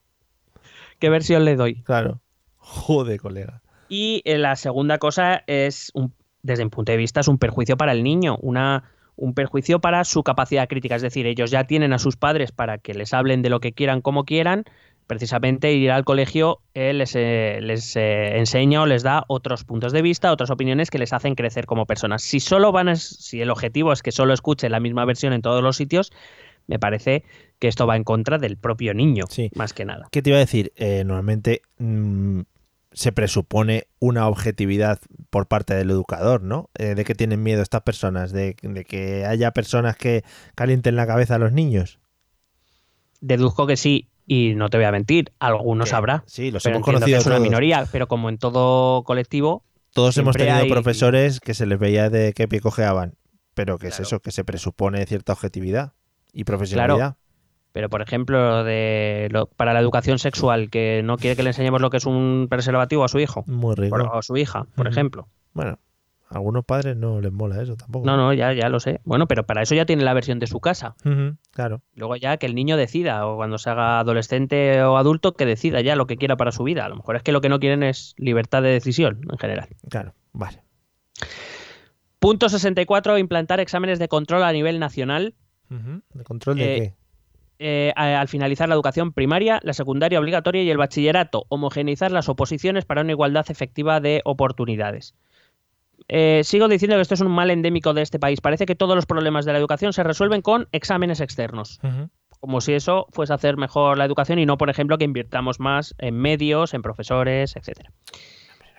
[0.99, 1.81] ¿Qué versión le doy?
[1.83, 2.21] Claro.
[2.57, 3.61] Joder, colega.
[3.89, 6.13] Y eh, la segunda cosa es, un-
[6.43, 8.83] desde mi punto de vista, es un perjuicio para el niño, una,
[9.15, 10.95] un perjuicio para su capacidad crítica.
[10.95, 13.73] Es decir, ellos ya tienen a sus padres para que les hablen de lo que
[13.73, 14.65] quieran, como quieran.
[15.07, 19.93] Precisamente ir al colegio eh, les, eh, les eh, enseña o les da otros puntos
[19.93, 22.21] de vista, otras opiniones que les hacen crecer como personas.
[22.21, 25.41] Si solo van a, si el objetivo es que solo escuchen la misma versión en
[25.41, 26.11] todos los sitios,
[26.67, 27.23] me parece
[27.59, 29.49] que esto va en contra del propio niño, Sí.
[29.55, 30.09] más que nada.
[30.11, 30.73] ¿Qué te iba a decir?
[31.05, 32.41] Normalmente mm,
[32.91, 36.69] se presupone una objetividad por parte del educador, ¿no?
[36.73, 38.33] ¿De qué tienen miedo estas personas?
[38.33, 40.23] ¿De, de que haya personas que
[40.55, 41.99] calienten la cabeza a los niños?
[43.21, 46.23] Deduzco que sí, y no te voy a mentir, algunos habrá.
[46.27, 47.47] Sí, los hemos conocido es una todos.
[47.47, 49.63] minoría, pero como en todo colectivo,
[49.93, 53.15] Todos hemos tenido hay- profesores que se les veía de qué pie cojeaban.
[53.55, 54.03] Pero que es Claro.
[54.07, 55.93] eso, que se presupone cierta objetividad
[56.31, 57.15] y profesionalidad.
[57.71, 61.79] pero por ejemplo, de lo- para la educación sexual, que no quiere que le enseñemos
[61.79, 63.95] lo que es un preservativo a su hijo Muy rico.
[63.97, 64.93] o a su hija, por Ujú.
[64.93, 65.27] ejemplo.
[65.53, 65.77] Bueno,
[66.29, 68.05] a algunos padres no les mola eso tampoco.
[68.05, 68.99] No, no, ya, ya lo sé.
[69.05, 70.95] Bueno, pero para eso ya tiene la versión de su casa.
[71.51, 71.81] Claro.
[71.95, 75.81] Luego ya que el niño decida, o cuando se haga adolescente o adulto, que decida
[75.81, 76.85] ya lo que quiera para su vida.
[76.85, 79.67] A lo mejor es que lo que no quieren es libertad de decisión en general.
[79.89, 80.61] Claro, vale.
[82.19, 83.17] Punto 64.
[83.17, 85.35] Implantar exámenes de control a nivel nacional
[85.69, 86.93] ¿De control de Eh, qué?
[87.59, 92.85] eh, al finalizar la educación primaria, la secundaria obligatoria y el bachillerato, homogeneizar las oposiciones
[92.85, 95.15] para una igualdad efectiva de oportunidades.
[96.09, 98.41] Eh, sigo diciendo que esto es un mal endémico de este país.
[98.41, 101.79] Parece que todos los problemas de la educación se resuelven con exámenes externos,
[102.39, 105.95] como si eso fuese hacer mejor la educación y no, por ejemplo, que invirtamos más
[105.97, 107.91] en medios, en profesores, etcétera,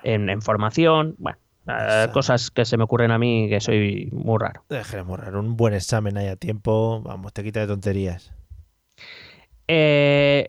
[0.05, 1.39] en, en formación, bueno,
[1.69, 4.65] eh, cosas que se me ocurren a mí que soy muy raro.
[4.69, 7.03] Déjeme borrar un buen examen ahí a tiempo.
[7.03, 8.33] Vamos, te quita de tonterías.
[9.71, 10.49] Eh,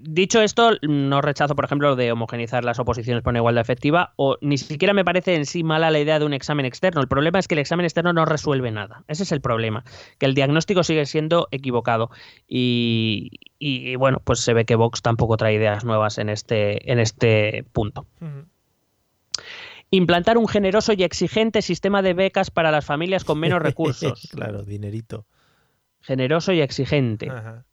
[0.00, 4.14] dicho esto, no rechazo, por ejemplo, lo de homogenizar las oposiciones por una igualdad efectiva,
[4.16, 7.02] o ni siquiera me parece en sí mala la idea de un examen externo.
[7.02, 9.04] El problema es que el examen externo no resuelve nada.
[9.06, 9.84] Ese es el problema,
[10.18, 12.10] que el diagnóstico sigue siendo equivocado.
[12.48, 16.98] Y, y, bueno, pues se ve que Vox tampoco trae ideas nuevas en este, en
[16.98, 18.06] este punto.
[19.90, 24.26] Implantar un generoso y exigente sistema de becas para las familias con menos recursos.
[24.32, 25.26] claro, dinerito.
[26.00, 27.28] Generoso y exigente.
[27.28, 27.66] Ajá.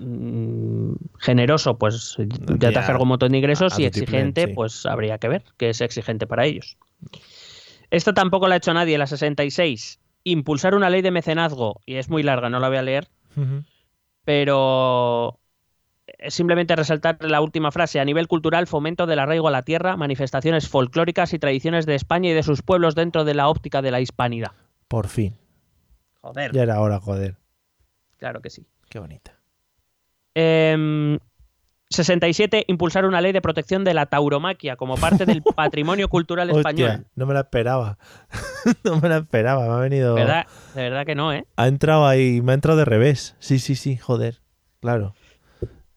[0.00, 2.16] Mm, generoso, pues
[2.60, 5.80] ya te cargo un montón de ingresos y exigente, pues habría que ver que es
[5.80, 6.76] exigente para ellos.
[7.90, 9.98] Esto tampoco lo ha hecho nadie, la 66.
[10.22, 13.08] Impulsar una ley de mecenazgo, y es muy larga, no la voy a leer,
[14.24, 15.40] pero
[16.28, 17.98] simplemente resaltar la última frase.
[17.98, 22.30] A nivel cultural, fomento del arraigo a la tierra, manifestaciones folclóricas y tradiciones de España
[22.30, 24.52] y de sus pueblos dentro de la óptica de la hispanidad.
[24.86, 25.36] Por fin.
[26.20, 26.52] Joder.
[26.52, 27.36] Ya era hora, joder.
[28.18, 28.66] Claro que sí.
[28.88, 29.37] Qué bonita.
[31.90, 32.56] 67.
[32.58, 37.06] Em, impulsar una ley de protección de la tauromaquia como parte del patrimonio cultural español.
[37.14, 37.98] no me la esperaba.
[38.84, 39.66] no me la esperaba.
[39.66, 40.14] Me ha venido.
[40.14, 41.46] De verdad, de verdad que no, ¿eh?
[41.56, 43.36] Ha entrado ahí, me ha entrado de revés.
[43.38, 44.40] Sí, sí, sí, joder.
[44.80, 45.14] Claro.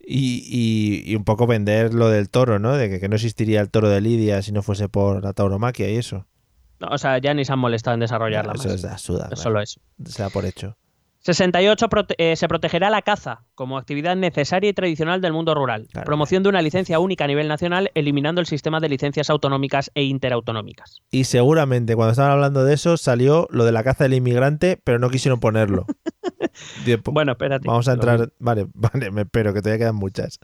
[0.04, 2.76] Y, un poco vender lo del toro, ¿no?
[2.76, 5.98] De que, no existiría el toro de Lidia si no fuese por la tauromaquia y
[5.98, 6.26] eso.
[6.80, 8.54] o sea, ya ni se han molestado en desarrollarla.
[8.54, 9.80] eso es de asuda, Solo eso.
[10.06, 10.76] Se da por hecho.
[11.22, 11.88] 68.
[12.18, 15.88] Eh, se protegerá la caza como actividad necesaria y tradicional del mundo rural.
[16.04, 20.04] Promoción de una licencia única a nivel nacional, eliminando el sistema de licencias autonómicas e
[20.04, 21.02] interautonómicas.
[21.12, 24.98] Y seguramente cuando estaban hablando de eso salió lo de la caza del inmigrante, pero
[24.98, 25.86] no quisieron ponerlo.
[27.06, 27.68] bueno, espérate.
[27.68, 28.32] Vamos a entrar.
[28.40, 30.40] Vale, vale, me espero, que todavía quedan muchas.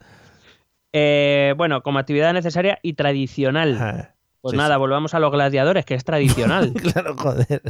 [0.93, 4.13] Eh, bueno, como actividad necesaria y tradicional.
[4.41, 6.71] pues nada, volvamos a los gladiadores, que es tradicional.
[6.93, 7.61] claro, joder.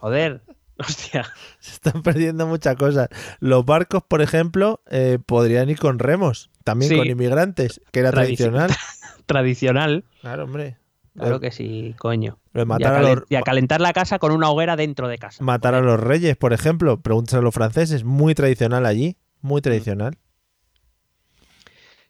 [0.00, 0.42] joder.
[0.78, 1.26] Hostia.
[1.58, 3.08] Se están perdiendo muchas cosas.
[3.40, 8.70] Los barcos, por ejemplo, eh, podrían ir con remos, también con inmigrantes, que era tradicional.
[9.26, 10.04] tradicional.
[10.20, 10.76] Claro, hombre.
[11.16, 12.38] Claro que sí, coño.
[12.52, 15.42] Matar y, a calentar la casa con una hoguera dentro de casa.
[15.42, 17.00] Matar a los reyes, por ejemplo.
[17.00, 18.04] Pregúntense a los franceses.
[18.04, 19.16] Muy tradicional allí.
[19.40, 20.18] Muy tradicional.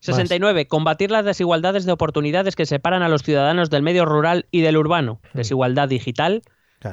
[0.01, 0.67] 69.
[0.67, 4.77] Combatir las desigualdades de oportunidades que separan a los ciudadanos del medio rural y del
[4.77, 5.21] urbano.
[5.33, 5.39] Hmm.
[5.39, 6.43] Desigualdad digital,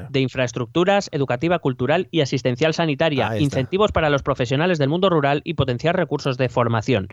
[0.10, 5.54] de infraestructuras, educativa, cultural y asistencial sanitaria, incentivos para los profesionales del mundo rural y
[5.54, 7.08] potenciar recursos de formación.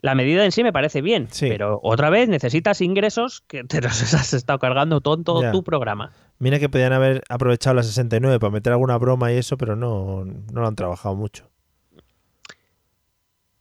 [0.00, 4.02] La medida en sí me parece bien, pero otra vez necesitas ingresos que te los
[4.14, 6.12] has estado cargando todo, tu programa.
[6.38, 10.24] Mira que podían haber aprovechado la 69 para meter alguna broma y eso, pero no,
[10.24, 11.48] no lo han trabajado mucho.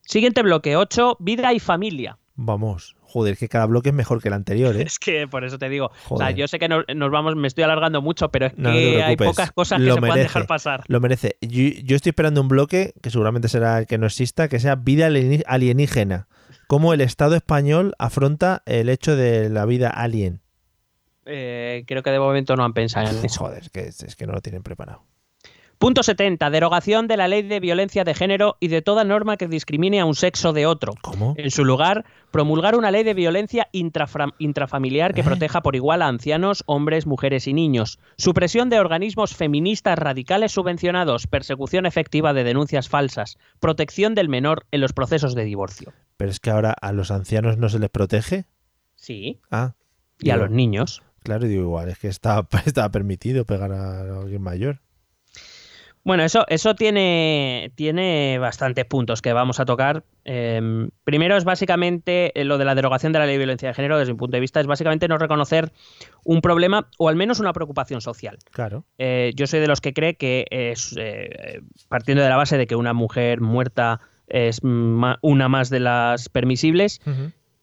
[0.01, 2.17] Siguiente bloque, 8, vida y familia.
[2.35, 2.95] Vamos.
[3.11, 4.83] Joder, que cada bloque es mejor que el anterior, ¿eh?
[4.87, 5.91] Es que por eso te digo.
[6.07, 9.17] O sea, yo sé que nos, vamos, me estoy alargando mucho, pero es que hay
[9.17, 10.83] pocas cosas que se pueden dejar pasar.
[10.87, 11.37] Lo merece.
[11.41, 15.09] Yo, estoy esperando un bloque, que seguramente será el que no exista, que sea vida
[15.45, 16.27] alienígena.
[16.67, 20.39] Cómo el Estado español afronta el hecho de la vida alien.
[21.25, 23.39] Eh, creo que de momento no han pensado en eso.
[23.41, 25.03] Joder, que, es que no lo tienen preparado.
[25.81, 26.51] Punto 70.
[26.51, 30.05] Derogación de la ley de violencia de género y de toda norma que discrimine a
[30.05, 30.93] un sexo de otro.
[31.01, 31.33] ¿Cómo?
[31.37, 35.23] En su lugar, promulgar una ley de violencia intrafamiliar que ¿Eh?
[35.23, 37.97] proteja por igual a ancianos, hombres, mujeres y niños.
[38.15, 41.25] Supresión de organismos feministas radicales subvencionados.
[41.25, 43.39] Persecución efectiva de denuncias falsas.
[43.59, 45.93] Protección del menor en los procesos de divorcio.
[46.15, 48.45] Pero es que ahora a los ancianos no se les protege.
[48.97, 49.39] Sí.
[49.49, 49.73] Ah.
[50.19, 51.01] Y a los niños.
[51.23, 54.79] Claro, digo igual, es que está, está permitido pegar a alguien mayor.
[56.03, 60.03] Bueno, eso, eso tiene, tiene bastantes puntos que vamos a tocar.
[60.23, 63.73] Em, primero es básicamente eh, lo de la derogación de la ley de violencia de
[63.75, 65.71] género, desde mi punto de vista, es básicamente no reconocer
[66.23, 68.37] un problema o al menos una preocupación social.
[68.51, 68.83] Claro.
[68.97, 72.65] Eh, yo soy de los que cree que es, eh, partiendo de la base de
[72.65, 77.01] que una mujer muerta es una más de las permisibles,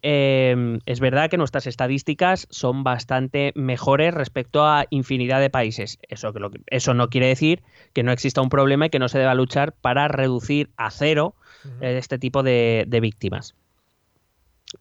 [0.01, 5.99] Em, es verdad que nuestras estadísticas son bastante mejores respecto a infinidad de países.
[6.09, 7.63] Eso, que eso no quiere decir
[7.93, 11.35] que no exista un problema y que no se deba luchar para reducir a cero
[11.81, 13.55] eh, este tipo de, víctimas.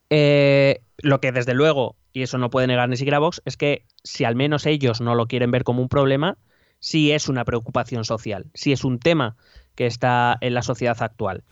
[0.09, 3.85] Eh, lo que desde luego, y eso no puede negar ni siquiera Vox, es que
[4.03, 6.37] si al menos ellos no lo quieren ver como un problema,
[6.79, 9.35] sí es una preocupación social, sí es un tema
[9.75, 11.43] que está en la sociedad actual.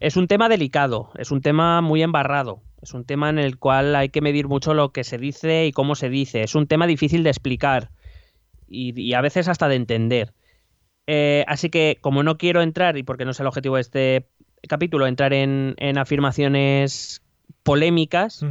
[0.00, 3.94] Es un tema delicado, es un tema muy embarrado, es un tema en el cual
[3.94, 6.42] hay que medir mucho lo que se dice y cómo se dice.
[6.42, 7.90] Es un tema difícil de explicar
[8.68, 10.32] y, a veces hasta de entender.
[11.06, 14.28] Eh, así que como no quiero entrar, y porque no es el objetivo de este
[14.68, 17.22] capítulo, entrar en, afirmaciones
[17.62, 18.44] polémicas,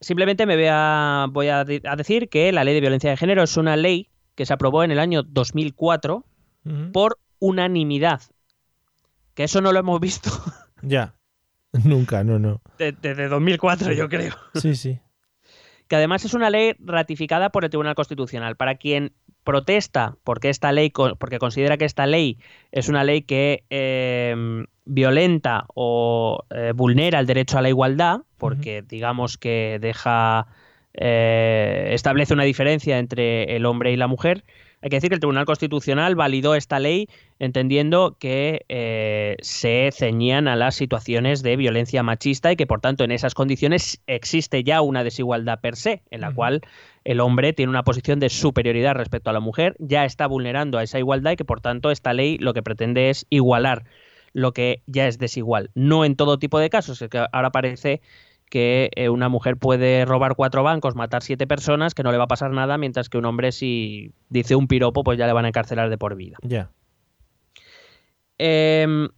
[0.00, 3.56] simplemente me voy, a, voy a, decir que la ley de violencia de género es
[3.56, 6.24] una ley que se aprobó en el año 2004
[6.92, 8.20] por unanimidad
[9.34, 10.30] Que eso no lo hemos visto
[10.82, 11.14] Ya.
[11.84, 12.60] Nunca, no, no.
[12.78, 14.34] de- desde 2004, yo creo.
[14.54, 14.98] Sí, sí.
[15.88, 18.56] Que además es una ley ratificada por el Tribunal Constitucional.
[18.56, 22.38] Para quien protesta porque esta ley, porque considera que esta ley
[22.70, 28.82] es una ley que eh, violenta o eh, vulnera el derecho a la igualdad, porque
[28.82, 30.46] digamos que deja
[30.94, 34.44] eh, establece una diferencia entre el hombre y la mujer.
[34.82, 37.08] Hay que decir que el Tribunal Constitucional validó esta ley
[37.38, 43.04] entendiendo que eh, se ceñían a las situaciones de violencia machista y que por tanto
[43.04, 46.62] en esas condiciones existe ya una desigualdad per se, en la cual
[47.04, 50.82] el hombre tiene una posición de superioridad respecto a la mujer, ya está vulnerando a
[50.82, 53.84] esa igualdad y que por tanto esta ley lo que pretende es igualar
[54.32, 55.70] lo que ya es desigual.
[55.74, 58.00] No en todo tipo de casos, es que ahora parece
[58.50, 62.24] que eh, una mujer puede robar cuatro bancos, matar siete personas, que no le va
[62.24, 65.46] a pasar nada, mientras que un hombre si dice un piropo, pues ya le van
[65.46, 66.36] a encarcelar de por vida.
[66.42, 66.70] Ya.
[68.38, 69.08] Eh,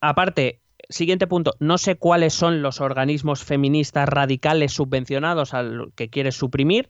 [0.00, 6.32] aparte, siguiente punto, no sé cuáles son los organismos feministas radicales subvencionados al que quiere
[6.32, 6.88] suprimir.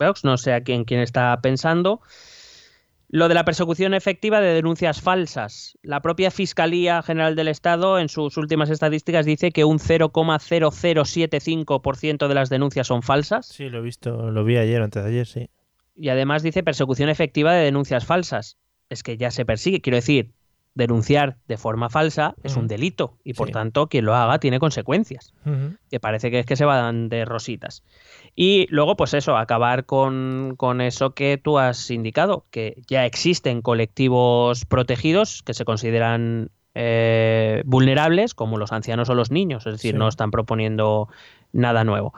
[0.00, 2.00] Vox, no sé a quién, quién está pensando.
[3.08, 5.78] Lo de la persecución efectiva de denuncias falsas.
[5.82, 12.34] La propia Fiscalía General del Estado, en sus últimas estadísticas, dice que un 0,0075% de
[12.34, 13.46] las denuncias son falsas.
[13.46, 15.48] Sí, lo he visto, lo vi ayer antes de ayer, sí.
[15.94, 18.58] Y además dice persecución efectiva de denuncias falsas.
[18.88, 19.80] Es que ya se persigue.
[19.80, 20.32] Quiero decir,
[20.76, 23.52] denunciar de forma falsa es un delito y por Sí.
[23.54, 25.32] tanto quien lo haga tiene consecuencias
[25.90, 27.82] que parece que es que se van de rositas.
[28.36, 33.62] Y luego, pues eso, acabar con, con eso que tú has indicado, que ya existen
[33.62, 39.92] colectivos protegidos que se consideran eh, vulnerables, como los ancianos o los niños, es decir,
[39.92, 39.98] Sí.
[39.98, 41.08] no están proponiendo
[41.52, 42.12] nada nuevo.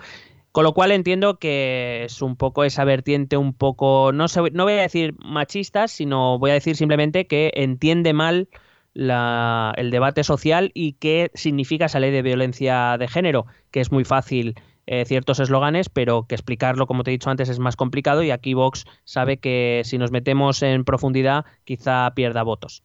[0.52, 4.64] Con lo cual entiendo que es un poco esa vertiente un poco, no, sé, no
[4.64, 8.48] voy a decir machistas, sino voy a decir simplemente que entiende mal
[8.94, 14.04] el debate social y qué significa esa ley de violencia de género, que es muy
[14.04, 14.56] fácil
[14.86, 18.30] eh, ciertos eslóganes, pero que explicarlo, como te he dicho antes, es más complicado y
[18.30, 22.82] aquí Vox sabe que si nos metemos en profundidad quizá pierda votos.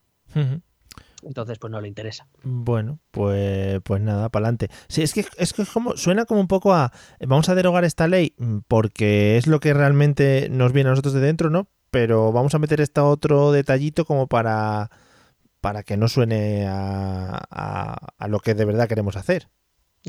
[1.26, 2.28] Entonces, pues no le interesa.
[2.45, 4.70] Bueno, pues, pues nada, para adelante.
[4.90, 6.91] Sí, es que, es que como, suena como un poco a
[7.26, 11.14] vamos a derogar esta ley mm, porque es lo que realmente nos viene a nosotros
[11.14, 11.68] de dentro, ¿no?
[11.90, 14.90] Pero vamos a meter este otro detallito como para,
[15.62, 19.50] para que no suene a, a- a lo que de verdad queremos hacer.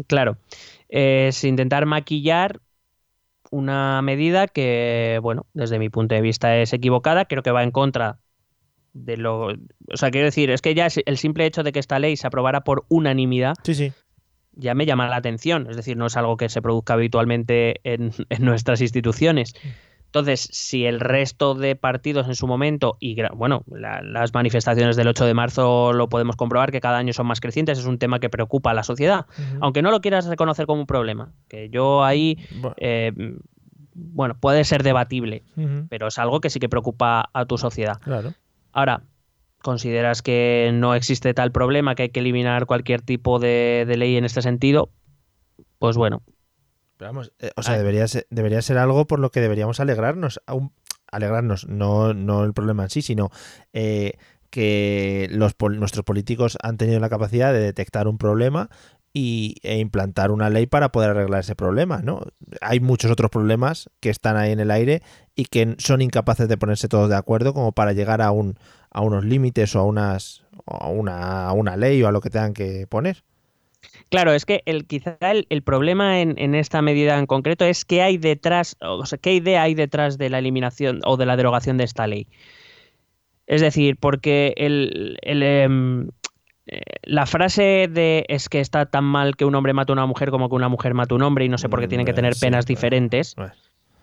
[0.08, 0.38] Claro,
[0.88, 2.60] es intentar maquillar
[3.50, 7.70] una medida que, bueno, desde mi punto de vista es equivocada, creo que va en
[7.72, 8.20] contra
[8.94, 9.48] de lo...
[9.48, 12.26] O sea, quiero decir, es que ya el simple hecho de que esta ley se
[12.26, 13.92] aprobara por unanimidad Sí, sí.
[14.54, 18.12] ya me llama la atención, es decir, no es algo que se produzca habitualmente en,
[18.30, 19.54] en nuestras instituciones.
[20.06, 25.08] Entonces, si el resto de partidos en su momento, y bueno, la- las manifestaciones del
[25.08, 28.20] 8 de marzo lo podemos comprobar que cada año son más crecientes, es un tema
[28.20, 29.26] que preocupa a la sociedad,
[29.60, 33.12] aunque no lo quieras reconocer como un problema, que yo ahí, Bueno, eh,
[33.96, 35.42] bueno, puede ser debatible,
[35.88, 37.98] pero es algo que sí que preocupa a tu sociedad.
[38.00, 38.34] Claro.
[38.74, 39.04] Ahora,
[39.62, 44.16] ¿consideras que no existe tal problema, que hay que eliminar cualquier tipo de, de ley
[44.16, 44.90] en este sentido?
[45.78, 46.22] Pues bueno,
[46.96, 47.78] Pero vamos, eh, o sea, Ah.
[47.78, 50.40] debería ser, debería ser algo por lo que deberíamos alegrarnos.
[50.46, 50.72] aún-
[51.10, 53.30] alegrarnos, no, no el problema en sí, sino
[53.72, 54.14] eh,
[54.50, 58.68] que los, nuestros políticos han tenido la capacidad de detectar un problema
[59.16, 62.20] y, e implantar una ley para poder arreglar ese problema, ¿no?
[62.60, 65.02] Hay muchos otros problemas que están ahí en el aire
[65.36, 68.58] y que son incapaces de ponerse todos de acuerdo como para llegar a, un,
[68.90, 72.30] a unos límites o a, unas, a, una, a una ley o a lo que
[72.30, 73.22] tengan que poner.
[74.10, 77.84] Claro, es que el, quizá el, el problema en, en esta medida en concreto es
[77.84, 81.36] qué hay detrás, o sea, qué idea hay detrás de la eliminación o de la
[81.36, 82.26] derogación de esta ley.
[83.46, 86.08] Es decir, porque el, el, em,
[86.66, 90.06] eh, la frase de es que está tan mal que un hombre mate a una
[90.06, 92.06] mujer como que una mujer mate a un hombre y no sé por qué tienen
[92.06, 93.52] que tener sí, penas diferentes, bueno.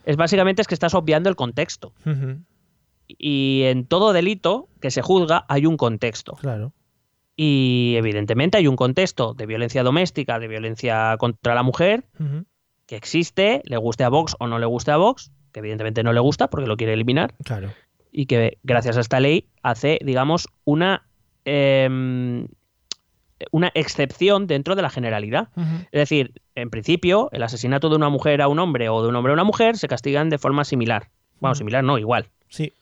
[0.06, 1.94] es básicamente es que estás obviando el contexto.
[3.08, 6.34] Y en todo delito que se juzga hay un contexto.
[6.40, 6.74] Claro.
[7.36, 12.06] Y evidentemente hay un contexto de violencia doméstica, de violencia contra la mujer,
[12.86, 16.14] que existe, le guste a Vox o no le guste a Vox, que evidentemente no
[16.14, 17.70] le gusta porque lo quiere eliminar, Claro.
[18.12, 21.08] y que gracias a esta ley hace, digamos, una,
[21.46, 22.48] em,
[23.52, 25.50] una excepción dentro de la generalidad.
[25.92, 29.16] Es decir, en principio, el asesinato de una mujer a un hombre o de un
[29.16, 31.10] hombre a una mujer se castigan de forma similar.
[31.40, 32.30] Bueno, similar no, igual.
[32.50, 32.74] Sí.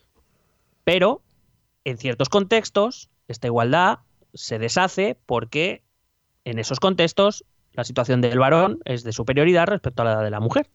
[0.83, 1.21] Pero
[1.85, 3.99] en ciertos contextos, esta igualdad
[4.33, 5.83] se deshace porque
[6.43, 10.39] en esos contextos la situación del varón es de superioridad respecto a la de la
[10.39, 10.67] mujer.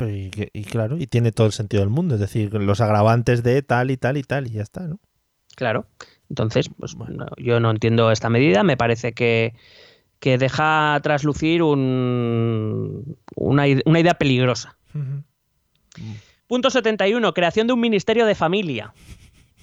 [0.00, 2.14] Y, y claro, y tiene todo el sentido del mundo.
[2.14, 4.98] Es decir, los agravantes de tal y tal y tal, y ya está, ¿no?
[5.54, 5.86] Claro.
[6.28, 8.62] Entonces, pues bueno, yo no entiendo esta medida.
[8.62, 9.54] Me parece que,
[10.18, 14.76] que deja traslucir un, una, una idea peligrosa.
[16.46, 17.34] Punto 71.
[17.34, 18.92] Creación de un Ministerio de Familia.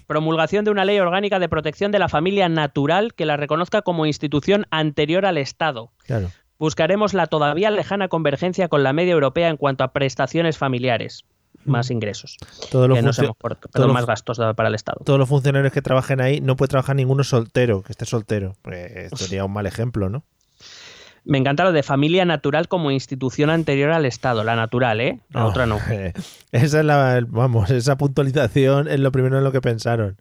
[0.07, 4.05] Promulgación de una ley orgánica de protección de la familia natural que la reconozca como
[4.05, 5.91] institución anterior al Estado.
[6.05, 6.29] Claro.
[6.59, 11.25] Buscaremos la todavía lejana convergencia con la media europea en cuanto a prestaciones familiares.
[11.65, 12.37] Más ingresos.
[12.71, 13.35] Todos los, todos
[13.75, 15.01] los- más gastos para el Estado.
[15.05, 18.53] todos los funcionarios que trabajen ahí no puede trabajar ninguno soltero, que esté soltero.
[18.61, 20.23] Pues sería un mal ejemplo, ¿no?
[21.25, 24.43] Me encanta lo de familia natural como institución anterior al Estado.
[24.43, 25.19] La natural, ¿eh?
[25.29, 25.77] La otra no.
[26.51, 30.17] Esa es la, vamos, esa puntualización es lo primero en lo que pensaron.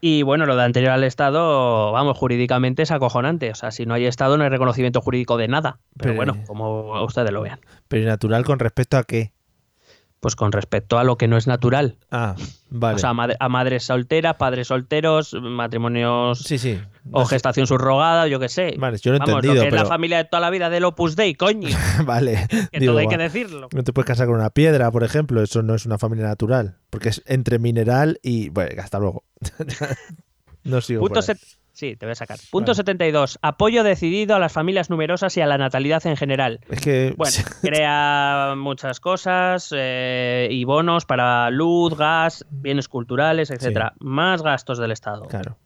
[0.00, 3.50] Y bueno, lo de anterior al Estado, vamos, jurídicamente es acojonante.
[3.50, 5.78] O sea, si no hay Estado no hay reconocimiento jurídico de nada.
[5.98, 7.60] Pero, Pero- bueno, como ustedes lo vean.
[7.88, 9.32] Pero natural con respecto a qué?
[10.20, 11.98] Pues con respecto a lo que no es natural.
[12.10, 12.34] Ah,
[12.70, 12.96] vale.
[12.96, 16.80] O sea, a, mad- a madres solteras, padres solteros, matrimonios sí, sí.
[17.12, 18.74] o No gestación subrogada, yo qué sé.
[18.78, 19.82] Vale, yo lo he Vamos, entendido, lo que es pero...
[19.84, 21.68] la familia de toda la vida del Opus Dei, coño.
[22.04, 22.46] vale.
[22.72, 23.68] Que Digo, todo hay que decirlo.
[23.74, 25.42] No te puedes casar con una piedra, por ejemplo.
[25.42, 26.78] Eso no es una familia natural.
[26.90, 28.48] Porque es entre mineral y...
[28.48, 29.22] Bueno, hasta luego.
[30.64, 31.36] no sigo Punto por ahí.
[31.76, 32.38] Sí, te voy a sacar.
[32.50, 32.76] Punto Vale.
[32.76, 33.38] 72.
[33.42, 36.60] Apoyo decidido a las familias numerosas y a la natalidad en general.
[36.70, 37.12] Es que...
[37.18, 43.92] Bueno, crea muchas cosas eh, y bonos para luz, gas, bienes culturales, etcétera.
[43.98, 45.26] Más gastos del Estado.
[45.26, 45.58] Claro.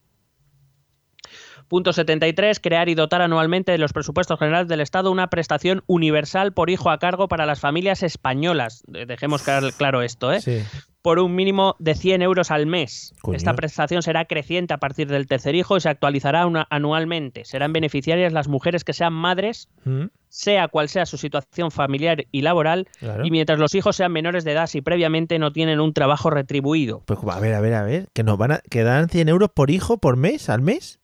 [1.68, 2.58] Punto 73.
[2.58, 6.90] Crear y dotar anualmente de los presupuestos generales del Estado una prestación universal por hijo
[6.90, 8.82] a cargo para las familias españolas.
[8.88, 10.40] Dejemos clar- claro esto, ¿eh?
[10.40, 10.64] Sí.
[11.02, 13.14] Por un mínimo de 100 euros al mes.
[13.22, 13.36] Coño.
[13.36, 17.46] Esta prestación será creciente a partir del tercer hijo y se actualizará una- anualmente.
[17.46, 22.42] Serán beneficiarias las mujeres que sean madres, Mm, sea cual sea su situación familiar y
[22.42, 23.24] laboral, Claro.
[23.24, 27.02] y mientras los hijos sean menores de edad si previamente no tienen un trabajo retribuido.
[27.06, 28.08] Pues a ver, a ver, a ver.
[28.12, 28.58] Que nos van a...
[28.70, 31.00] Que dan 100 euros por hijo por mes, al mes.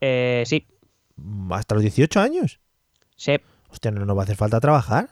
[0.00, 0.66] Eh, sí,
[1.16, 2.58] Mm, Hasta los 18 años.
[3.16, 3.32] sí,
[3.68, 5.10] Hostia, no nos va a hacer falta trabajar.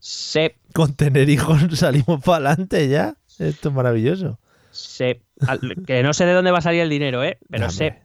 [0.00, 3.14] sí, Con tener hijos salimos para adelante ya.
[3.38, 4.38] Esto es maravilloso.
[4.70, 5.20] sí.
[5.46, 7.38] Al- que no sé de dónde va a salir el dinero, ¿eh?
[7.50, 8.02] Pero sé.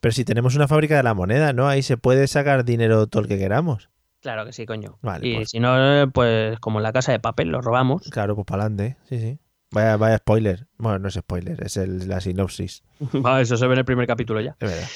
[0.00, 1.66] Pero si tenemos una fábrica de la moneda, ¿no?
[1.68, 3.88] Ahí se puede sacar dinero todo el que queramos.
[4.20, 4.98] Claro que sí, coño.
[5.02, 5.50] Vale, y pues.
[5.50, 8.02] si no, pues como en la casa de papel, lo robamos.
[8.10, 8.96] Claro, pues para adelante.
[9.08, 9.38] Sí, sí.
[9.70, 10.66] Vaya, vaya spoiler.
[10.78, 12.82] Bueno, no es spoiler, es el- la sinopsis.
[13.24, 14.56] Va, Eso se ve en el primer capítulo ya.
[14.60, 14.88] Es verdad.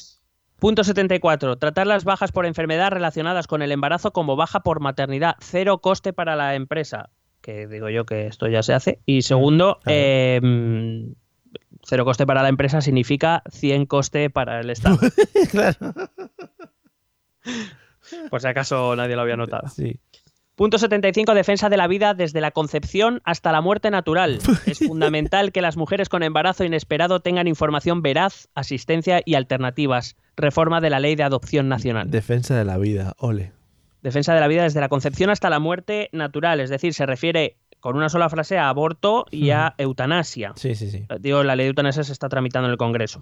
[0.59, 1.57] Punto 74.
[1.57, 5.35] Tratar las bajas por enfermedad relacionadas con el embarazo como baja por maternidad.
[5.41, 7.09] Cero coste para la empresa.
[7.43, 8.99] Que digo yo que esto ya se hace.
[9.05, 9.97] Y segundo, Claro.
[9.99, 11.11] eh, mm,
[11.85, 14.97] cero coste para la empresa significa 100 coste para el Estado.
[15.51, 15.93] claro.
[18.29, 19.67] por si acaso nadie lo había notado.
[19.67, 19.99] Sí.
[20.55, 21.33] Punto 75.
[21.33, 24.39] Defensa de la vida desde la concepción hasta la muerte natural.
[24.65, 30.15] Es fundamental que las mujeres con embarazo inesperado tengan información veraz, asistencia y alternativas.
[30.37, 32.09] Reforma de la ley de adopción nacional.
[32.09, 33.51] Defensa de la vida, ole.
[34.03, 36.59] Defensa de la vida desde la concepción hasta la muerte natural.
[36.59, 40.53] Es decir, se refiere con una sola frase a aborto y a eutanasia.
[40.55, 41.05] Sí, sí, sí.
[41.19, 43.21] Digo, la ley de eutanasia se está tramitando en el Congreso.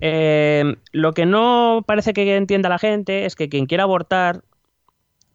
[0.00, 4.42] Eh, lo que no parece que entienda la gente es que quien quiera abortar,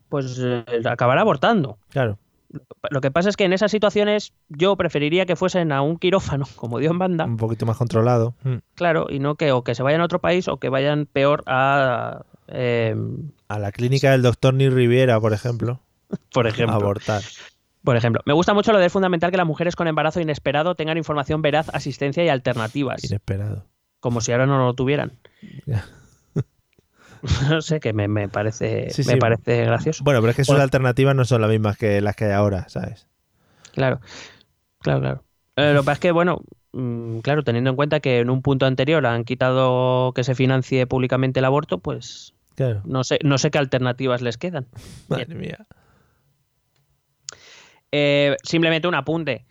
[0.09, 1.77] pues eh, acabará abortando.
[1.89, 2.17] Claro.
[2.89, 6.45] Lo que pasa es que en esas situaciones yo preferiría que fuesen a un quirófano,
[6.55, 8.33] como Dios manda, Un poquito más controlado.
[8.43, 8.55] Mm.
[8.75, 11.43] claro, y no que o que se vayan a otro país o que vayan peor
[11.47, 12.95] a, eh,
[13.47, 15.81] A la clínica del doctor Ni Riviera, por ejemplo.
[16.33, 16.75] por ejemplo.
[16.75, 17.21] abortar.
[17.83, 20.97] Por ejemplo, me gusta mucho lo de fundamental que las mujeres con embarazo inesperado tengan
[20.97, 23.65] información veraz, asistencia y alternativas, Inesperado.
[23.99, 25.13] como si ahora no lo tuvieran.
[25.65, 25.85] Ya.
[27.49, 29.19] no sé, que me, me parece, Sí, me sí.
[29.19, 30.03] parece gracioso.
[30.03, 30.63] Bueno, pero es que sus Bueno.
[30.63, 33.07] alternativas no son las mismas que las que hay ahora, ¿sabes?
[33.73, 33.99] Claro,
[34.79, 35.23] claro, claro.
[35.55, 36.41] Eh, lo que pasa es que, bueno,
[36.73, 40.85] mm, claro, teniendo en cuenta que en un punto anterior han quitado que se financie
[40.87, 42.81] públicamente el aborto, pues Claro.
[42.85, 44.67] no sé, no sé qué alternativas les quedan.
[45.09, 45.65] Madre mía.
[47.91, 49.45] Eh, simplemente un apunte.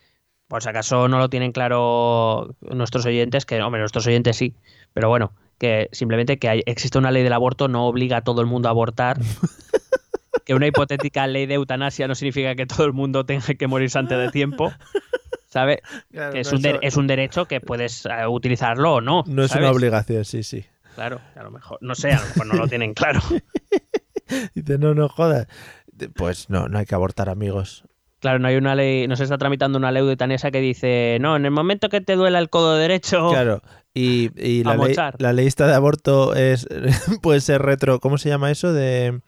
[0.48, 4.56] Por si acaso no lo tienen claro nuestros oyentes, que, hombre, nuestros oyentes sí,
[4.92, 8.40] pero bueno, que simplemente que hay- existe una ley del aborto no obliga a todo
[8.40, 9.20] el mundo a abortar.
[10.44, 13.98] que una hipotética ley de eutanasia no significa que todo el mundo tenga que morirse
[13.98, 14.72] antes de tiempo.
[15.46, 15.78] ¿Sabes?
[16.10, 19.22] Claro, Que es, no, un eso- es un derecho que puedes eh, utilizarlo o no.
[19.28, 20.64] no es una obligación, sí, sí.
[21.00, 21.78] Claro, a lo mejor.
[21.80, 23.20] No sé, a lo mejor no lo tienen claro.
[24.54, 25.46] Dice, no, no jodas.
[26.14, 27.84] Pues no, no hay que abortar, amigos.
[28.18, 31.16] Claro, no hay una ley, no se está tramitando una ley de eutanasia que dice,
[31.18, 33.62] no, en el momento que te duela el codo derecho, Claro.
[33.94, 36.68] Y, y la, ley, la ley esta de aborto es
[37.22, 37.98] puede ser retro.
[37.98, 38.74] ¿Cómo se llama eso?
[38.74, 39.22] De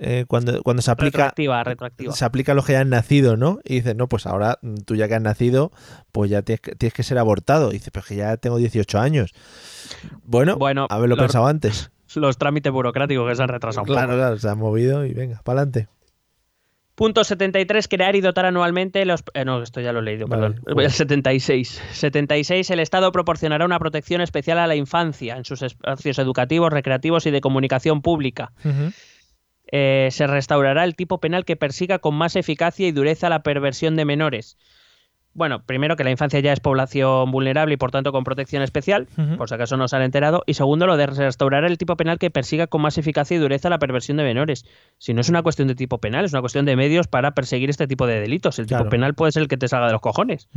[0.00, 2.12] eh, cuando, cuando se aplica Retroactiva, retroactiva.
[2.12, 3.58] se aplica a los que ya han nacido, ¿no?
[3.64, 5.72] Y dices, no, pues ahora mm, tú ya que has nacido,
[6.12, 7.70] pues ya tienes que, tienes que ser abortado.
[7.70, 9.34] Y dices, pero es que ya tengo 18 años.
[10.22, 11.90] Bueno, Bueno, haberlo los- pensado antes.
[12.14, 13.98] Los trámites burocráticos que se han retrasado un poco.
[13.98, 15.88] Claro, claro, se ha movido y venga, para adelante.
[16.94, 19.22] Punto 73, crear y dotar anualmente los...
[19.34, 20.62] eh, no, esto ya lo he leído, Vale, perdón.
[20.64, 20.86] joder.
[20.86, 21.80] El 76.
[21.92, 27.26] 76, el Estado proporcionará una protección especial a la infancia en sus espacios educativos, recreativos
[27.26, 28.52] y de comunicación pública.
[29.70, 33.96] Eh, se restaurará el tipo penal que persiga con más eficacia y dureza la perversión
[33.96, 34.56] de menores.
[35.34, 39.06] Bueno, primero que la infancia ya es población vulnerable y por tanto con protección especial,
[39.36, 40.42] por si acaso no se han enterado.
[40.46, 43.68] Y segundo, lo de restaurar el tipo penal que persiga con más eficacia y dureza
[43.68, 44.64] la perversión de menores.
[44.96, 47.70] Si no es una cuestión de tipo penal, es una cuestión de medios para perseguir
[47.70, 48.58] este tipo de delitos.
[48.58, 50.48] El tipo penal puede ser el que te salga de los cojones,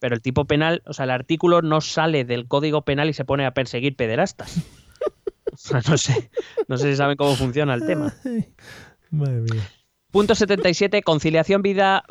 [0.00, 3.24] pero el tipo penal, o sea, el artículo no sale del código penal y se
[3.24, 4.85] pone a perseguir pederastas.
[5.88, 6.30] No sé,
[6.68, 8.12] no sé si saben cómo funciona el tema.
[9.10, 9.62] Madre mía.
[10.10, 12.02] Punto 77, conciliación vida.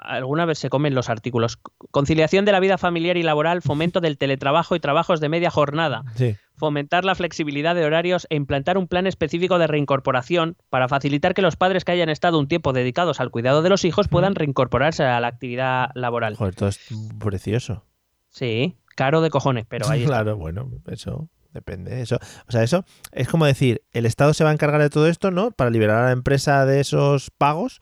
[0.00, 1.58] Alguna vez se comen los artículos.
[1.90, 6.02] Conciliación de la vida familiar y laboral, fomento del teletrabajo y trabajos de media jornada,
[6.16, 6.36] Sí.
[6.56, 11.40] fomentar la flexibilidad de horarios e implantar un plan específico de reincorporación para facilitar que
[11.40, 15.04] los padres que hayan estado un tiempo dedicados al cuidado de los hijos puedan reincorporarse
[15.04, 16.34] a la actividad laboral.
[16.36, 16.80] Joder, todo es
[17.18, 17.86] precioso.
[18.28, 20.16] Sí, caro de cojones, pero ahí está.
[20.16, 22.00] Claro, bueno, eso depende.
[22.00, 22.16] Eso,
[22.48, 25.30] o sea, eso es como decir, el Estado se va a encargar de todo esto,
[25.30, 25.50] ¿no?
[25.50, 27.80] Para liberar a la empresa de esos pagos.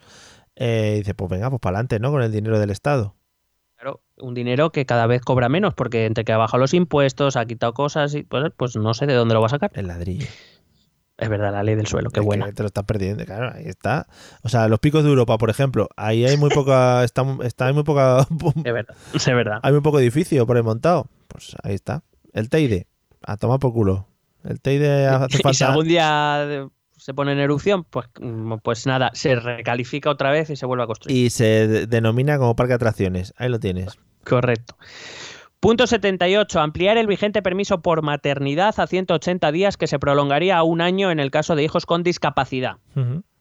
[0.57, 2.11] Eh, y dice, pues venga, pues para adelante, ¿no?
[2.11, 3.15] Con el dinero del Estado.
[3.77, 7.37] Claro, un dinero que cada vez cobra menos porque entre que ha bajado los impuestos,
[7.37, 9.71] ha quitado cosas y pues, pues no sé de dónde lo va a sacar.
[9.75, 10.27] El ladrillo.
[11.17, 12.53] Es verdad, la ley del suelo, qué Es que buena.
[12.53, 14.07] te lo estás perdiendo, claro, ahí está.
[14.43, 17.73] O sea, los picos de Europa, por ejemplo, ahí hay muy poca, está, está hay
[17.75, 18.25] muy poca,
[18.65, 19.59] Es verdad, es verdad.
[19.63, 21.07] hay muy poco edificio por ahí montado.
[21.27, 22.05] Pues ahí está.
[22.33, 22.87] El Teide,
[23.23, 24.07] a tomar por culo.
[24.45, 25.69] El Teide hace Y si falta.
[25.69, 30.57] algún día se pone en erupción, pues, mm, pues nada, se recalifica otra vez y
[30.57, 31.17] se vuelve a construir.
[31.17, 33.33] Y se de- denomina como parque de atracciones.
[33.37, 33.99] Ahí lo tienes.
[34.25, 34.77] Correcto.
[35.61, 36.61] Punto 78.
[36.61, 41.11] Ampliar el vigente permiso por maternidad a 180 días que se prolongaría a un año
[41.11, 42.77] en el caso de hijos con discapacidad.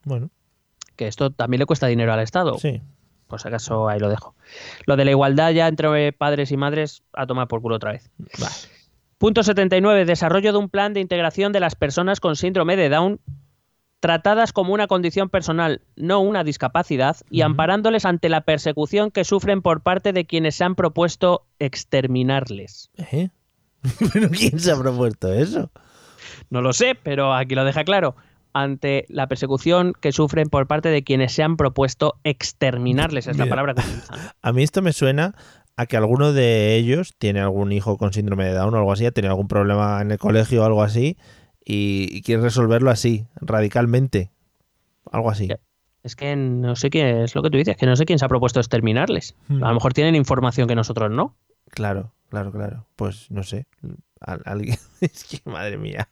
[0.03, 0.29] Bueno,
[0.95, 2.57] Que esto también le cuesta dinero al Estado.
[2.57, 2.81] sí.
[3.37, 4.35] Si acaso ahí lo dejo.
[4.85, 8.09] Lo de la igualdad ya entre padres y madres a tomar por culo otra vez.
[8.39, 8.55] Vale.
[9.17, 10.05] Punto 79.
[10.05, 13.19] Desarrollo de un plan de integración de las personas con síndrome de Down
[13.99, 19.61] tratadas como una condición personal, no una discapacidad, y amparándoles ante la persecución que sufren
[19.61, 22.91] por parte de quienes se han propuesto exterminarles.
[23.11, 23.29] ¿Eh?
[24.13, 25.71] ¿Pero quién se ha propuesto eso?
[26.49, 28.15] No lo sé, pero aquí lo deja claro.
[28.53, 33.45] Ante la persecución que sufren por parte de quienes se han propuesto exterminarles, es la
[33.47, 34.19] palabra que utilizan.
[34.41, 35.35] A mí esto me suena
[35.77, 39.05] a que alguno de ellos tiene algún hijo con síndrome de Down o algo así,
[39.05, 41.17] ha tenido algún problema en el colegio o algo así,
[41.63, 44.31] y, y quiere resolverlo así, radicalmente.
[45.11, 45.47] Algo así.
[46.03, 48.25] Es que no sé qué es lo que tú dices, que no sé quién se
[48.25, 49.35] ha propuesto exterminarles.
[49.47, 49.63] Hmm.
[49.63, 51.35] A lo mejor tienen información que nosotros no.
[51.69, 52.87] Claro, claro, claro.
[52.95, 53.67] Pues no sé.
[54.21, 56.09] Al- alguien- es que madre mía.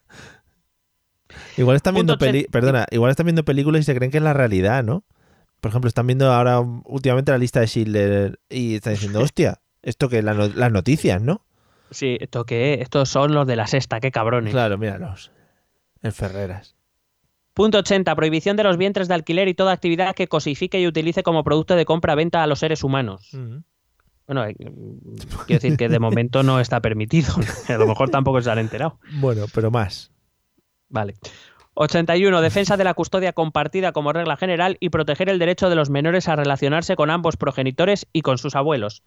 [1.57, 4.33] Igual están viendo peli- perdona, igual están viendo películas y se creen que es la
[4.33, 5.03] realidad, ¿no?
[5.65, 10.09] Por ejemplo, están viendo ahora últimamente la lista de Schindler y están diciendo, hostia, esto
[10.09, 11.41] que la no- las noticias, ¿no?
[11.89, 12.75] Sí, ¿esto qué?
[12.83, 14.51] Estos son los de la sexta, qué cabrones.
[14.53, 15.31] Claro, míralos.
[16.03, 16.75] El Ferreras.
[17.55, 18.15] Punto 80.
[18.15, 21.75] Prohibición de los vientres de alquiler y toda actividad que cosifique y utilice como producto
[21.75, 23.31] de compra-venta a los seres humanos.
[24.27, 27.33] Bueno, eh, quiero decir que de momento no está permitido.
[27.69, 28.99] A lo mejor tampoco se han enterado.
[29.13, 30.11] Bueno, pero más.
[30.89, 31.15] Vale.
[31.76, 32.41] 81.
[32.41, 36.27] Defensa de la custodia compartida como regla general y proteger el derecho de los menores
[36.27, 39.03] a relacionarse con ambos progenitores y con sus abuelos.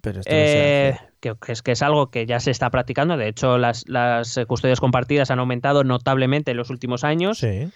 [0.00, 3.16] Pero esto Eh, que, que es, que es algo que ya se está practicando.
[3.16, 7.38] De hecho, las, las custodias compartidas han aumentado notablemente en los últimos años.
[7.38, 7.68] Sí.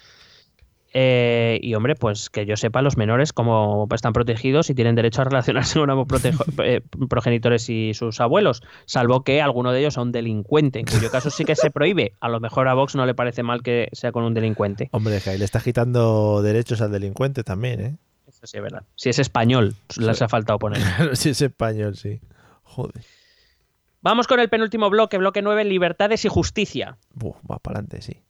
[0.95, 5.23] Eh, y hombre, pues que yo sepa, los menores como están protegidos y tienen derecho
[5.23, 6.07] a relacionarse con ambos
[6.65, 11.11] eh, progenitores y sus abuelos, salvo que alguno de ellos sea un delincuente, en cuyo
[11.11, 12.13] caso sí que se prohíbe.
[12.21, 14.89] A lo mejor a Vox no le parece mal que sea con un delincuente.
[14.93, 17.97] Hombre, que ahí le estás quitando derechos al delincuente también, ¿eh?
[18.27, 18.83] Eso sí es verdad.
[18.95, 20.83] Si es español, les ha faltado poner.
[21.17, 22.21] Si es español, sí.
[22.63, 23.05] Joder.
[24.01, 26.99] Vamos con el penúltimo bloque, bloque 9, libertades y justicia.
[27.15, 28.21] Buh, va para adelante, sí.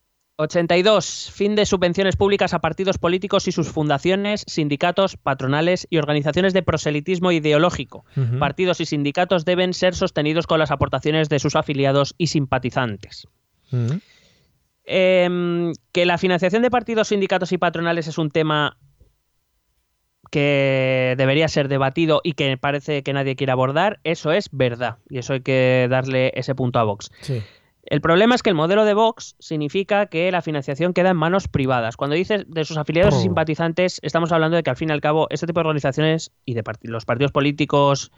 [0.43, 1.31] 82.
[1.33, 6.63] Fin de subvenciones públicas a partidos políticos y sus fundaciones, sindicatos, patronales y organizaciones de
[6.63, 8.05] proselitismo ideológico.
[8.39, 13.27] Partidos y sindicatos deben ser sostenidos con las aportaciones de sus afiliados y simpatizantes.
[14.85, 18.77] Em, que la financiación de partidos, sindicatos y patronales es un tema
[20.31, 24.97] que debería ser debatido y que parece que nadie quiere abordar, eso es verdad.
[25.11, 27.11] Y eso hay que darle ese punto a Vox.
[27.21, 27.43] Sí.
[27.85, 31.49] El problema es que el modelo de Vox significa que la financiación queda en manos
[31.49, 31.97] privadas.
[31.97, 33.21] Cuando dices de sus afiliados y Oh.
[33.23, 36.55] simpatizantes, estamos hablando de que al fin y al cabo este tipo de organizaciones y
[36.55, 38.13] de part- los partidos políticos,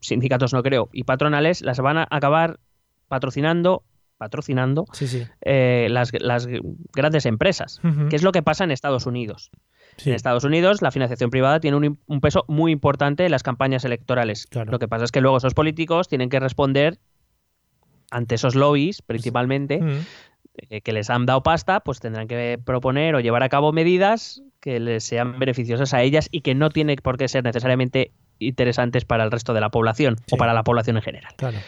[0.00, 2.60] sindicatos no creo, y patronales las van a acabar
[3.08, 3.82] patrocinando,
[4.16, 5.24] patrocinando Sí, sí.
[5.42, 6.46] eh, las, las
[6.92, 9.50] grandes empresas, que es lo que pasa en Estados Unidos.
[9.96, 10.10] Sí.
[10.10, 11.76] En Estados Unidos la financiación privada tiene
[12.06, 14.46] un, peso muy importante en las campañas electorales.
[14.46, 14.70] Claro.
[14.70, 16.98] Lo que pasa es que luego esos políticos tienen que responder
[18.10, 19.98] ante esos lobbies, principalmente, Mm.
[20.70, 24.42] eh, que les han dado pasta, pues tendrán que proponer o llevar a cabo medidas
[24.60, 29.04] que les sean beneficiosas a ellas y que no tienen por qué ser necesariamente interesantes
[29.04, 30.34] para el resto de la población Sí.
[30.34, 31.32] o para la población en general.
[31.36, 31.58] Claro.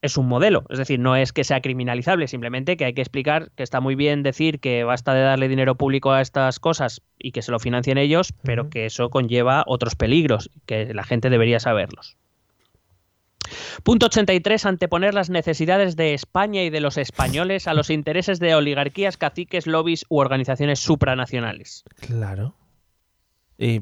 [0.00, 3.52] Es un modelo, es decir, no es que sea criminalizable, simplemente que hay que explicar
[3.54, 7.30] que está muy bien decir que basta de darle dinero público a estas cosas y
[7.30, 11.60] que se lo financien ellos, pero que eso conlleva otros peligros, que la gente debería
[11.60, 12.16] saberlos.
[13.82, 14.66] Punto 83.
[14.66, 19.66] Anteponer las necesidades de España y de los españoles a los intereses de oligarquías, caciques,
[19.66, 21.84] lobbies u organizaciones supranacionales.
[22.00, 22.54] Claro.
[23.58, 23.76] Y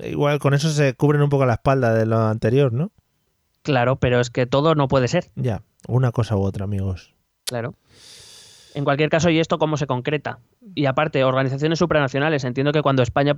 [0.00, 2.92] eh, igual con eso se cubren un poco la espalda de lo anterior, ¿no?
[3.62, 5.30] Claro, pero es que todo no puede ser.
[5.36, 7.14] Ya, una cosa u otra, amigos.
[7.44, 7.74] Claro.
[8.74, 10.38] En cualquier caso, ¿y esto cómo se concreta?
[10.74, 12.44] Y aparte, organizaciones supranacionales.
[12.44, 13.34] Entiendo que cuando España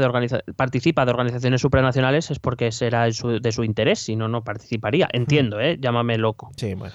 [0.00, 4.16] de organiza- participa de organizaciones supranacionales es porque será de su, de su interés, si
[4.16, 5.08] no, no participaría.
[5.12, 5.78] Entiendo, ¿eh?
[5.80, 6.50] Llámame loco.
[6.56, 6.94] Sí, bueno.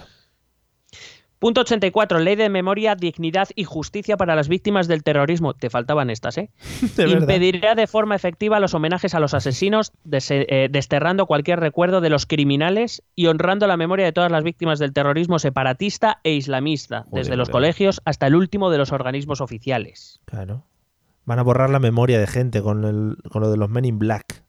[1.40, 2.18] Punto 84.
[2.18, 5.54] Ley de memoria, dignidad y justicia para las víctimas del terrorismo.
[5.54, 6.50] Te faltaban estas, ¿eh?
[6.96, 7.22] De verdad.
[7.22, 12.26] Impedirá de forma efectiva los homenajes a los asesinos, eh, desterrando cualquier recuerdo de los
[12.26, 17.24] criminales y honrando la memoria de todas las víctimas del terrorismo separatista e islamista, Joder,
[17.24, 20.20] desde los colegios hasta el último de los organismos oficiales.
[20.26, 20.66] Claro.
[21.24, 23.98] Van a borrar la memoria de gente con, el, con lo de los Men in
[23.98, 24.44] Black.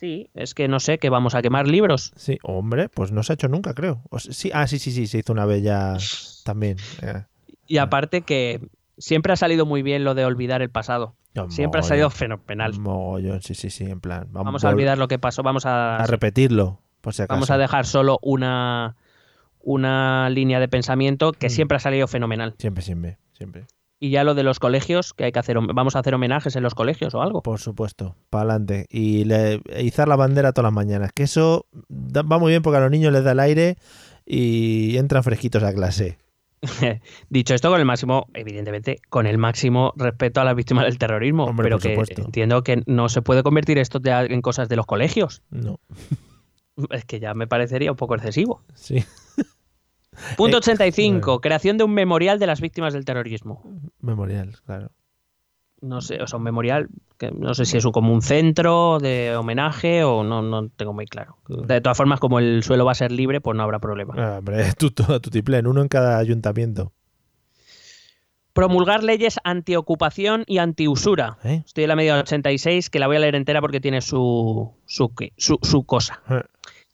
[0.00, 2.12] Sí, es que no sé, que vamos a quemar libros.
[2.16, 4.02] Sí, hombre, pues no se ha hecho nunca, creo.
[4.10, 5.98] O sí, ah, sí, sí, sí, se hizo una ya
[6.44, 6.78] también.
[7.02, 7.24] eh.
[7.66, 8.66] Y aparte que
[8.96, 11.14] siempre ha salido muy bien lo de olvidar el pasado.
[11.50, 12.78] Siempre ha salido fenomenal.
[12.80, 14.22] Mogollón, sí, sí, sí, en plan.
[14.32, 17.36] Vamos, Vamos a olvidar lo que pasó, vamos a, a repetirlo, por si acaso.
[17.36, 18.96] vamos a dejar solo una,
[19.60, 21.50] una línea de pensamiento que Mm.
[21.50, 22.54] siempre ha salido fenomenal.
[22.58, 23.66] Siempre, siempre, siempre.
[24.02, 26.62] Y ya lo de los colegios, que hay que hacer, vamos a hacer homenajes en
[26.62, 27.42] los colegios o algo.
[27.42, 28.86] Por supuesto, para adelante.
[28.88, 31.12] Y le, izar la bandera todas las mañanas.
[31.14, 33.76] Que eso da- va muy bien porque a los niños les da el aire
[34.24, 36.16] y entran fresquitos a clase.
[37.28, 41.44] Dicho esto, con el máximo, evidentemente, con el máximo respeto a las víctimas del terrorismo,
[41.44, 42.22] Hombre, pero por que supuesto.
[42.22, 45.42] entiendo que no se puede convertir esto en cosas de los colegios.
[45.50, 45.78] No,
[46.90, 48.62] Es que ya me parecería un poco excesivo.
[48.74, 49.04] sí.
[50.36, 53.62] Punto Eh, 85, creación de un memorial de las víctimas del terrorismo.
[54.00, 54.90] Memorial, claro.
[55.80, 59.34] No sé, o sea, un memorial, que no sé si es como un centro de
[59.34, 61.38] homenaje o no, no tengo muy claro.
[61.48, 64.14] De todas formas, como el suelo va a ser libre, pues no habrá problema.
[64.18, 66.92] Ah, hombre, tú, tú, tutiplén, uno en cada ayuntamiento.
[68.52, 71.38] Promulgar leyes antiocupación y antiusura.
[71.44, 71.62] ¿eh?
[71.64, 75.12] Estoy en la media 86, que la voy a leer entera porque tiene su, su,
[75.36, 76.20] su, su cosa.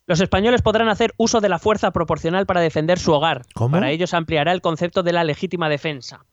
[0.07, 3.43] Los españoles podrán hacer uso de la fuerza proporcional para defender su hogar.
[3.55, 3.73] ¿Cómo?
[3.73, 6.24] Para ello se ampliará el concepto de la legítima defensa.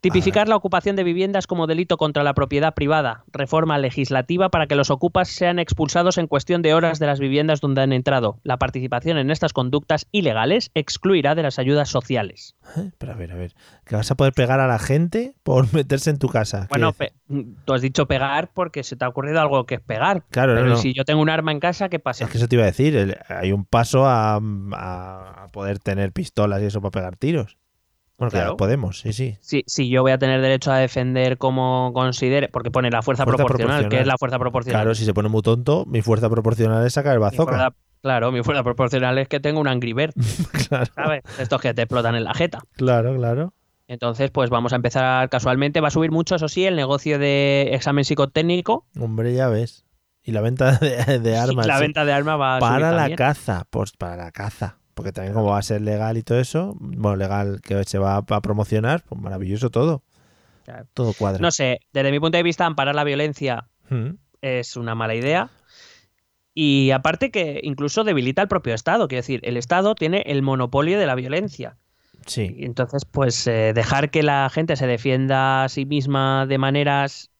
[0.00, 3.24] Tipificar la ocupación de viviendas como delito contra la propiedad privada.
[3.32, 7.60] Reforma legislativa para que los ocupas sean expulsados en cuestión de horas de las viviendas
[7.60, 8.38] donde han entrado.
[8.44, 12.54] La participación en estas conductas ilegales excluirá de las ayudas sociales.
[12.76, 12.92] ¿eh?
[12.96, 13.54] Pero a ver, a ver.
[13.84, 16.66] ¿Que vas a poder pegar a la gente por meterse en tu casa?
[16.70, 17.12] Bueno, pe-
[17.64, 20.22] tú has dicho pegar porque se te ha ocurrido algo que es pegar.
[20.30, 20.76] Claro, no, Pero no.
[20.76, 22.24] si yo tengo un arma en casa, ¿qué pasa?
[22.24, 22.94] Es que eso te iba a decir.
[22.96, 27.58] el- hay un paso a, a- a poder tener pistolas y eso para pegar tiros.
[28.18, 28.56] Bueno, que Claro.
[28.56, 29.36] podemos, sí, sí.
[29.40, 33.24] Si, si yo voy a tener derecho a defender como considere, porque pone la fuerza,
[33.24, 33.90] Fuerza proporcional, proporcional.
[33.90, 34.82] ¿qué es la fuerza proporcional?
[34.82, 37.52] Claro, si se pone muy tonto, mi fuerza proporcional es sacar el Mi bazooka.
[37.52, 40.14] fuerza- claro, mi fuerza proporcional es que tengo un Angry Bird,
[40.68, 41.22] claro, ¿sabes?
[41.38, 42.58] Estos que te explotan en la jeta.
[42.72, 43.54] claro, claro.
[43.86, 45.80] Entonces, pues vamos a empezar casualmente.
[45.80, 48.84] Va a subir mucho, eso sí, el negocio de examen psicotécnico.
[49.00, 49.86] Hombre, ya ves.
[50.22, 51.66] Y la venta de, de armas.
[51.66, 51.80] la sí.
[51.82, 53.16] venta de armas va a subir para la también.
[53.16, 53.64] caza.
[53.70, 54.77] Pues para la caza.
[54.98, 58.16] Porque también como va a ser legal y todo eso, bueno, legal que se va
[58.16, 60.02] a promocionar, pues maravilloso todo.
[60.64, 60.86] Claro.
[60.92, 61.38] Todo cuadra.
[61.40, 64.10] No sé, desde mi punto de vista, amparar la violencia Mm,
[64.42, 65.50] es una mala idea.
[66.54, 69.08] Y aparte que incluso debilita al propio Estado.
[69.08, 71.76] Quiero decir, el Estado tiene el monopolio de la violencia.
[72.26, 72.54] Sí.
[72.58, 77.30] Y entonces, pues eh, dejar que la gente se defienda a sí misma de maneras,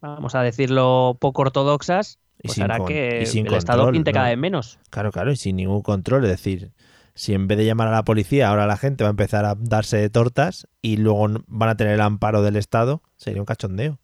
[0.00, 3.94] vamos a decirlo, poco ortodoxas, Y pues sin hará que y sin el Estado control,
[3.94, 4.78] pinte cada vez menos.
[4.90, 6.24] Claro, claro, y sin ningún control.
[6.24, 6.72] Es decir,
[7.14, 9.54] si en vez de llamar a la policía, ahora la gente va a empezar a
[9.56, 14.01] darse de tortas y luego van a tener el amparo del Estado, sería un cachondeo.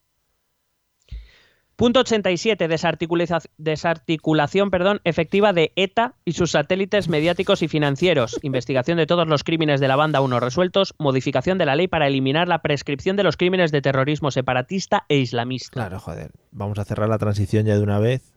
[1.78, 2.66] Punto 87.
[2.68, 8.36] Desarticuliza- desarticulación perdón, efectiva de ETA y sus satélites mediáticos y financieros.
[8.42, 10.96] Investigación de todos los crímenes de la banda 1 resueltos.
[10.98, 15.18] Modificación de la ley para eliminar la prescripción de los crímenes de terrorismo separatista e
[15.18, 15.70] islamista.
[15.72, 16.32] Claro, joder.
[16.50, 18.32] Vamos a cerrar la transición ya de una vez,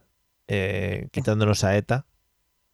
[0.47, 2.05] eh, quitándonos a ETA.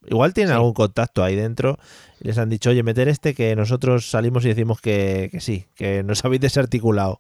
[0.05, 0.55] Igual tienen Sí.
[0.57, 1.77] algún contacto ahí dentro
[2.19, 5.67] y les han dicho, oye, meter este que nosotros salimos y decimos que, que sí,
[5.75, 7.19] que nos habéis desarticulado.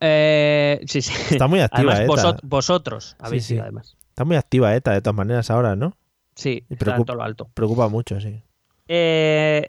[0.00, 1.12] Eh, sí, sí.
[1.30, 2.28] Está muy activa Además, ETA.
[2.36, 3.96] vosot- vosotros habéis Sí, sido, además.
[4.10, 5.96] Está muy activa ETA de todas maneras ahora, ¿no?
[6.34, 7.50] Sí, Y está en preocup- todo lo alto.
[7.54, 8.42] Preocupa mucho, sí.
[8.88, 9.68] Eh,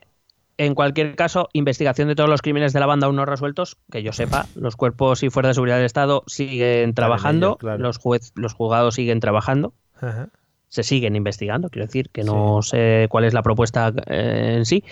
[0.57, 4.03] en cualquier caso, investigación de todos los crímenes de la banda aún no resueltos, que
[4.03, 7.79] yo sepa, los cuerpos y fuerzas de seguridad del Estado siguen trabajando, claro.
[7.79, 10.29] los, juez, los juzgados siguen trabajando, Ajá.
[10.67, 14.83] se siguen investigando, quiero decir, que no sé cuál es la propuesta eh, en sí.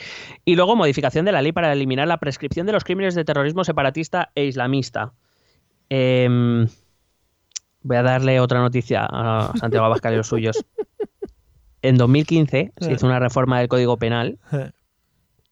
[0.45, 3.64] Y luego modificación de la ley para eliminar la prescripción de los crímenes de terrorismo
[3.65, 5.14] separatista e islamista.
[5.89, 6.68] Em,
[7.81, 10.65] voy a darle otra noticia a Santiago Abascal y los suyos.
[11.81, 14.39] En 2015 se hizo una reforma del Código Penal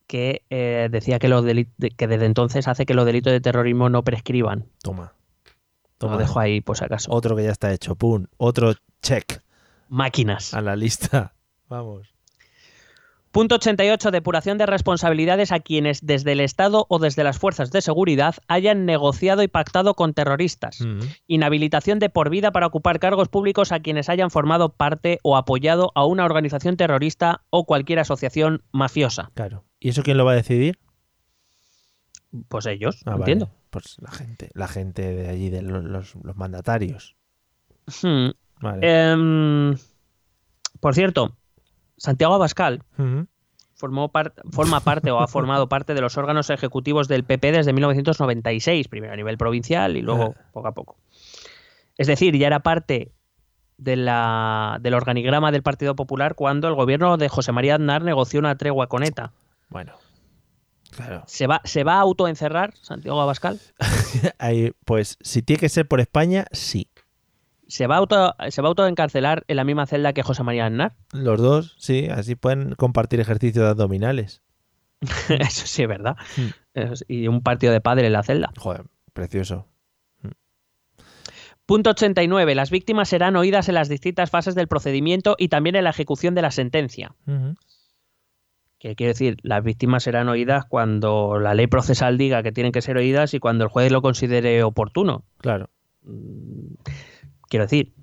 [0.07, 4.65] que eh, decía que, los desde entonces hace que los delitos de terrorismo no prescriban.
[4.81, 5.13] Toma.
[6.01, 6.17] Lo Toma.
[6.17, 7.11] dejo ahí, por si acaso.
[7.11, 7.95] Otro que ya está hecho.
[7.95, 8.27] Pum.
[8.37, 9.41] Otro check
[9.87, 10.53] Máquinas.
[10.53, 11.33] a la lista.
[11.69, 12.14] Vamos.
[13.35, 14.11] Punto 88.
[14.11, 18.85] Depuración de responsabilidades a quienes desde el Estado o desde las fuerzas de seguridad hayan
[18.85, 20.79] negociado y pactado con terroristas.
[21.27, 25.91] Inhabilitación de por vida para ocupar cargos públicos a quienes hayan formado parte o apoyado
[25.95, 29.31] a una organización terrorista o cualquier asociación mafiosa.
[29.33, 29.65] Claro.
[29.81, 30.79] ¿Y eso quién lo va a decidir?
[32.47, 33.19] Pues ellos, Ah, vale.
[33.23, 33.49] entiendo.
[33.69, 37.17] Pues la gente, la gente de allí, de los, los- los mandatarios.
[38.01, 38.29] Hmm.
[38.61, 39.11] Vale.
[39.11, 39.75] Em,
[40.79, 41.35] por cierto,
[42.05, 42.83] Santiago Abascal
[43.75, 47.73] formó par- forma parte o ha formado parte de los órganos ejecutivos del PP desde
[47.73, 50.95] 1996, primero a nivel provincial y luego poco a poco.
[51.97, 53.11] Es decir, ya era parte
[53.77, 58.39] de la- del organigrama del Partido Popular cuando el gobierno de José María Aznar negoció
[58.39, 59.33] una tregua con ETA.
[59.69, 59.93] Bueno.
[60.95, 61.23] Claro.
[61.27, 63.59] ¿Se va, ¿Se va a autoencerrar Santiago Abascal?
[64.39, 66.87] Ahí, pues si tiene que ser por España, sí.
[67.67, 70.67] ¿Se va, a auto, ¿Se va a autoencarcelar en la misma celda que José María
[70.67, 70.95] Aznar?
[71.13, 72.07] Los dos, sí.
[72.11, 74.43] Así pueden compartir ejercicios de abdominales.
[75.29, 76.15] Eso sí es verdad.
[76.37, 76.93] Hmm.
[77.07, 78.51] Y un partido de padre en la celda.
[78.57, 79.67] Joder, precioso.
[81.65, 82.53] Punto 89.
[82.53, 86.35] Las víctimas serán oídas en las distintas fases del procedimiento y también en la ejecución
[86.35, 87.15] de la sentencia.
[87.25, 87.55] Ujú.
[88.77, 92.83] Que quiere decir, las víctimas serán oídas cuando la ley procesal diga que tienen que
[92.83, 95.23] ser oídas y cuando el juez lo considere oportuno.
[95.39, 95.71] Claro.
[96.03, 96.75] Mm,
[97.49, 97.93] Quiero decir,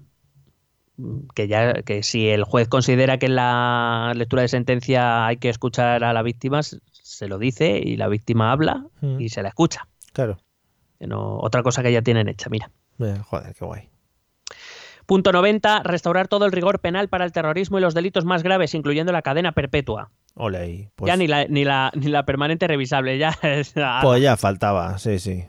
[1.34, 5.48] que ya que si el juez considera que en la lectura de sentencia hay que
[5.48, 9.20] escuchar a la víctima, se lo dice y la víctima habla Mm.
[9.20, 9.88] y se la escucha.
[10.12, 10.38] Claro.
[11.00, 12.70] No- otra cosa que ya tienen hecha, mira.
[13.00, 13.88] Eh, joder, qué guay.
[15.06, 15.82] Punto 90.
[15.82, 19.22] Restaurar todo el rigor penal para el terrorismo y los delitos más graves, incluyendo la
[19.22, 20.10] cadena perpetua.
[20.34, 20.90] Ole.
[20.94, 24.98] Pues, ya ni la, ni, la, ni la permanente revisable, ya es- pues ya faltaba,
[24.98, 25.44] sí, sí.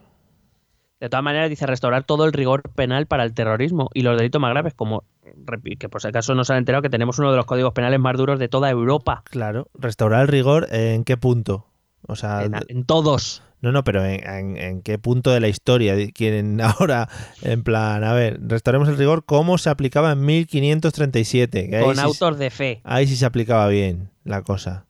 [1.04, 4.40] De todas maneras, dice restaurar todo el rigor penal para el terrorismo y los delitos
[4.40, 5.04] más graves, como
[5.78, 8.00] que por si acaso no se han enterado que tenemos uno de los códigos penales
[8.00, 9.22] más duros de toda Europa.
[9.30, 9.68] Claro.
[9.74, 11.68] Restaurar el rigor, ¿en qué punto?
[12.08, 13.44] O sea, En, en todos.
[13.60, 17.10] no, no, pero ¿en, en, en qué punto de la historia quieren ahora,
[17.42, 21.70] en plan, a ver, restauremos el rigor, ¿cómo se aplicaba en 1537?
[21.70, 22.80] Que Con sí- autos de fe.
[22.86, 24.86] Ahí sí se aplicaba bien la cosa.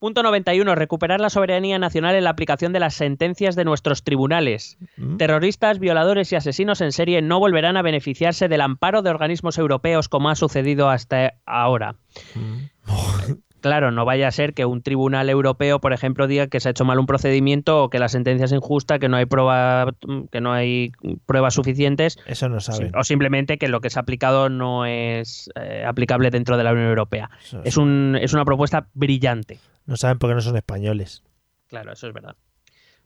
[0.00, 0.74] Punto 91.
[0.74, 4.78] Recuperar la soberanía nacional en la aplicación de las sentencias de nuestros tribunales.
[4.96, 5.18] ¿Mm?
[5.18, 10.08] Terroristas, violadores y asesinos en serie no volverán a beneficiarse del amparo de organismos europeos
[10.08, 11.96] como ha sucedido hasta ahora.
[12.34, 13.34] Mm.
[13.60, 16.70] Claro, no vaya a ser que un tribunal europeo, por ejemplo, diga que se ha
[16.70, 19.92] hecho mal un procedimiento o que la sentencia es injusta, que no hay prueba,
[20.32, 20.92] que no hay
[21.26, 22.90] pruebas suficientes, Eso no saben.
[22.96, 26.72] o simplemente que lo que se ha aplicado no es eh, aplicable dentro de la
[26.72, 27.28] Unión Europea.
[27.42, 29.58] Eso Es, un, es una propuesta brillante.
[29.90, 31.22] No saben porque no son españoles.
[31.66, 32.36] Claro, eso es verdad.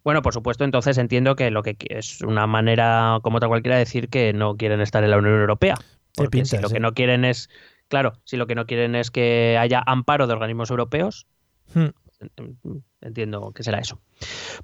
[0.04, 3.84] Bueno, por supuesto, entonces entiendo que lo que es una manera como otra cualquiera de
[3.84, 5.76] decir que no quieren estar en la Unión Europea.
[6.14, 6.74] Porque pinta, si lo sí.
[6.74, 7.48] que no quieren es,
[7.88, 11.26] claro, si lo que no quieren es que haya amparo de organismos europeos,
[11.72, 11.88] Hmm.
[13.00, 13.98] entiendo que será eso.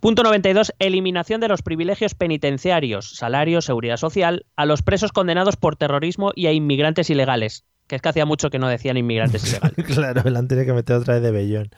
[0.01, 0.75] Punto 92.
[0.79, 6.47] Eliminación de los privilegios penitenciarios, salario, seguridad social, a los presos condenados por terrorismo y
[6.47, 7.65] a inmigrantes ilegales.
[7.87, 9.87] Que es que hacía mucho que no decían inmigrantes ilegales.
[9.87, 11.71] claro, el antes que meter otra vez de Bellón.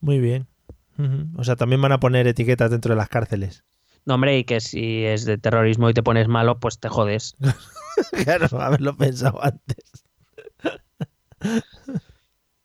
[0.00, 0.46] Muy bien.
[1.36, 3.64] O sea, también van a poner etiquetas dentro de las cárceles.
[4.04, 7.36] No, hombre, y que si es de terrorismo y te pones malo, pues te jodes.
[8.24, 9.84] claro, haberlo pensado antes.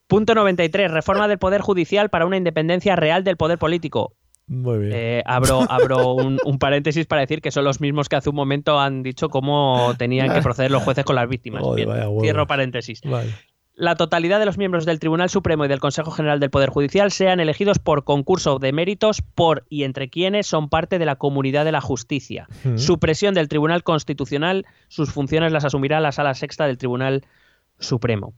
[0.08, 0.90] Punto 93.
[0.90, 4.16] Reforma del Poder Judicial para una independencia real del poder político.
[4.48, 4.92] Muy bien.
[4.94, 8.36] Eh, abro abro un, un paréntesis para decir que son los mismos que hace un
[8.36, 11.62] momento han dicho cómo tenían que proceder los jueces con las víctimas.
[11.64, 13.02] Joder, Bien, cierro paréntesis.
[13.04, 13.32] Vale.
[13.76, 17.12] La totalidad de los miembros del Tribunal Supremo y del Consejo General del Poder Judicial
[17.12, 21.66] sean elegidos por concurso de méritos por y entre quienes son parte de la comunidad
[21.66, 22.48] de la justicia.
[22.64, 22.78] Mm.
[22.78, 27.26] Supresión del Tribunal Constitucional, sus funciones las asumirá la Sala Sexta del Tribunal
[27.80, 28.34] Supremo.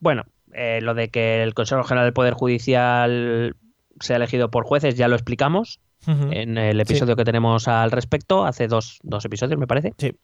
[0.00, 0.24] Bueno,
[0.54, 3.56] eh, lo de que el Consejo General del Poder Judicial
[4.00, 8.68] sea elegido por jueces ya lo explicamos en el episodio que tenemos al respecto, hace
[8.68, 9.92] dos, dos episodios me parece.
[9.98, 10.14] Sí.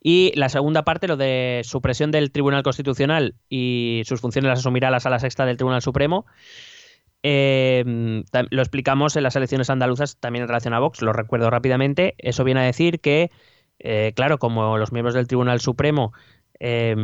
[0.00, 4.90] Y la segunda parte, lo de supresión del Tribunal Constitucional y sus funciones las asumirá
[4.90, 6.26] la Sala Sexta del Tribunal Supremo.
[7.22, 7.84] eh,
[8.50, 12.14] lo explicamos en las elecciones andaluzas también en relación a Vox, lo recuerdo rápidamente.
[12.18, 13.30] Eso viene a decir que,
[13.78, 16.12] eh, claro, como los miembros del Tribunal Supremo,
[16.58, 16.94] eh,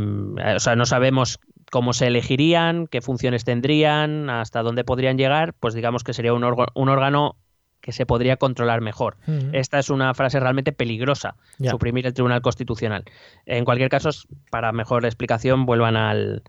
[0.56, 5.74] o sea, no sabemos cómo se elegirían, qué funciones tendrían, hasta dónde podrían llegar, pues
[5.74, 7.36] digamos que sería un, un órgano
[7.86, 9.16] que se podría controlar mejor.
[9.52, 11.36] Esta es una frase realmente peligrosa,
[11.70, 13.04] suprimir el Tribunal Constitucional.
[13.46, 14.10] En cualquier caso,
[14.50, 16.42] para mejor explicación, vuelvan al,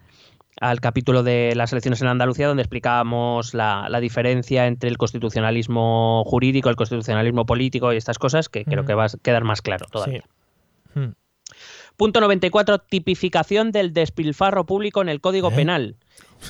[0.60, 6.24] al capítulo de las elecciones en Andalucía, donde explicábamos la, la diferencia entre el constitucionalismo
[6.26, 9.86] jurídico, el constitucionalismo político y estas cosas, que creo que va a quedar más claro
[9.92, 10.24] todavía.
[10.96, 11.00] Sí.
[11.00, 11.14] Mm.
[11.98, 12.80] Punto 94.
[12.80, 15.56] Tipificación del despilfarro público en el Código ¿Eh?
[15.56, 15.98] Penal.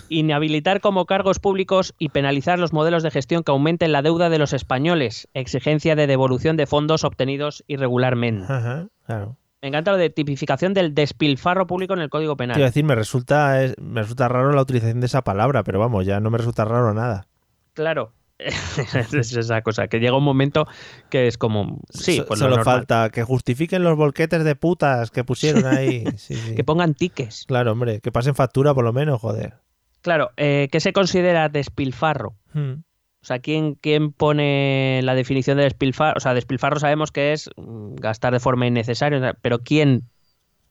[0.09, 4.37] Inhabilitar como cargos públicos y penalizar los modelos de gestión que aumenten la deuda de
[4.37, 5.27] los españoles.
[5.33, 8.45] Exigencia de devolución de fondos obtenidos irregularmente.
[8.51, 9.37] Ajá, claro.
[9.61, 12.61] Me encanta lo de tipificación del despilfarro público en el Código Quiero Penal.
[12.67, 16.19] decir, me resulta, es- me resulta raro la utilización de esa palabra, pero vamos, ya
[16.19, 17.27] no me resulta raro nada.
[17.73, 18.11] Claro.
[19.13, 20.67] es esa cosa, que llega un momento
[21.09, 21.79] que es como...
[21.89, 26.03] Sí, pues lo Solo falta que justifiquen los volquetes de putas que pusieron ahí.
[26.17, 26.55] Sí, sí.
[26.55, 27.45] Que pongan tiques.
[27.47, 29.55] Claro, hombre, que pasen factura por lo menos, joder.
[30.01, 32.35] Claro, eh, ¿qué se considera despilfarro?
[32.53, 32.73] Mm.
[33.21, 36.15] O sea, ¿quién, ¿quién pone la definición de despilfarro?
[36.17, 40.09] O sea, despilfarro sabemos que es mm, gastar de forma innecesaria, o pero ¿quién,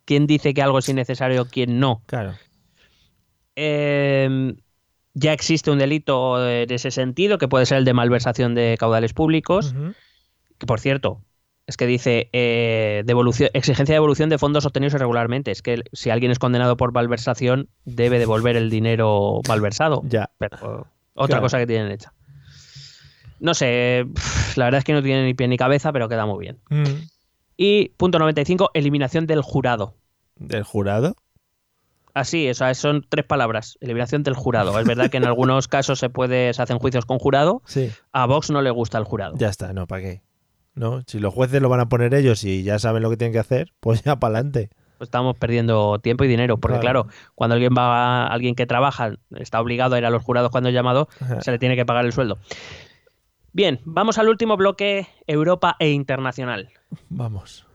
[0.05, 2.02] quién dice que algo es innecesario, quién no?
[2.06, 2.34] Claro.
[3.56, 4.55] Eh,
[5.18, 9.14] ya existe un delito en ese sentido, que puede ser el de malversación de caudales
[9.14, 9.74] públicos,
[10.59, 11.22] que por cierto,
[11.66, 15.51] es que dice eh, devolución, exigencia de devolución de fondos obtenidos irregularmente.
[15.51, 20.02] Es que si alguien es condenado por malversación, debe devolver el dinero malversado.
[20.05, 20.30] Ya.
[20.38, 21.43] Pero otra Claro.
[21.43, 22.12] cosa que tienen hecha.
[23.40, 24.06] No sé,
[24.56, 26.59] la verdad es que no tiene ni pie ni cabeza, pero queda muy bien.
[26.70, 26.84] Mm.
[27.56, 29.94] Y punto 95, eliminación del jurado.
[30.36, 31.16] ¿Del jurado?
[32.16, 34.78] Así, o sea, son tres palabras, eliminación del jurado.
[34.80, 37.60] Es verdad que en algunos casos se puede, se hacen juicios con jurado.
[37.66, 37.90] Sí.
[38.10, 39.34] A Vox no le gusta el jurado.
[39.36, 40.22] Ya está, no, ¿para qué?
[40.74, 43.34] No, si los jueces lo van a poner ellos y ya saben lo que tienen
[43.34, 44.70] que hacer, pues ya para adelante.
[44.97, 47.05] Pues estamos perdiendo tiempo y dinero, porque Claro.
[47.05, 50.70] claro, cuando alguien va, alguien que trabaja está obligado a ir a los jurados cuando
[50.70, 51.10] es llamado,
[51.40, 52.38] se le tiene que pagar el sueldo.
[53.52, 56.70] Bien, vamos al último bloque, Europa e internacional.
[57.10, 57.65] Vamos.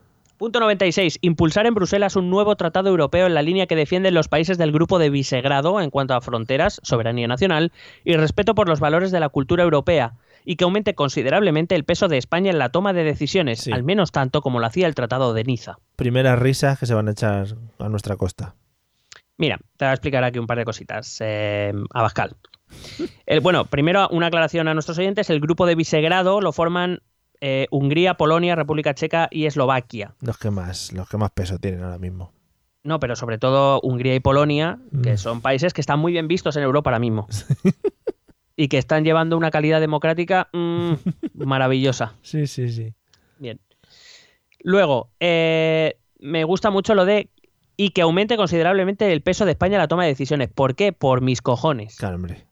[0.42, 1.20] Punto 96.
[1.22, 4.72] Impulsar en Bruselas un nuevo tratado europeo en la línea que defienden los países del
[4.72, 7.72] grupo de Visegrado en cuanto a fronteras, soberanía nacional
[8.04, 10.14] y respeto por los valores de la cultura europea,
[10.44, 13.72] y que aumente considerablemente el peso de España en la toma de decisiones, Sí.
[13.72, 15.78] al menos tanto como lo hacía el Tratado de Niza.
[15.96, 17.46] Primeras risas que se van a echar
[17.78, 18.56] a nuestra costa.
[19.38, 21.18] Mira, te voy a explicar aquí un par de cositas.
[21.20, 22.36] Eh, Abascal.
[23.28, 25.30] El, bueno, primero una aclaración a nuestros oyentes.
[25.30, 27.04] El grupo de Visegrado lo forman
[27.42, 30.14] eh, Hungría, Polonia, República Checa y Eslovaquia.
[30.22, 32.32] Los que más, los que más peso tienen ahora mismo.
[32.84, 35.18] No, pero sobre todo Hungría y Polonia, que Mm.
[35.18, 37.28] son países que están muy bien vistos en Europa ahora mismo.
[38.56, 40.94] y que están llevando una calidad democrática mm,
[41.46, 42.14] maravillosa.
[42.22, 42.94] Sí, sí, sí.
[43.40, 43.60] Bien.
[44.64, 47.30] Luego, eh, me gusta mucho lo de
[47.78, 50.50] y que aumente considerablemente el peso de España en la toma de decisiones.
[50.50, 50.94] ¿Por qué?
[50.94, 51.96] Por mis cojones.
[51.98, 52.46] Claro, hombre.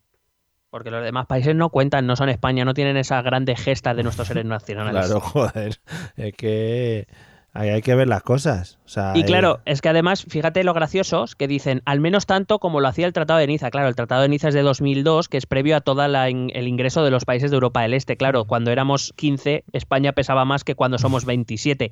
[0.70, 4.04] Porque los demás países no cuentan, no son España, no tienen esas grandes gestas de
[4.04, 5.06] nuestros seres nacionales.
[5.08, 5.80] Claro, joder.
[6.16, 7.08] Es que
[7.54, 8.78] ahí hay que ver las cosas.
[8.86, 12.28] O sea, Y hay- claro, es que además, fíjate lo graciosos que dicen, al menos
[12.28, 13.72] tanto como lo hacía el Tratado de Niza.
[13.72, 17.04] Claro, el Tratado de Niza es de 2002, que es previo a todo el ingreso
[17.04, 18.16] de los países de Europa del Este.
[18.16, 21.92] Claro, cuando éramos 15, España pesaba más que cuando somos 27.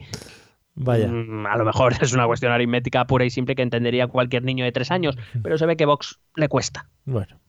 [0.76, 1.08] Vaya.
[1.08, 4.64] Mm, a lo mejor es una cuestión aritmética pura y simple que entendería cualquier niño
[4.64, 6.86] de tres años, pero se ve que Vox le cuesta.
[7.06, 7.40] Bueno.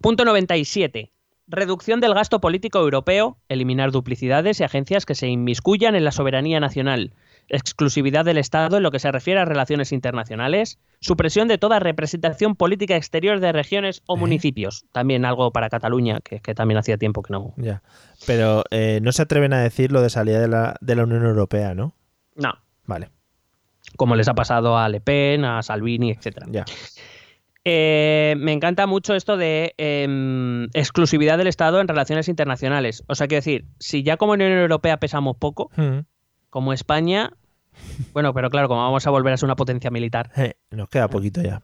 [0.00, 1.10] Punto 97.
[1.50, 6.60] Reducción del gasto político europeo, eliminar duplicidades y agencias que se inmiscuyan en la soberanía
[6.60, 7.14] nacional,
[7.48, 12.54] exclusividad del Estado en lo que se refiere a relaciones internacionales, supresión de toda representación
[12.54, 14.20] política exterior de regiones o ¿Eh?
[14.20, 14.84] municipios.
[14.92, 17.54] También algo para Cataluña, que, que también hacía tiempo que no.
[17.56, 17.82] Ya.
[18.26, 21.24] Pero eh, no se atreven a decir lo de salida de la, de la Unión
[21.24, 21.94] Europea, ¿no?
[22.36, 22.52] No,
[22.84, 23.08] Vale,
[23.96, 26.46] como les ha pasado a Le Pen, a Salvini, etcétera.
[26.50, 26.64] ya.
[27.64, 33.04] Eh, me encanta mucho esto de em, exclusividad del Estado en relaciones internacionales.
[33.08, 36.00] O sea, quiero decir, si ya como Unión Europea pesamos poco, Mm.
[36.50, 37.30] como España,
[38.12, 40.30] bueno, pero claro, como vamos a volver a ser una potencia militar.
[40.36, 41.62] Eh, nos queda poquito ya.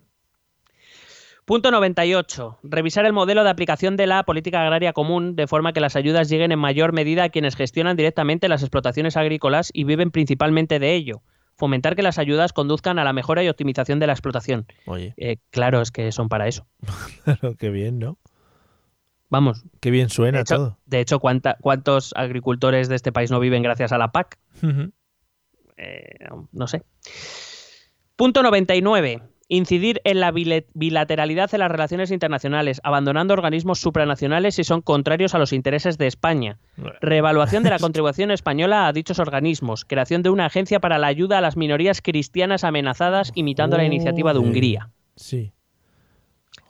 [1.44, 2.58] Punto 98.
[2.62, 6.30] Revisar el modelo de aplicación de la política agraria común de forma que las ayudas
[6.30, 10.94] lleguen en mayor medida a quienes gestionan directamente las explotaciones agrícolas y viven principalmente de
[10.94, 11.22] ello.
[11.56, 14.66] Fomentar que las ayudas conduzcan a la mejora y optimización de la explotación.
[14.86, 16.66] Oye, Eh, claro, es que son para eso.
[17.24, 18.18] claro, qué bien, ¿no?
[19.30, 20.78] Vamos, Qué bien de suena hecho, todo.
[20.86, 24.38] de hecho ¿cuánta- ¿cuántos agricultores de este país no viven gracias a la PAC?
[25.76, 26.18] Eh,
[26.52, 26.82] no sé.
[28.16, 29.22] Punto 99.
[29.48, 35.38] Incidir en la bilateralidad de las relaciones internacionales, abandonando organismos supranacionales si son contrarios a
[35.38, 36.58] los intereses de España.
[37.02, 39.84] Reevaluación de la contribución española a dichos organismos.
[39.84, 44.32] Creación de una agencia para la ayuda a las minorías cristianas amenazadas, imitando la iniciativa
[44.32, 44.38] de.
[44.38, 44.90] Hungría.
[45.16, 45.52] Sí.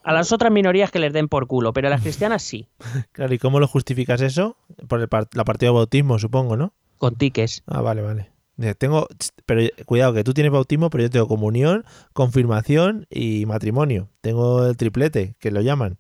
[0.03, 2.69] A las otras minorías que les den por culo, pero a las cristianas sí,
[3.13, 4.57] Claro, ¿y cómo lo justificas eso?
[4.89, 6.73] Por el par- la partida de bautismo, supongo, ¿no?
[6.99, 7.63] con tiques.
[7.67, 8.31] Ah, vale, vale.
[8.79, 9.09] Tengo,
[9.47, 14.09] pero cuidado, que tú tienes bautismo, pero yo tengo comunión, confirmación y matrimonio.
[14.21, 15.99] Tengo el triplete, que lo llaman.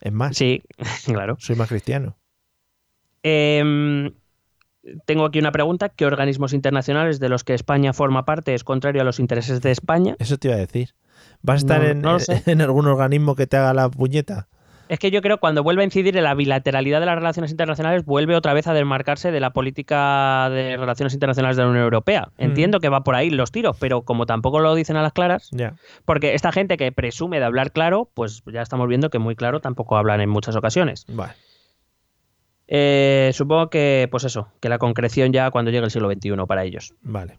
[0.00, 0.62] Es más, Sí,
[1.06, 1.36] claro.
[1.38, 2.16] soy más cristiano.
[3.22, 4.12] Em,
[5.06, 5.88] tengo aquí una pregunta.
[5.88, 9.70] ¿Qué organismos internacionales de los que España forma parte es contrario a los intereses de
[9.70, 10.16] España?
[10.18, 10.94] Eso te iba a decir.
[11.42, 14.48] ¿Vas a estar No- en, no en algún organismo que te haga la puñeta?
[14.88, 17.50] Es que yo creo que cuando vuelve a incidir en la bilateralidad de las relaciones
[17.50, 21.84] internacionales, vuelve otra vez a desmarcarse de la política de relaciones internacionales de la Unión
[21.84, 22.30] Europea.
[22.38, 25.50] Entiendo que va por ahí los tiros, pero como tampoco lo dicen a las claras,
[26.04, 29.60] porque esta gente que presume de hablar claro, pues ya estamos viendo que muy claro
[29.60, 31.04] tampoco hablan en muchas ocasiones.
[31.08, 31.34] Vale.
[32.70, 36.64] Eh, supongo que, pues eso, que la concreción ya cuando llegue el siglo XXI para
[36.64, 36.94] ellos.
[37.00, 37.38] Vale.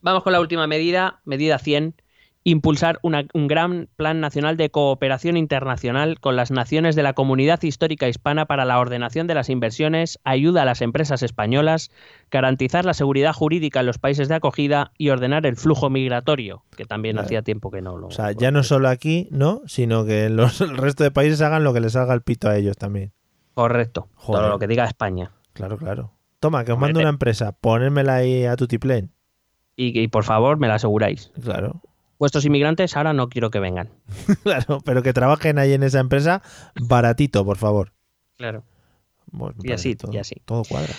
[0.00, 1.94] Vamos con la última medida, medida 100.
[2.42, 7.62] Impulsar una- un gran plan nacional de cooperación internacional con las naciones de la comunidad
[7.62, 11.90] histórica hispana para la ordenación de las inversiones, ayuda a las empresas españolas,
[12.30, 16.86] garantizar la seguridad jurídica en los países de acogida y ordenar el flujo migratorio, que
[16.86, 18.06] también hacía tiempo que no lo.
[18.06, 19.60] O sea, ya no solo aquí, ¿no?
[19.66, 22.56] Sino que los, el resto de países hagan lo que les salga el pito a
[22.56, 23.12] ellos también.
[23.52, 24.08] Correcto.
[24.14, 24.40] Joder.
[24.40, 25.32] Todo lo que diga España.
[25.52, 26.12] Claro, claro.
[26.38, 29.10] Toma, que os Hombre, mando una empresa, ponérmela ahí a tutiplén.
[29.76, 31.30] Y, y por favor, me la aseguráis.
[31.42, 31.82] Claro.
[32.20, 33.88] Vuestros inmigrantes ahora no quiero que vengan.
[34.44, 36.42] Claro, pero que trabajen ahí en esa empresa
[36.80, 37.92] baratito, por favor.
[38.36, 38.62] Claro.
[39.62, 40.36] Y así, todo, y así.
[40.44, 40.92] Todo cuadra.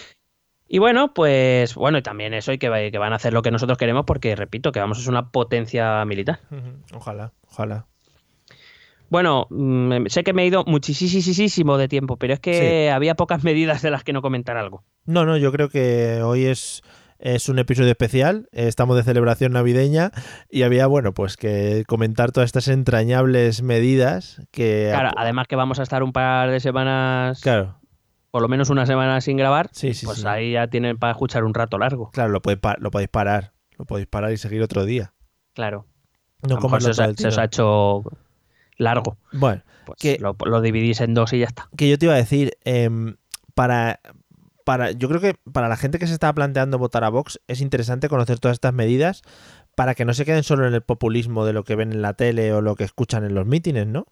[0.67, 3.41] Y bueno, pues bueno, y también eso y que, va- que van a hacer lo
[3.41, 6.39] que nosotros queremos porque, repito, que vamos a ser una potencia militar.
[6.93, 7.85] Ojalá, ojalá.
[9.09, 13.43] Bueno, mm, sé que me he ido muchísimo de tiempo, pero es que había pocas
[13.43, 14.83] medidas de las que no comentar algo.
[15.05, 16.81] No, no, yo creo que hoy es,
[17.21, 18.49] es un episodio especial.
[18.51, 20.11] eh, Estamos de celebración navideña
[20.49, 24.89] y había, bueno, pues que comentar todas estas entrañables medidas que.
[24.91, 27.77] Claro, además que vamos a estar un par de semanas, claro,
[28.31, 30.05] por lo menos una semana sin grabar, sí, sí.
[30.05, 30.27] pues sí.
[30.27, 32.11] ahí ya tienen para escuchar un rato largo.
[32.11, 33.53] Claro, lo, podéis lo podéis parar.
[33.77, 35.13] Lo podéis parar y seguir otro día.
[35.53, 35.85] Claro.
[36.47, 37.41] No comerlo se os, ha, el se os tirón.
[37.41, 38.03] ha hecho
[38.77, 39.17] largo.
[39.31, 41.67] Bueno, Pues Que- lo, lo dividís en dos y ya está.
[41.77, 43.15] que yo te iba a decir, em,
[43.53, 43.99] para,
[44.63, 47.61] para, yo creo que para la gente que se está planteando votar a Vox es
[47.61, 49.21] interesante conocer todas estas medidas
[49.75, 52.13] para que no se queden solo en el populismo de lo que ven en la
[52.13, 54.05] tele o lo que escuchan en los mítines, ¿no?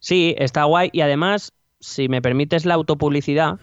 [0.00, 3.58] Sí, está guay y además, si me permites la autopublicidad,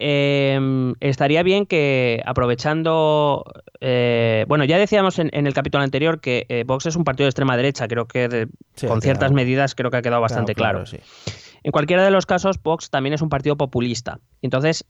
[0.00, 3.44] Eh, estaría bien que aprovechando,
[3.80, 7.26] eh, bueno, ya decíamos en, en el capítulo anterior que eh, Vox es un partido
[7.26, 10.54] de extrema derecha, creo que de- Sí, con ciertas medidas creo que ha quedado bastante
[10.56, 10.84] claro.
[10.84, 10.98] sí.
[11.62, 14.18] En cualquiera de los casos, Vox también es un partido populista.
[14.42, 14.84] Entonces,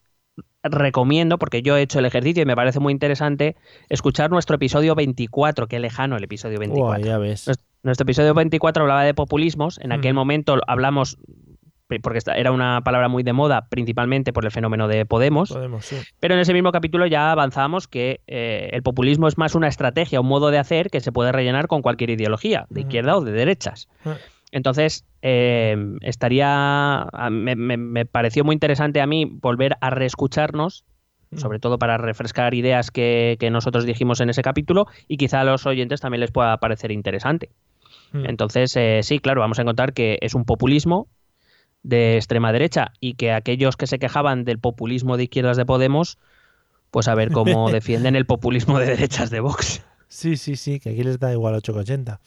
[0.63, 3.57] recomiendo, porque yo he hecho el ejercicio y me parece muy interesante,
[3.89, 6.91] escuchar nuestro episodio 24, qué lejano el episodio 24.
[6.91, 7.47] Uah, ya ves.
[7.49, 9.79] Nues- Nuestro episodio 24 hablaba de populismos.
[9.83, 11.19] En aquel momento hablamos,
[12.03, 15.51] porque era una palabra muy de moda, principalmente por el fenómeno de Podemos.
[15.53, 15.97] Podemos, sí.
[16.19, 20.23] Pero en ese mismo capítulo ya avanzamos que eh, el populismo es más una estrategia,
[20.23, 22.89] un modo de hacer que se puede rellenar con cualquier ideología, de Ujú.
[22.89, 23.87] izquierda o de derechas.
[24.07, 24.17] Ah.
[24.55, 27.07] Entonces, eh, estaría.
[27.29, 30.85] Me, me- me pareció muy interesante a mí volver a reescucharnos,
[31.37, 35.45] sobre todo para refrescar ideas que, que nosotros dijimos en ese capítulo, y quizá a
[35.45, 37.51] los oyentes también les pueda parecer interesante.
[38.13, 38.27] Mm.
[38.27, 41.09] Entonces, eh, sí, claro, vamos a encontrar que es un populismo
[41.83, 46.19] de extrema derecha y que aquellos que se quejaban del populismo de izquierdas de Podemos,
[46.93, 49.83] pues a ver cómo defienden el populismo de derechas de Vox.
[50.07, 52.21] Sí, sí, sí, que aquí les da igual 8,80.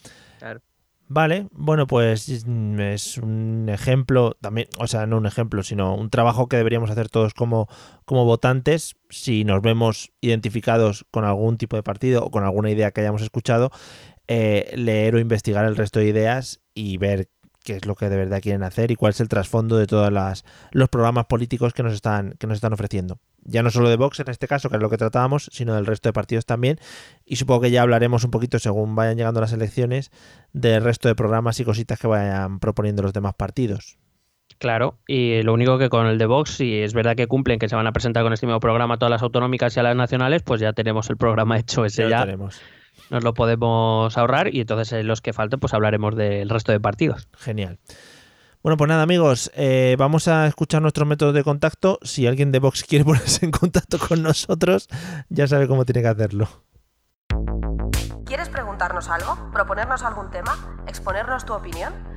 [1.10, 6.10] Vale, bueno, pues mm, es un ejemplo, también, o sea, no un ejemplo, sino un
[6.10, 7.70] trabajo que deberíamos hacer todos como,
[8.04, 12.92] como votantes si nos vemos identificados con algún tipo de partido o con alguna idea
[12.92, 13.72] que hayamos escuchado,
[14.28, 17.30] eh, leer o investigar el resto de ideas y ver
[17.64, 20.12] qué es lo que de verdad quieren hacer y cuál es el trasfondo de todos
[20.72, 23.20] los programas políticos que nos están, que nos están ofreciendo.
[23.48, 25.86] Ya no solo de Vox en este caso, que es lo que tratábamos, sino del
[25.86, 26.80] resto de partidos también.
[27.26, 30.12] Y supongo que ya hablaremos un poquito, según vayan llegando las elecciones,
[30.54, 33.98] del resto de programas y cositas que vayan proponiendo los demás partidos.
[34.60, 37.70] Claro, y lo único que con el de Vox, si es verdad que cumplen, que
[37.70, 39.96] se van a presentar con este mismo programa a todas las autonómicas y a las
[39.96, 42.10] nacionales, pues ya tenemos el programa hecho ese ya.
[42.10, 42.26] ya.
[42.26, 42.62] tenemos
[43.10, 46.80] nos lo podemos ahorrar y entonces en los que falten pues hablaremos del resto de
[46.80, 47.28] partidos.
[47.38, 47.80] Genial.
[48.64, 52.00] Bueno, pues nada amigos, eh, vamos a escuchar nuestros métodos de contacto.
[52.02, 54.88] Si alguien de Vox quiere ponerse en contacto con nosotros,
[55.30, 56.48] ya sabe cómo tiene que hacerlo.
[58.26, 59.52] ¿Quieres preguntarnos algo?
[59.54, 60.84] ¿Proponernos algún tema?
[60.88, 61.94] ¿Exponernos tu opinión?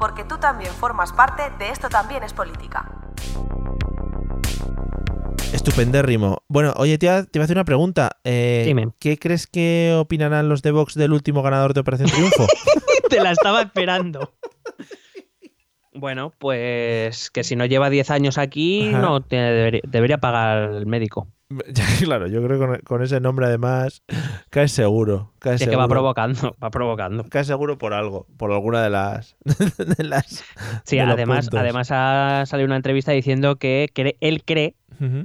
[0.00, 2.90] porque tú también formas parte de esto también es política.
[5.52, 6.42] Estupendérrimo.
[6.48, 8.18] Bueno, oye, te iba, a hacer una pregunta.
[8.24, 12.46] Eh, ¿Qué crees que opinarán los de Vox del último ganador de Operación Triunfo?
[13.10, 14.32] te la estaba esperando.
[15.92, 21.28] Bueno, pues que si no lleva 10 años aquí, no debería, pagar el médico.
[22.04, 24.02] Claro, yo creo que con, ese nombre además
[24.50, 25.32] cae seguro.
[25.38, 27.24] Cae es que va provocando, va provocando.
[27.24, 29.36] Cae seguro por algo, por alguna de las.
[30.84, 33.90] sí, además, además ha salido una entrevista diciendo que
[34.20, 34.76] él cree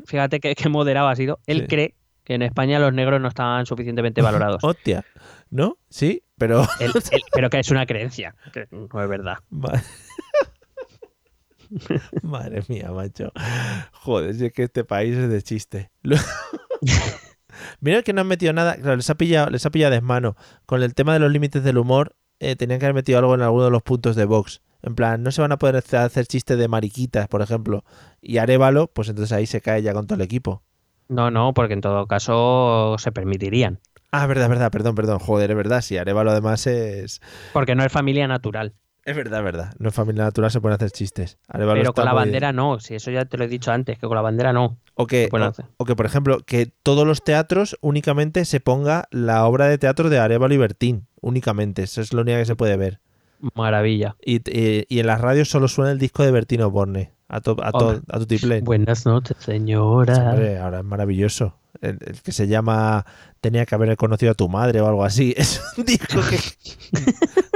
[0.05, 1.39] Fíjate qué, moderado ha sido.
[1.47, 4.59] Él cree que en España los negros no estaban suficientemente valorados.
[4.63, 5.03] Hostia,
[5.49, 5.77] ¿no?
[5.89, 6.65] Sí, pero...
[7.33, 9.37] pero que es una creencia, que no es verdad.
[12.23, 13.31] Madre mía, macho.
[13.91, 15.91] Joder, es que este país es de chiste.
[17.79, 20.35] Mira que no han metido nada, claro, les ha pillado, les ha pillado desmano.
[20.65, 23.41] Con el tema de los límites del humor, eh, tenían que haber metido algo en
[23.41, 24.61] alguno de los puntos de Vox.
[24.81, 27.83] En plan, no se van a poder hacer chistes de mariquitas, por ejemplo.
[28.21, 30.61] Y Arevalo, pues entonces ahí se cae ya con todo el equipo.
[31.07, 33.79] No, no, porque en todo caso se permitirían.
[34.11, 35.19] Ah, verdad, verdad, perdón, perdón.
[35.19, 37.21] Joder, es verdad, sí, Arevalo además es.
[37.53, 38.73] Porque no es familia natural.
[39.05, 39.73] Es verdad, es verdad.
[39.77, 41.37] No es familia natural, se pueden hacer chistes.
[41.47, 44.15] Pero con la bandera no, si eso ya te lo he dicho antes, que con
[44.15, 44.79] la bandera no.
[44.95, 45.29] O que,
[45.77, 50.09] o, que, por ejemplo, que todos los teatros únicamente se ponga la obra de teatro
[50.09, 51.07] de Arevalo y Bertín.
[51.21, 52.99] Únicamente, eso es lo único que se puede ver.
[53.53, 54.15] Maravilla.
[54.25, 57.11] Y, en las radios solo suena el disco de Bertino Borne.
[57.27, 57.71] A, tu a,
[58.63, 60.31] Buenas noches, señora.
[60.61, 61.55] ahora es maravilloso.
[61.81, 63.05] El, que se llama
[63.41, 65.33] Tenía que haber conocido a tu madre o algo así.
[65.37, 66.39] Es un disco que.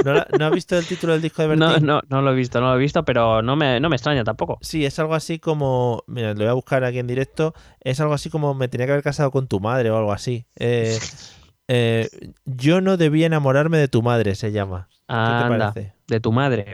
[0.40, 1.66] ¿No, has visto el título del disco de Bertín?
[1.66, 3.96] No, no, no lo he visto, no lo he visto, pero no me, no me
[3.96, 4.60] extraña tampoco.
[4.62, 6.04] Sí, es algo así como.
[6.08, 7.54] Mira, lo voy a buscar aquí en directo.
[7.82, 10.46] Es algo así como Me tenía que haber casado con tu madre o algo así.
[10.56, 11.00] Eh,
[11.68, 12.10] eh,
[12.46, 14.90] yo no debía enamorarme de tu madre, se llama.
[15.10, 15.94] ¿Qué te parece?
[16.08, 16.74] De tu madre.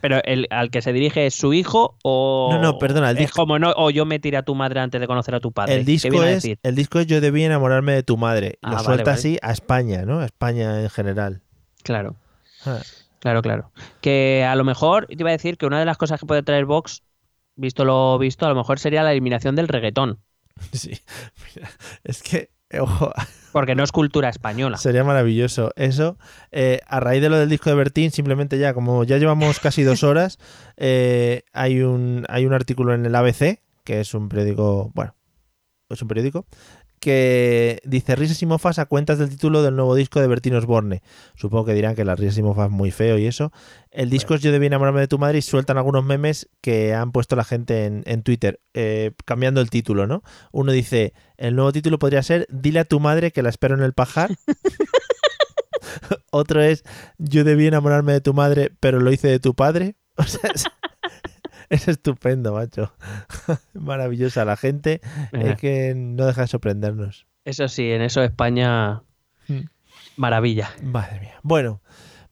[0.00, 2.50] pero, el, al que se dirige es su hijo o.
[2.52, 3.10] No, no, perdona.
[3.10, 3.36] El disco...
[3.36, 5.74] como no, o yo me tiré a tu madre antes de conocer a tu padre.
[5.74, 8.58] El disco, es, el disco es Yo debía enamorarme de tu madre.
[8.62, 10.20] Lo ah, suelta así a España, ¿no?
[10.20, 11.42] A España en general.
[11.82, 12.16] Claro.
[12.66, 12.78] Ah.
[13.20, 13.72] Claro, claro.
[14.00, 16.42] Que a lo mejor, te iba a decir que una de las cosas que puede
[16.42, 17.02] traer Vox,
[17.56, 20.20] visto lo visto, a lo mejor sería la eliminación del reggaetón.
[20.72, 20.98] Sí.
[22.04, 23.12] es que Ojo.
[23.52, 24.76] Porque no es cultura española.
[24.78, 25.72] Sería maravilloso.
[25.76, 26.18] Eso,
[26.50, 29.82] eh, a raíz de lo del disco de Bertín, simplemente ya, como ya llevamos casi
[29.82, 30.38] dos horas,
[30.76, 35.14] eh, hay, un, hay un artículo en el ABC, que es un periódico, bueno,
[35.88, 36.46] es un periódico,
[37.00, 41.02] que dice risas y mofas a cuentas del título del nuevo disco de Bertín Osborne.
[41.34, 43.52] Supongo que dirán que las risas y mofas es muy feo y eso.
[43.90, 47.12] El disco es Yo debí enamorarme de tu madre y sueltan algunos memes que han
[47.12, 50.22] puesto la gente en, Twitter, eh, cambiando el título, ¿no?
[50.52, 53.82] Uno dice, el nuevo título podría ser Dile a tu madre que la espero en
[53.82, 54.30] el pajar.
[56.30, 56.84] Otro es
[57.18, 59.96] Yo debí enamorarme de tu madre, pero lo hice de tu padre.
[60.20, 60.50] O sea,
[61.70, 62.92] es estupendo, macho.
[63.74, 64.44] Maravillosa.
[64.44, 65.00] La gente
[65.32, 67.26] es que no deja de sorprendernos.
[67.44, 69.02] Eso sí, en eso España.
[69.46, 69.66] Hmm.
[70.16, 70.70] Maravilla.
[70.82, 71.40] Madre mía.
[71.42, 71.80] Bueno,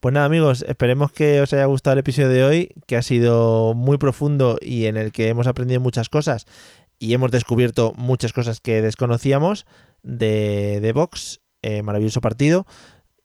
[0.01, 3.75] pues nada, amigos, esperemos que os haya gustado el episodio de hoy, que ha sido
[3.75, 6.47] muy profundo y en el que hemos aprendido muchas cosas
[6.99, 9.67] y hemos descubierto muchas cosas que desconocíamos
[10.03, 11.41] de, de Vox.
[11.63, 12.67] Eh, maravilloso partido,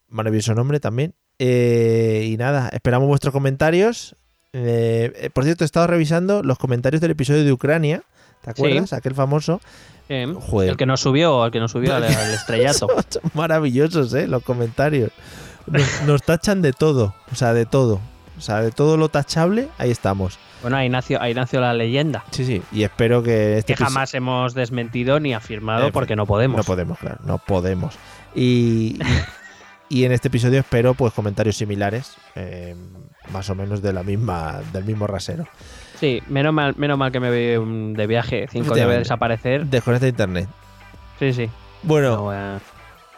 [0.08, 1.14] maravilloso nombre también.
[1.38, 4.16] Eh, y nada, esperamos vuestros comentarios
[4.52, 8.02] eh, eh, por cierto, he estado revisando los comentarios del episodio de Ucrania.
[8.42, 8.92] ¿Te acuerdas?
[8.92, 9.60] Aquel famoso.
[10.08, 12.04] El que nos subió, el que nos subió al,
[12.34, 12.88] estrellato.
[13.34, 14.26] maravillosos, ¿eh?
[14.26, 15.10] Los comentarios.
[15.66, 18.00] Nos, nos tachan de todo, o sea, de todo.
[18.36, 20.38] O sea, de todo lo tachable, ahí estamos.
[20.62, 22.24] Bueno, ahí nació, ahí nació la leyenda.
[22.30, 26.56] Sí, sí, y espero que este Que jamás hemos desmentido ni afirmado porque no podemos.
[26.56, 27.94] No podemos, claro, no podemos.
[28.34, 28.98] Y,
[29.88, 32.74] y, y en este episodio espero pues comentarios similares, eh,
[33.32, 35.46] más o menos de la misma, del mismo rasero.
[36.00, 38.48] Sí, menos mal, menos mal que me voy de viaje.
[38.50, 38.98] Cinco debe Efectivamente.
[39.00, 39.66] desaparecer.
[39.66, 40.48] Desconecta internet.
[41.18, 41.48] Sí, sí.
[41.84, 42.58] Bueno, No, eh,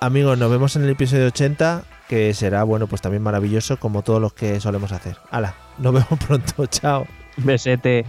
[0.01, 4.21] amigos, nos vemos en el episodio 80, que será, bueno, pues también maravilloso como todos
[4.21, 5.17] los que solemos hacer.
[5.31, 7.07] Hala, nos vemos pronto, chao.
[7.39, 8.05] besete.